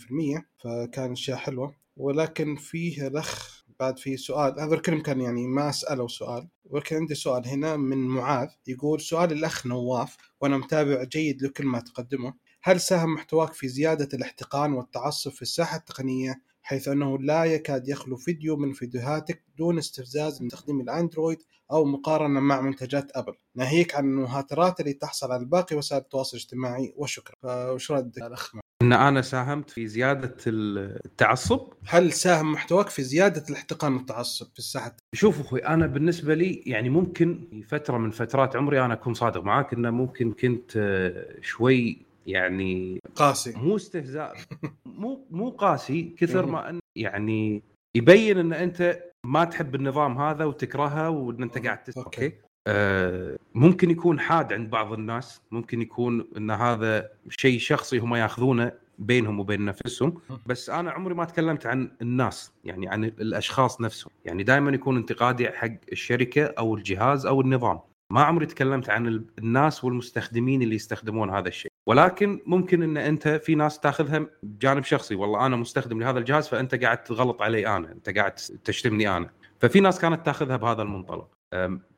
100% 0.60 0.64
فكان 0.64 1.12
أشياء 1.12 1.38
حلوة. 1.38 1.76
ولكن 1.98 2.56
فيه 2.56 3.08
الأخ 3.08 3.61
بعد 3.82 4.00
في 4.00 4.18
سؤال 4.18 4.60
هذا 4.60 4.76
الكلام 4.76 5.02
كان 5.02 5.22
يعني 5.22 5.48
ما 5.48 5.70
أسأله 5.70 6.08
سؤال 6.08 6.48
ولكن 6.66 6.96
عندي 6.96 7.16
سؤال 7.16 7.48
هنا 7.48 7.78
من 7.78 7.98
معاذ 7.98 8.50
يقول 8.68 9.02
سؤال 9.02 9.32
الأخ 9.32 9.68
نواف 9.68 10.18
وأنا 10.42 10.58
متابع 10.58 11.04
جيد 11.04 11.44
لكل 11.44 11.66
ما 11.66 11.80
تقدمه 11.80 12.34
هل 12.64 12.82
ساهم 12.82 13.14
محتواك 13.14 13.54
في 13.54 13.68
زيادة 13.68 14.10
الاحتقان 14.14 14.74
والتعصب 14.74 15.32
في 15.32 15.42
الساحة 15.42 15.78
التقنية 15.78 16.42
حيث 16.62 16.88
أنه 16.88 17.18
لا 17.18 17.44
يكاد 17.44 17.88
يخلو 17.88 18.18
فيديو 18.18 18.58
من 18.58 18.74
فيديوهاتك 18.74 19.44
دون 19.58 19.78
استفزاز 19.78 20.42
مستخدمي 20.42 20.84
الأندرويد 20.84 21.38
أو 21.72 21.86
مقارنة 21.86 22.40
مع 22.40 22.62
منتجات 22.62 23.12
أبل؟ 23.16 23.34
ناهيك 23.56 23.96
عن 23.96 24.06
المهاترات 24.06 24.80
اللي 24.80 24.94
تحصل 24.94 25.32
على 25.32 25.46
باقي 25.46 25.76
وسائل 25.76 26.02
التواصل 26.02 26.38
الاجتماعي 26.38 26.94
وشكرا. 26.98 27.36
فوش 27.42 27.92
ردك 27.92 28.22
الأخ 28.22 28.56
إن 28.82 28.94
أنا 28.94 29.22
ساهمت 29.22 29.70
في 29.70 29.88
زيادة 29.88 30.36
التعصب. 30.48 31.60
هل 31.88 32.14
ساهم 32.14 32.52
محتواك 32.52 32.90
في 32.90 33.04
زيادة 33.04 33.44
الاحتقان 33.50 33.94
والتعصب 33.94 34.46
في 34.54 34.60
الساحة؟ 34.60 34.96
شوف 35.14 35.40
أخوي 35.40 35.66
أنا 35.68 35.88
بالنسبة 35.88 36.34
لي 36.34 36.64
يعني 36.66 36.90
ممكن 36.90 37.48
في 37.52 37.64
فترة 37.64 37.98
من 37.98 38.12
فترات 38.12 38.56
عمري 38.56 38.86
أنا 38.86 38.94
أكون 38.94 39.14
صادق 39.14 39.44
معاك 39.44 39.74
إنه 39.74 39.90
ممكن 39.90 40.32
كنت 40.32 40.72
آه، 40.78 41.42
شوي 41.42 41.98
يعني 42.28 43.00
قاسي. 43.16 43.54
مو 43.58 43.76
استهزاء. 43.76 44.36
مو 44.86 45.28
مو 45.32 45.50
قاسي 45.50 46.16
كثر 46.18 46.46
ما 46.46 46.70
ان 46.70 46.80
يعني 46.96 47.64
يبين 47.96 48.38
إن 48.38 48.54
أنت 48.54 49.04
ما 49.26 49.44
تحب 49.44 49.76
النظام 49.76 50.18
هذا 50.18 50.46
وتكرهه 50.46 51.10
وإن 51.10 51.44
أنت 51.44 51.58
قاعد. 51.58 51.80
أوكي. 51.98 52.26
أوكي؟ 52.26 52.51
آه 52.68 53.38
ممكن 53.56 53.90
يكون 53.90 54.20
حاد 54.20 54.54
عند 54.54 54.70
بعض 54.70 54.94
الناس 54.94 55.42
ممكن 55.52 55.82
يكون 55.82 56.28
إن 56.38 56.52
هذا 56.52 57.10
شيء 57.30 57.60
شخصي 57.60 57.98
هم 58.00 58.16
ياخذونه 58.16 58.72
بينهم 59.00 59.40
وبين 59.40 59.66
نفسهم. 59.66 60.22
بس 60.46 60.70
أنا 60.70 60.92
عمري 60.92 61.14
ما 61.16 61.26
تكلمت 61.26 61.66
عن 61.66 61.92
الناس 62.02 62.54
يعني 62.64 62.88
عن 62.90 63.04
الأشخاص 63.04 63.82
نفسهم. 63.82 64.12
يعني 64.26 64.44
دائما 64.44 64.72
يكون 64.72 64.98
انتقادي 64.98 65.50
حق 65.50 65.72
الشركة 65.92 66.44
أو 66.46 66.76
الجهاز 66.76 67.26
أو 67.26 67.42
النظام. 67.42 67.80
ما 68.10 68.22
عمري 68.24 68.46
تكلمت 68.46 68.90
عن 68.90 69.08
ال- 69.08 69.26
الناس 69.40 69.84
والمستخدمين 69.84 70.62
اللي 70.62 70.76
يستخدمون 70.76 71.30
هذا 71.30 71.48
الشيء. 71.48 71.72
ولكن 71.88 72.42
ممكن 72.46 72.84
إن 72.84 72.98
أنت 72.98 73.28
في 73.28 73.56
ناس 73.56 73.80
تاخذها 73.80 74.26
بجانب 74.44 74.84
شخصي. 74.84 75.16
والله 75.16 75.46
أنا 75.46 75.56
مستخدم 75.56 76.00
لهذا 76.00 76.20
الجهاز 76.20 76.48
فأنت 76.48 76.76
قاعد 76.76 77.04
تغلط 77.04 77.42
علي 77.42 77.68
أنا 77.78 77.92
أنت 77.92 78.10
قاعد 78.18 78.32
تشتمني 78.64 79.18
أنا. 79.18 79.30
ففي 79.60 79.80
ناس 79.80 80.00
كانت 80.00 80.26
تاخذها 80.26 80.58
بهذا 80.58 80.82
المنطلق. 80.82 81.28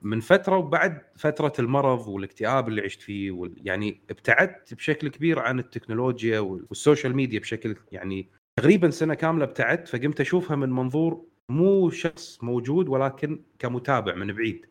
من 0.02 0.20
فترة 0.20 0.58
وبعد 0.58 1.02
فترة 1.16 1.54
المرض 1.60 2.08
والاكتئاب 2.08 2.68
اللي 2.68 2.82
عشت 2.82 3.02
فيه 3.02 3.32
وال... 3.32 3.54
يعني 3.58 4.02
ابتعدت 4.10 4.74
بشكل 4.74 5.08
كبير 5.08 5.40
عن 5.40 5.60
التكنولوجيا 5.60 6.40
وال- 6.40 6.66
والسوشيال 6.70 7.16
ميديا 7.16 7.40
بشكل 7.40 7.76
يعني 7.92 8.28
تقريبا 8.60 8.90
سنة 8.90 9.14
كاملة 9.14 9.44
ابتعدت 9.46 9.88
فقمت 9.88 10.22
أشوفها 10.22 10.56
من 10.56 10.70
منظور 10.70 11.26
مو 11.50 11.90
شخص 11.90 12.44
موجود 12.44 12.90
ولكن 12.90 13.40
كمتابع 13.60 14.16
من 14.16 14.34
بعيد. 14.34 14.66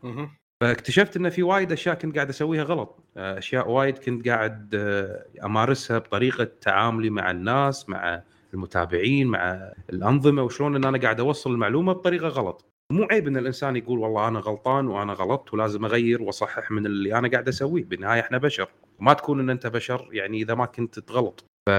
فاكتشفت 0.63 1.17
إن 1.17 1.31
في 1.31 1.43
وايد 1.43 1.73
أشياء 1.73 1.95
كنت 1.95 2.15
قاعد 2.15 2.29
أسويها 2.29 2.63
غلط. 2.63 3.05
أشياء 3.17 3.71
وايد 3.71 3.99
كنت 3.99 4.29
قاعد 4.29 4.75
آه، 4.75 5.27
أمارسها 5.45 5.99
بطريقة 5.99 6.45
تعاملي 6.61 7.11
مع 7.11 7.31
الناس 7.31 7.89
مع 7.89 8.23
المتابعين 8.55 9.27
مع 9.27 9.73
الأنظمة 9.91 10.43
وشلون 10.43 10.77
إن 10.77 10.85
أنا 10.85 10.99
قاعد 10.99 11.21
أوصل 11.21 11.53
المعلومة 11.53 11.93
بطريقة 11.93 12.29
غلط. 12.29 12.72
مو 12.93 13.05
عيب 13.11 13.27
إن 13.27 13.37
الإنسان 13.37 13.77
يقول 13.77 13.99
والله 13.99 14.29
أنا 14.29 14.39
غلطان 14.39 14.87
وأنا 14.89 15.13
غلطت 15.13 15.55
ولازم 15.55 15.85
أغير 15.85 16.23
وأصحح 16.23 16.71
من 16.71 16.87
اللي 16.87 17.19
أنا 17.19 17.29
قاعد 17.29 17.49
أسويه. 17.49 17.85
بالنهاية 17.85 18.21
إحنا 18.21 18.39
بشر. 18.39 18.69
ما 19.01 19.13
تكون 19.13 19.41
إن 19.41 19.51
أنت 19.51 19.67
بشر 19.67 20.09
يعني 20.13 20.43
إذا 20.43 20.55
ما 20.55 20.67
كنت 20.67 20.99
تغلط. 20.99 21.45
ف 21.67 21.71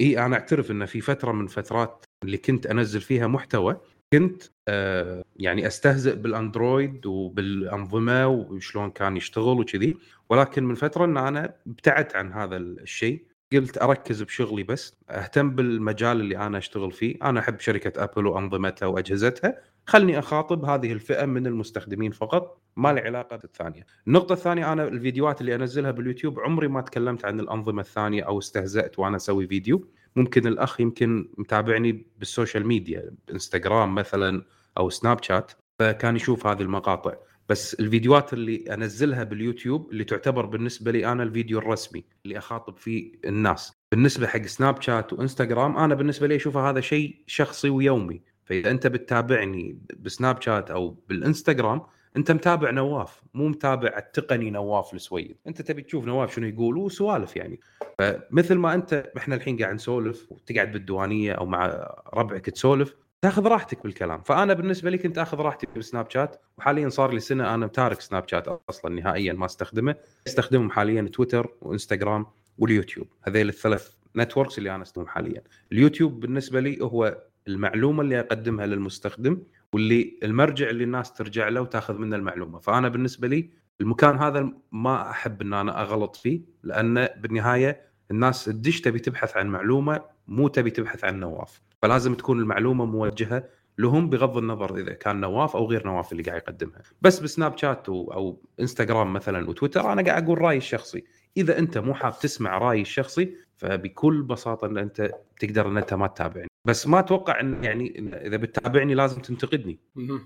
إي 0.00 0.18
أنا 0.26 0.36
أعترف 0.36 0.70
إن 0.70 0.86
في 0.86 1.00
فترة 1.00 1.32
من 1.32 1.46
فترات 1.46 2.04
اللي 2.24 2.36
كنت 2.36 2.66
أنزل 2.66 3.00
فيها 3.00 3.26
محتوى 3.26 3.76
كنت 4.12 4.42
آه 4.68 5.24
يعني 5.36 5.66
أستهزئ 5.66 6.14
بالأندرويد 6.16 7.06
وبالأنظمة 7.06 8.26
وشلون 8.28 8.90
كان 8.90 9.16
يشتغل 9.16 9.60
وكذي. 9.60 9.96
ولكن 10.28 10.64
من 10.64 10.74
فترة 10.74 11.04
إن 11.04 11.16
أنا 11.16 11.54
ابتعدت 11.66 12.16
عن 12.16 12.32
هذا 12.32 12.56
الشيء. 12.56 13.24
قلت 13.52 13.82
أركز 13.82 14.22
بشغلي 14.22 14.62
بس. 14.62 14.94
أهتم 15.10 15.50
بالمجال 15.50 16.20
اللي 16.20 16.38
أنا 16.38 16.58
أشتغل 16.58 16.92
فيه. 16.92 17.16
أنا 17.22 17.40
أحب 17.40 17.60
شركة 17.60 18.04
أبل 18.04 18.26
وأنظمتها 18.26 18.86
وأجهزتها. 18.86 19.75
خلني 19.86 20.18
أخاطب 20.18 20.64
هذه 20.64 20.92
الفئة 20.92 21.24
من 21.26 21.46
المستخدمين 21.46 22.10
فقط 22.10 22.62
ما 22.76 22.92
لي 22.92 23.00
علاقة 23.00 23.36
بالثانية. 23.36 23.86
النقطة 24.06 24.32
الثانية 24.32 24.72
أنا 24.72 24.84
الفيديوهات 24.88 25.40
اللي 25.40 25.54
أنزلها 25.54 25.90
باليوتيوب 25.90 26.40
عمري 26.40 26.68
ما 26.68 26.80
تكلمت 26.80 27.24
عن 27.24 27.40
الأنظمة 27.40 27.80
الثانية 27.80 28.22
أو 28.22 28.38
استهزأت 28.38 28.98
وأنا 28.98 29.16
أسوي 29.16 29.46
فيديو. 29.46 29.88
ممكن 30.16 30.46
الأخ 30.46 30.80
يمكن 30.80 31.28
متابعني 31.38 32.06
بالسوشيال 32.18 32.66
ميديا 32.66 33.10
بانستغرام 33.28 33.94
مثلا 33.94 34.44
أو 34.78 34.90
سناب 34.90 35.22
شات 35.22 35.52
فكان 35.78 36.16
يشوف 36.16 36.46
هذه 36.46 36.62
المقاطع. 36.62 37.14
بس 37.48 37.74
الفيديوهات 37.74 38.32
اللي 38.32 38.74
أنزلها 38.74 39.22
باليوتيوب 39.24 39.90
اللي 39.92 40.04
تعتبر 40.04 40.46
بالنسبة 40.46 40.90
لي 40.92 41.12
أنا 41.12 41.22
الفيديو 41.22 41.58
الرسمي 41.58 42.04
اللي 42.24 42.38
أخاطب 42.38 42.76
فيه 42.76 43.12
الناس. 43.24 43.72
بالنسبة 43.92 44.26
حق 44.26 44.42
سناب 44.42 44.82
شات 44.82 45.12
وإنستغرام 45.12 45.76
أنا 45.76 45.94
بالنسبة 45.94 46.26
لي 46.26 46.36
اشوفها 46.36 46.70
هذا 46.70 46.80
شيء 46.80 47.16
شخصي 47.26 47.70
ويومي. 47.70 48.35
فإذا 48.46 48.70
أنت 48.70 48.86
بتتابعني 48.86 49.78
بسناب 50.00 50.42
شات 50.42 50.70
أو 50.70 50.96
بالإنستغرام 51.08 51.82
أنت 52.16 52.30
متابع 52.30 52.70
نواف 52.70 53.22
مو 53.34 53.48
متابع 53.48 53.98
التقني 53.98 54.50
نواف 54.50 54.94
السويد. 54.94 55.36
أنت 55.46 55.62
تبي 55.62 55.82
تشوف 55.82 56.06
نواف 56.06 56.34
شنو 56.34 56.46
يقول 56.46 56.76
وسوالف 56.76 57.36
يعني. 57.36 57.60
فمثل 57.98 58.54
ما 58.54 58.74
أنت 58.74 59.12
إحنا 59.16 59.34
الحين 59.34 59.62
قاعد 59.62 59.74
نسولف 59.74 60.32
وتقعد 60.32 60.72
بالديوانية 60.72 61.32
أو 61.32 61.46
مع 61.46 61.90
ربعك 62.14 62.50
تسولف 62.50 62.94
تاخذ 63.22 63.46
راحتك 63.46 63.82
بالكلام. 63.82 64.22
فأنا 64.22 64.54
بالنسبة 64.54 64.90
لي 64.90 64.98
كنت 64.98 65.18
أخذ 65.18 65.38
راحتي 65.38 65.66
بسناب 65.76 66.10
شات 66.10 66.36
وحاليا 66.58 66.88
صار 66.88 67.12
لي 67.12 67.20
سنة 67.20 67.54
أنا 67.54 67.66
تارك 67.66 68.00
سناب 68.00 68.28
شات 68.28 68.48
أصلا 68.68 68.94
نهائيا 69.00 69.32
ما 69.32 69.46
أستخدمه. 69.46 69.94
أستخدمهم 70.26 70.70
حاليا 70.70 71.02
تويتر 71.02 71.48
وإنستغرام 71.60 72.26
واليوتيوب. 72.58 73.06
هذيل 73.22 73.48
الثلاث 73.48 73.92
networks 74.16 74.58
اللي 74.58 74.74
أنا 74.74 74.82
أستخدمهم 74.82 75.08
حاليا. 75.08 75.42
اليوتيوب 75.72 76.20
بالنسبة 76.20 76.60
لي 76.60 76.78
هو 76.82 77.18
المعلومة 77.48 78.02
اللي 78.02 78.20
أقدمها 78.20 78.66
للمستخدم 78.66 79.42
واللي 79.72 80.18
المرجع 80.22 80.70
اللي 80.70 80.84
الناس 80.84 81.12
ترجع 81.12 81.48
له 81.48 81.60
وتأخذ 81.60 81.98
منه 81.98 82.16
المعلومة. 82.16 82.58
فأنا 82.58 82.88
بالنسبة 82.88 83.28
لي 83.28 83.50
المكان 83.80 84.18
هذا 84.18 84.52
ما 84.72 85.10
أحب 85.10 85.42
إن 85.42 85.52
أنا 85.52 85.82
أغلط 85.82 86.16
فيه 86.16 86.40
لأن 86.62 87.08
بالنهاية 87.16 87.80
الناس 88.10 88.44
تدش 88.44 88.80
تبي 88.80 88.98
تبحث 88.98 89.36
عن 89.36 89.46
معلومة 89.46 90.02
مو 90.28 90.48
تبي 90.48 90.70
تبحث 90.70 91.04
عن 91.04 91.20
نواف. 91.20 91.62
فلازم 91.82 92.14
تكون 92.14 92.40
المعلومة 92.40 92.84
موجهة 92.84 93.44
لهم 93.78 94.10
بغض 94.10 94.36
النظر 94.36 94.76
إذا 94.76 94.92
كان 94.92 95.20
نواف 95.20 95.56
أو 95.56 95.66
غير 95.66 95.86
نواف 95.86 96.12
اللي 96.12 96.22
قاعد 96.22 96.40
يقدمها. 96.40 96.82
بس 97.02 97.20
بسناب 97.20 97.58
شات 97.58 97.88
أو 97.88 98.42
إنستغرام 98.60 99.12
مثلا 99.12 99.48
وتويتر 99.50 99.92
أنا 99.92 100.02
قاعد 100.02 100.24
أقول 100.24 100.38
رأيي 100.38 100.58
الشخصي. 100.58 101.04
إذا 101.36 101.58
أنت 101.58 101.78
مو 101.78 101.94
حاب 101.94 102.18
تسمع 102.18 102.58
رأيي 102.58 102.82
الشخصي 102.82 103.36
فبكل 103.56 104.22
بساطة 104.22 104.66
إن 104.66 104.78
أنت 104.78 105.10
تقدر 105.40 105.68
إن 105.68 105.76
أنت 105.76 105.94
ما 105.94 106.06
تتابعني 106.06 106.48
بس 106.66 106.86
ما 106.86 106.98
أتوقع 106.98 107.40
إن 107.40 107.64
يعني 107.64 108.10
إذا 108.26 108.36
بتتابعني 108.36 108.94
لازم 108.94 109.20
تنتقدني. 109.20 109.78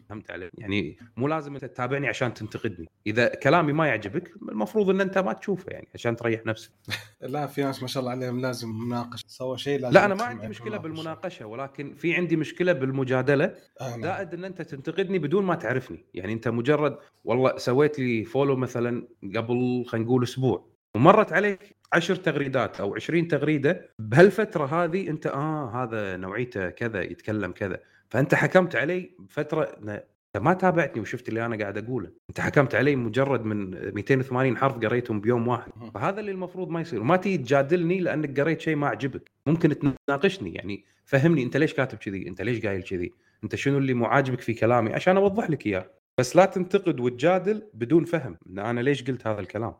فهمت 0.08 0.30
علي؟ 0.30 0.50
يعني 0.58 0.98
مو 1.16 1.28
لازم 1.28 1.54
أنت 1.54 1.64
تتابعني 1.64 2.08
عشان 2.08 2.34
تنتقدني، 2.34 2.88
إذا 3.06 3.28
كلامي 3.28 3.72
ما 3.72 3.86
يعجبك 3.86 4.32
المفروض 4.48 4.90
إن 4.90 5.00
أنت 5.00 5.18
ما 5.18 5.32
تشوفه 5.32 5.72
يعني 5.72 5.88
عشان 5.94 6.16
تريح 6.16 6.46
نفسك. 6.46 6.70
لا 7.20 7.46
في 7.46 7.62
ناس 7.62 7.82
ما 7.82 7.88
شاء 7.88 8.00
الله 8.00 8.12
عليهم 8.12 8.40
لازم 8.40 8.68
مناقشة 8.68 9.24
سوى 9.26 9.58
شيء 9.58 9.80
لازم 9.80 9.94
لا 9.94 10.04
أنا 10.04 10.14
ما 10.14 10.22
عندي 10.24 10.48
مشكلة 10.48 10.68
مناقشة. 10.68 10.82
بالمناقشة 10.82 11.46
ولكن 11.46 11.94
في 11.94 12.14
عندي 12.14 12.36
مشكلة 12.36 12.72
بالمجادلة. 12.72 13.54
زائد 13.80 14.34
إن 14.34 14.44
أنت 14.44 14.62
تنتقدني 14.62 15.18
بدون 15.18 15.44
ما 15.44 15.54
تعرفني، 15.54 16.04
يعني 16.14 16.32
أنت 16.32 16.48
مجرد 16.48 16.96
والله 17.24 17.56
سويت 17.56 17.98
لي 17.98 18.24
follow 18.24 18.56
مثلا 18.56 19.08
قبل 19.36 19.84
خلينا 19.88 20.06
نقول 20.06 20.22
أسبوع 20.22 20.69
ومرت 20.96 21.32
عليك 21.32 21.76
عشر 21.92 22.16
تغريدات 22.16 22.80
أو 22.80 22.94
20 22.94 23.28
تغريدة 23.28 23.88
بهالفترة 23.98 24.84
هذه 24.84 25.08
أنت 25.08 25.26
آه 25.26 25.82
هذا 25.82 26.16
نوعيته 26.16 26.70
كذا 26.70 27.02
يتكلم 27.02 27.52
كذا. 27.52 27.80
فأنت 28.08 28.34
حكمت 28.34 28.76
علي 28.76 29.10
بفتره 29.18 29.62
أنت 29.62 30.44
ما 30.44 30.54
تابعتني 30.54 31.00
وشفت 31.02 31.28
اللي 31.28 31.46
أنا 31.46 31.56
قاعد 31.56 31.78
أقوله. 31.78 32.10
أنت 32.30 32.40
حكمت 32.40 32.74
علي 32.74 32.96
مجرد 32.96 33.44
من 33.44 33.70
280 33.94 34.56
حرف 34.56 34.78
قريتهم 34.78 35.20
بيوم 35.20 35.48
واحد. 35.48 35.72
فهذا 35.94 36.20
اللي 36.20 36.30
المفروض 36.30 36.68
ما 36.68 36.80
يصير. 36.80 37.00
وما 37.00 37.16
تيجي 37.16 37.38
تجادلني 37.38 38.00
لأنك 38.00 38.40
قريت 38.40 38.60
شيء 38.60 38.76
ما 38.76 38.86
عجبك. 38.86 39.30
ممكن 39.46 39.94
تناقشني. 40.06 40.54
يعني 40.54 40.84
فهمني 41.04 41.42
أنت 41.42 41.56
ليش 41.56 41.74
كاتب 41.74 41.98
كذي؟ 41.98 42.28
أنت 42.28 42.42
ليش 42.42 42.66
قايل 42.66 42.82
كذي؟ 42.82 43.12
أنت 43.44 43.54
شنو 43.54 43.78
اللي 43.78 43.94
مو 43.94 44.06
عاجبك 44.06 44.40
في 44.40 44.54
كلامي؟ 44.54 44.92
عشان 44.94 45.16
أوضح 45.16 45.50
لك 45.50 45.66
إياه. 45.66 45.90
بس 46.18 46.36
لا 46.36 46.44
تنتقد 46.44 47.00
وتجادل 47.00 47.62
بدون 47.74 48.04
فهم. 48.04 48.38
إن 48.50 48.58
أنا 48.58 48.80
ليش 48.80 49.04
قلت 49.04 49.26
هذا 49.26 49.40
الكلام؟ 49.40 49.74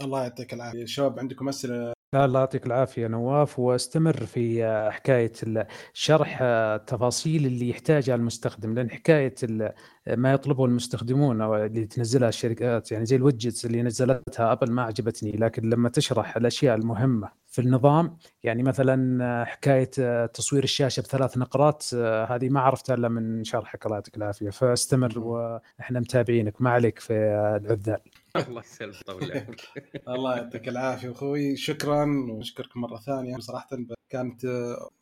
الله 0.00 0.22
يعطيك 0.22 0.54
العافية. 0.54 0.84
شباب 0.84 1.18
عندكم 1.18 1.48
أسئلة؟ 1.48 1.92
لا 2.14 2.24
الله 2.24 2.40
يعطيك 2.40 2.66
العافية 2.66 3.06
نواف. 3.06 3.58
واستمر 3.58 4.26
في 4.26 4.64
آه، 4.64 4.90
حكاية 4.90 5.32
شرح 5.92 6.38
آه، 6.42 6.76
التفاصيل 6.76 7.46
اللي 7.46 7.68
يحتاجها 7.68 8.14
المستخدم 8.14 8.74
لأن 8.74 8.90
حكاية 8.90 9.34
ما 10.06 10.32
يطلبه 10.32 10.64
المستخدمون 10.64 11.40
أو 11.40 11.56
اللي 11.56 11.86
تنزلها 11.86 12.28
الشركات. 12.28 12.92
يعني 12.92 13.06
زي 13.06 13.16
الويدجتس 13.16 13.66
اللي 13.66 13.82
نزلتها 13.82 14.52
أبل 14.52 14.70
ما 14.70 14.82
عجبتني 14.82 15.32
لكن 15.32 15.70
لما 15.70 15.88
تشرح 15.88 16.36
الأشياء 16.36 16.76
المهمة 16.76 17.42
في 17.52 17.60
النظام 17.60 18.16
يعني 18.42 18.62
مثلا 18.62 19.24
آه، 19.24 19.44
حكاية 19.44 19.90
آه، 19.98 20.26
تصوير 20.26 20.64
الشاشة 20.64 21.00
بثلاث 21.00 21.38
نقرات 21.38 21.86
آه، 21.94 22.24
هذه 22.24 22.48
ما 22.48 22.60
عرفتها 22.60 22.94
إلا 22.94 23.08
من 23.08 23.44
شرحك. 23.44 23.86
الله 23.86 23.96
يعطيك 23.96 24.16
العافية. 24.16 24.50
فاستمر 24.50 25.18
وإحنا 25.18 26.00
متابعينك. 26.00 26.62
ما 26.62 26.70
عليك 26.70 26.98
في 26.98 27.12
العذال 27.12 28.00
الله 28.48 28.60
يسلمك 28.60 29.02
طول 29.06 29.32
عمرك. 29.32 29.60
الله 30.08 30.36
يعطيك 30.36 30.68
العافية 30.68 31.12
أخوي. 31.12 31.56
شكرا 31.56 32.06
وأشكرك 32.30 32.76
مرة 32.76 32.96
ثانية. 32.96 33.38
صراحة 33.38 33.68
كانت 34.10 34.44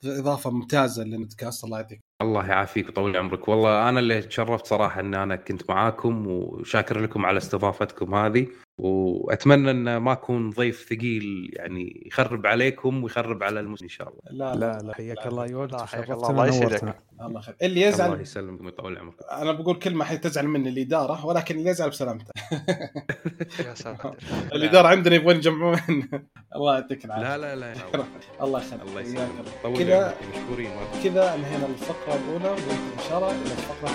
إضافة 0.05 0.51
ممتازة 0.51 1.05
للبودكاست. 1.05 1.65
الله 1.65 1.81
يعطيك 1.81 2.10
الله 2.23 2.47
يعافيك 2.49 2.87
ويطول 2.87 3.17
عمرك. 3.17 3.49
والله 3.49 3.89
أنا 3.89 4.01
اللي 4.01 4.23
تشرفت 4.23 4.67
صراحة 4.67 5.01
إن 5.01 5.15
أنا 5.15 5.37
كنت 5.37 5.71
معاكم 5.71 6.27
وشاكر 6.27 6.99
لكم 7.01 7.27
على 7.27 7.39
استضافتكم 7.39 8.15
هذه. 8.15 8.47
وأتمنى 8.81 9.71
إن 9.71 9.97
ما 9.97 10.13
أكون 10.13 10.51
ضيف 10.51 10.87
ثقيل 10.91 11.51
يعني 11.53 12.03
يخرب 12.07 12.47
عليكم 12.47 13.05
ويخرب 13.05 13.43
على 13.43 13.61
المسلمين 13.61 13.91
إن 13.91 13.97
شاء 13.97 14.09
الله. 14.09 14.21
لا 14.31 14.55
لا 14.55 14.79
لا 14.79 14.95
حياك 14.95 15.27
الله 15.27 15.47
شرفتنا 15.87 16.15
الله، 16.15 16.31
الله 16.31 16.47
يسعدك. 16.47 16.97
الله 17.21 17.41
خير 17.41 17.55
اللي 17.63 17.81
الله 17.81 17.89
يزعل 17.89 18.21
يسلمكم 18.21 18.65
ويطول 18.65 18.99
عمرك. 18.99 19.15
أنا 19.33 19.53
بقول 19.53 19.79
كلمة 19.79 20.05
حتزعل 20.05 20.49
مني 20.49 20.69
الاداره 20.69 21.27
ولكن 21.27 21.59
اللي 21.59 21.71
يزعل 21.71 21.91
بسلامته. 21.91 22.33
يا 23.67 23.75
ساتر. 23.75 24.17
الإدارة 24.55 24.89
عندنا 24.89 25.15
يبغون 25.15 25.37
يجمعون. 25.37 25.79
الله 26.57 26.75
يعطيك 26.75 27.05
العافية. 27.05 27.37
لا 27.37 27.39
لا 27.39 27.57
لا. 27.57 27.73
الله 28.43 28.59
يخليك. 28.61 28.83
الله 28.83 29.01
يسلمك. 29.01 29.23
الله. 29.23 29.63
طول 29.63 29.79
كذا 29.79 30.15
مشكورين. 30.35 30.71
كذا 31.05 31.35
انهينا 31.35 31.67
الفقرة 31.67 32.15
الأولى 32.15 32.49
وأنتم 32.49 32.99
اشاره 32.99 33.31
إلى 33.31 33.53
الفقرة 33.53 33.91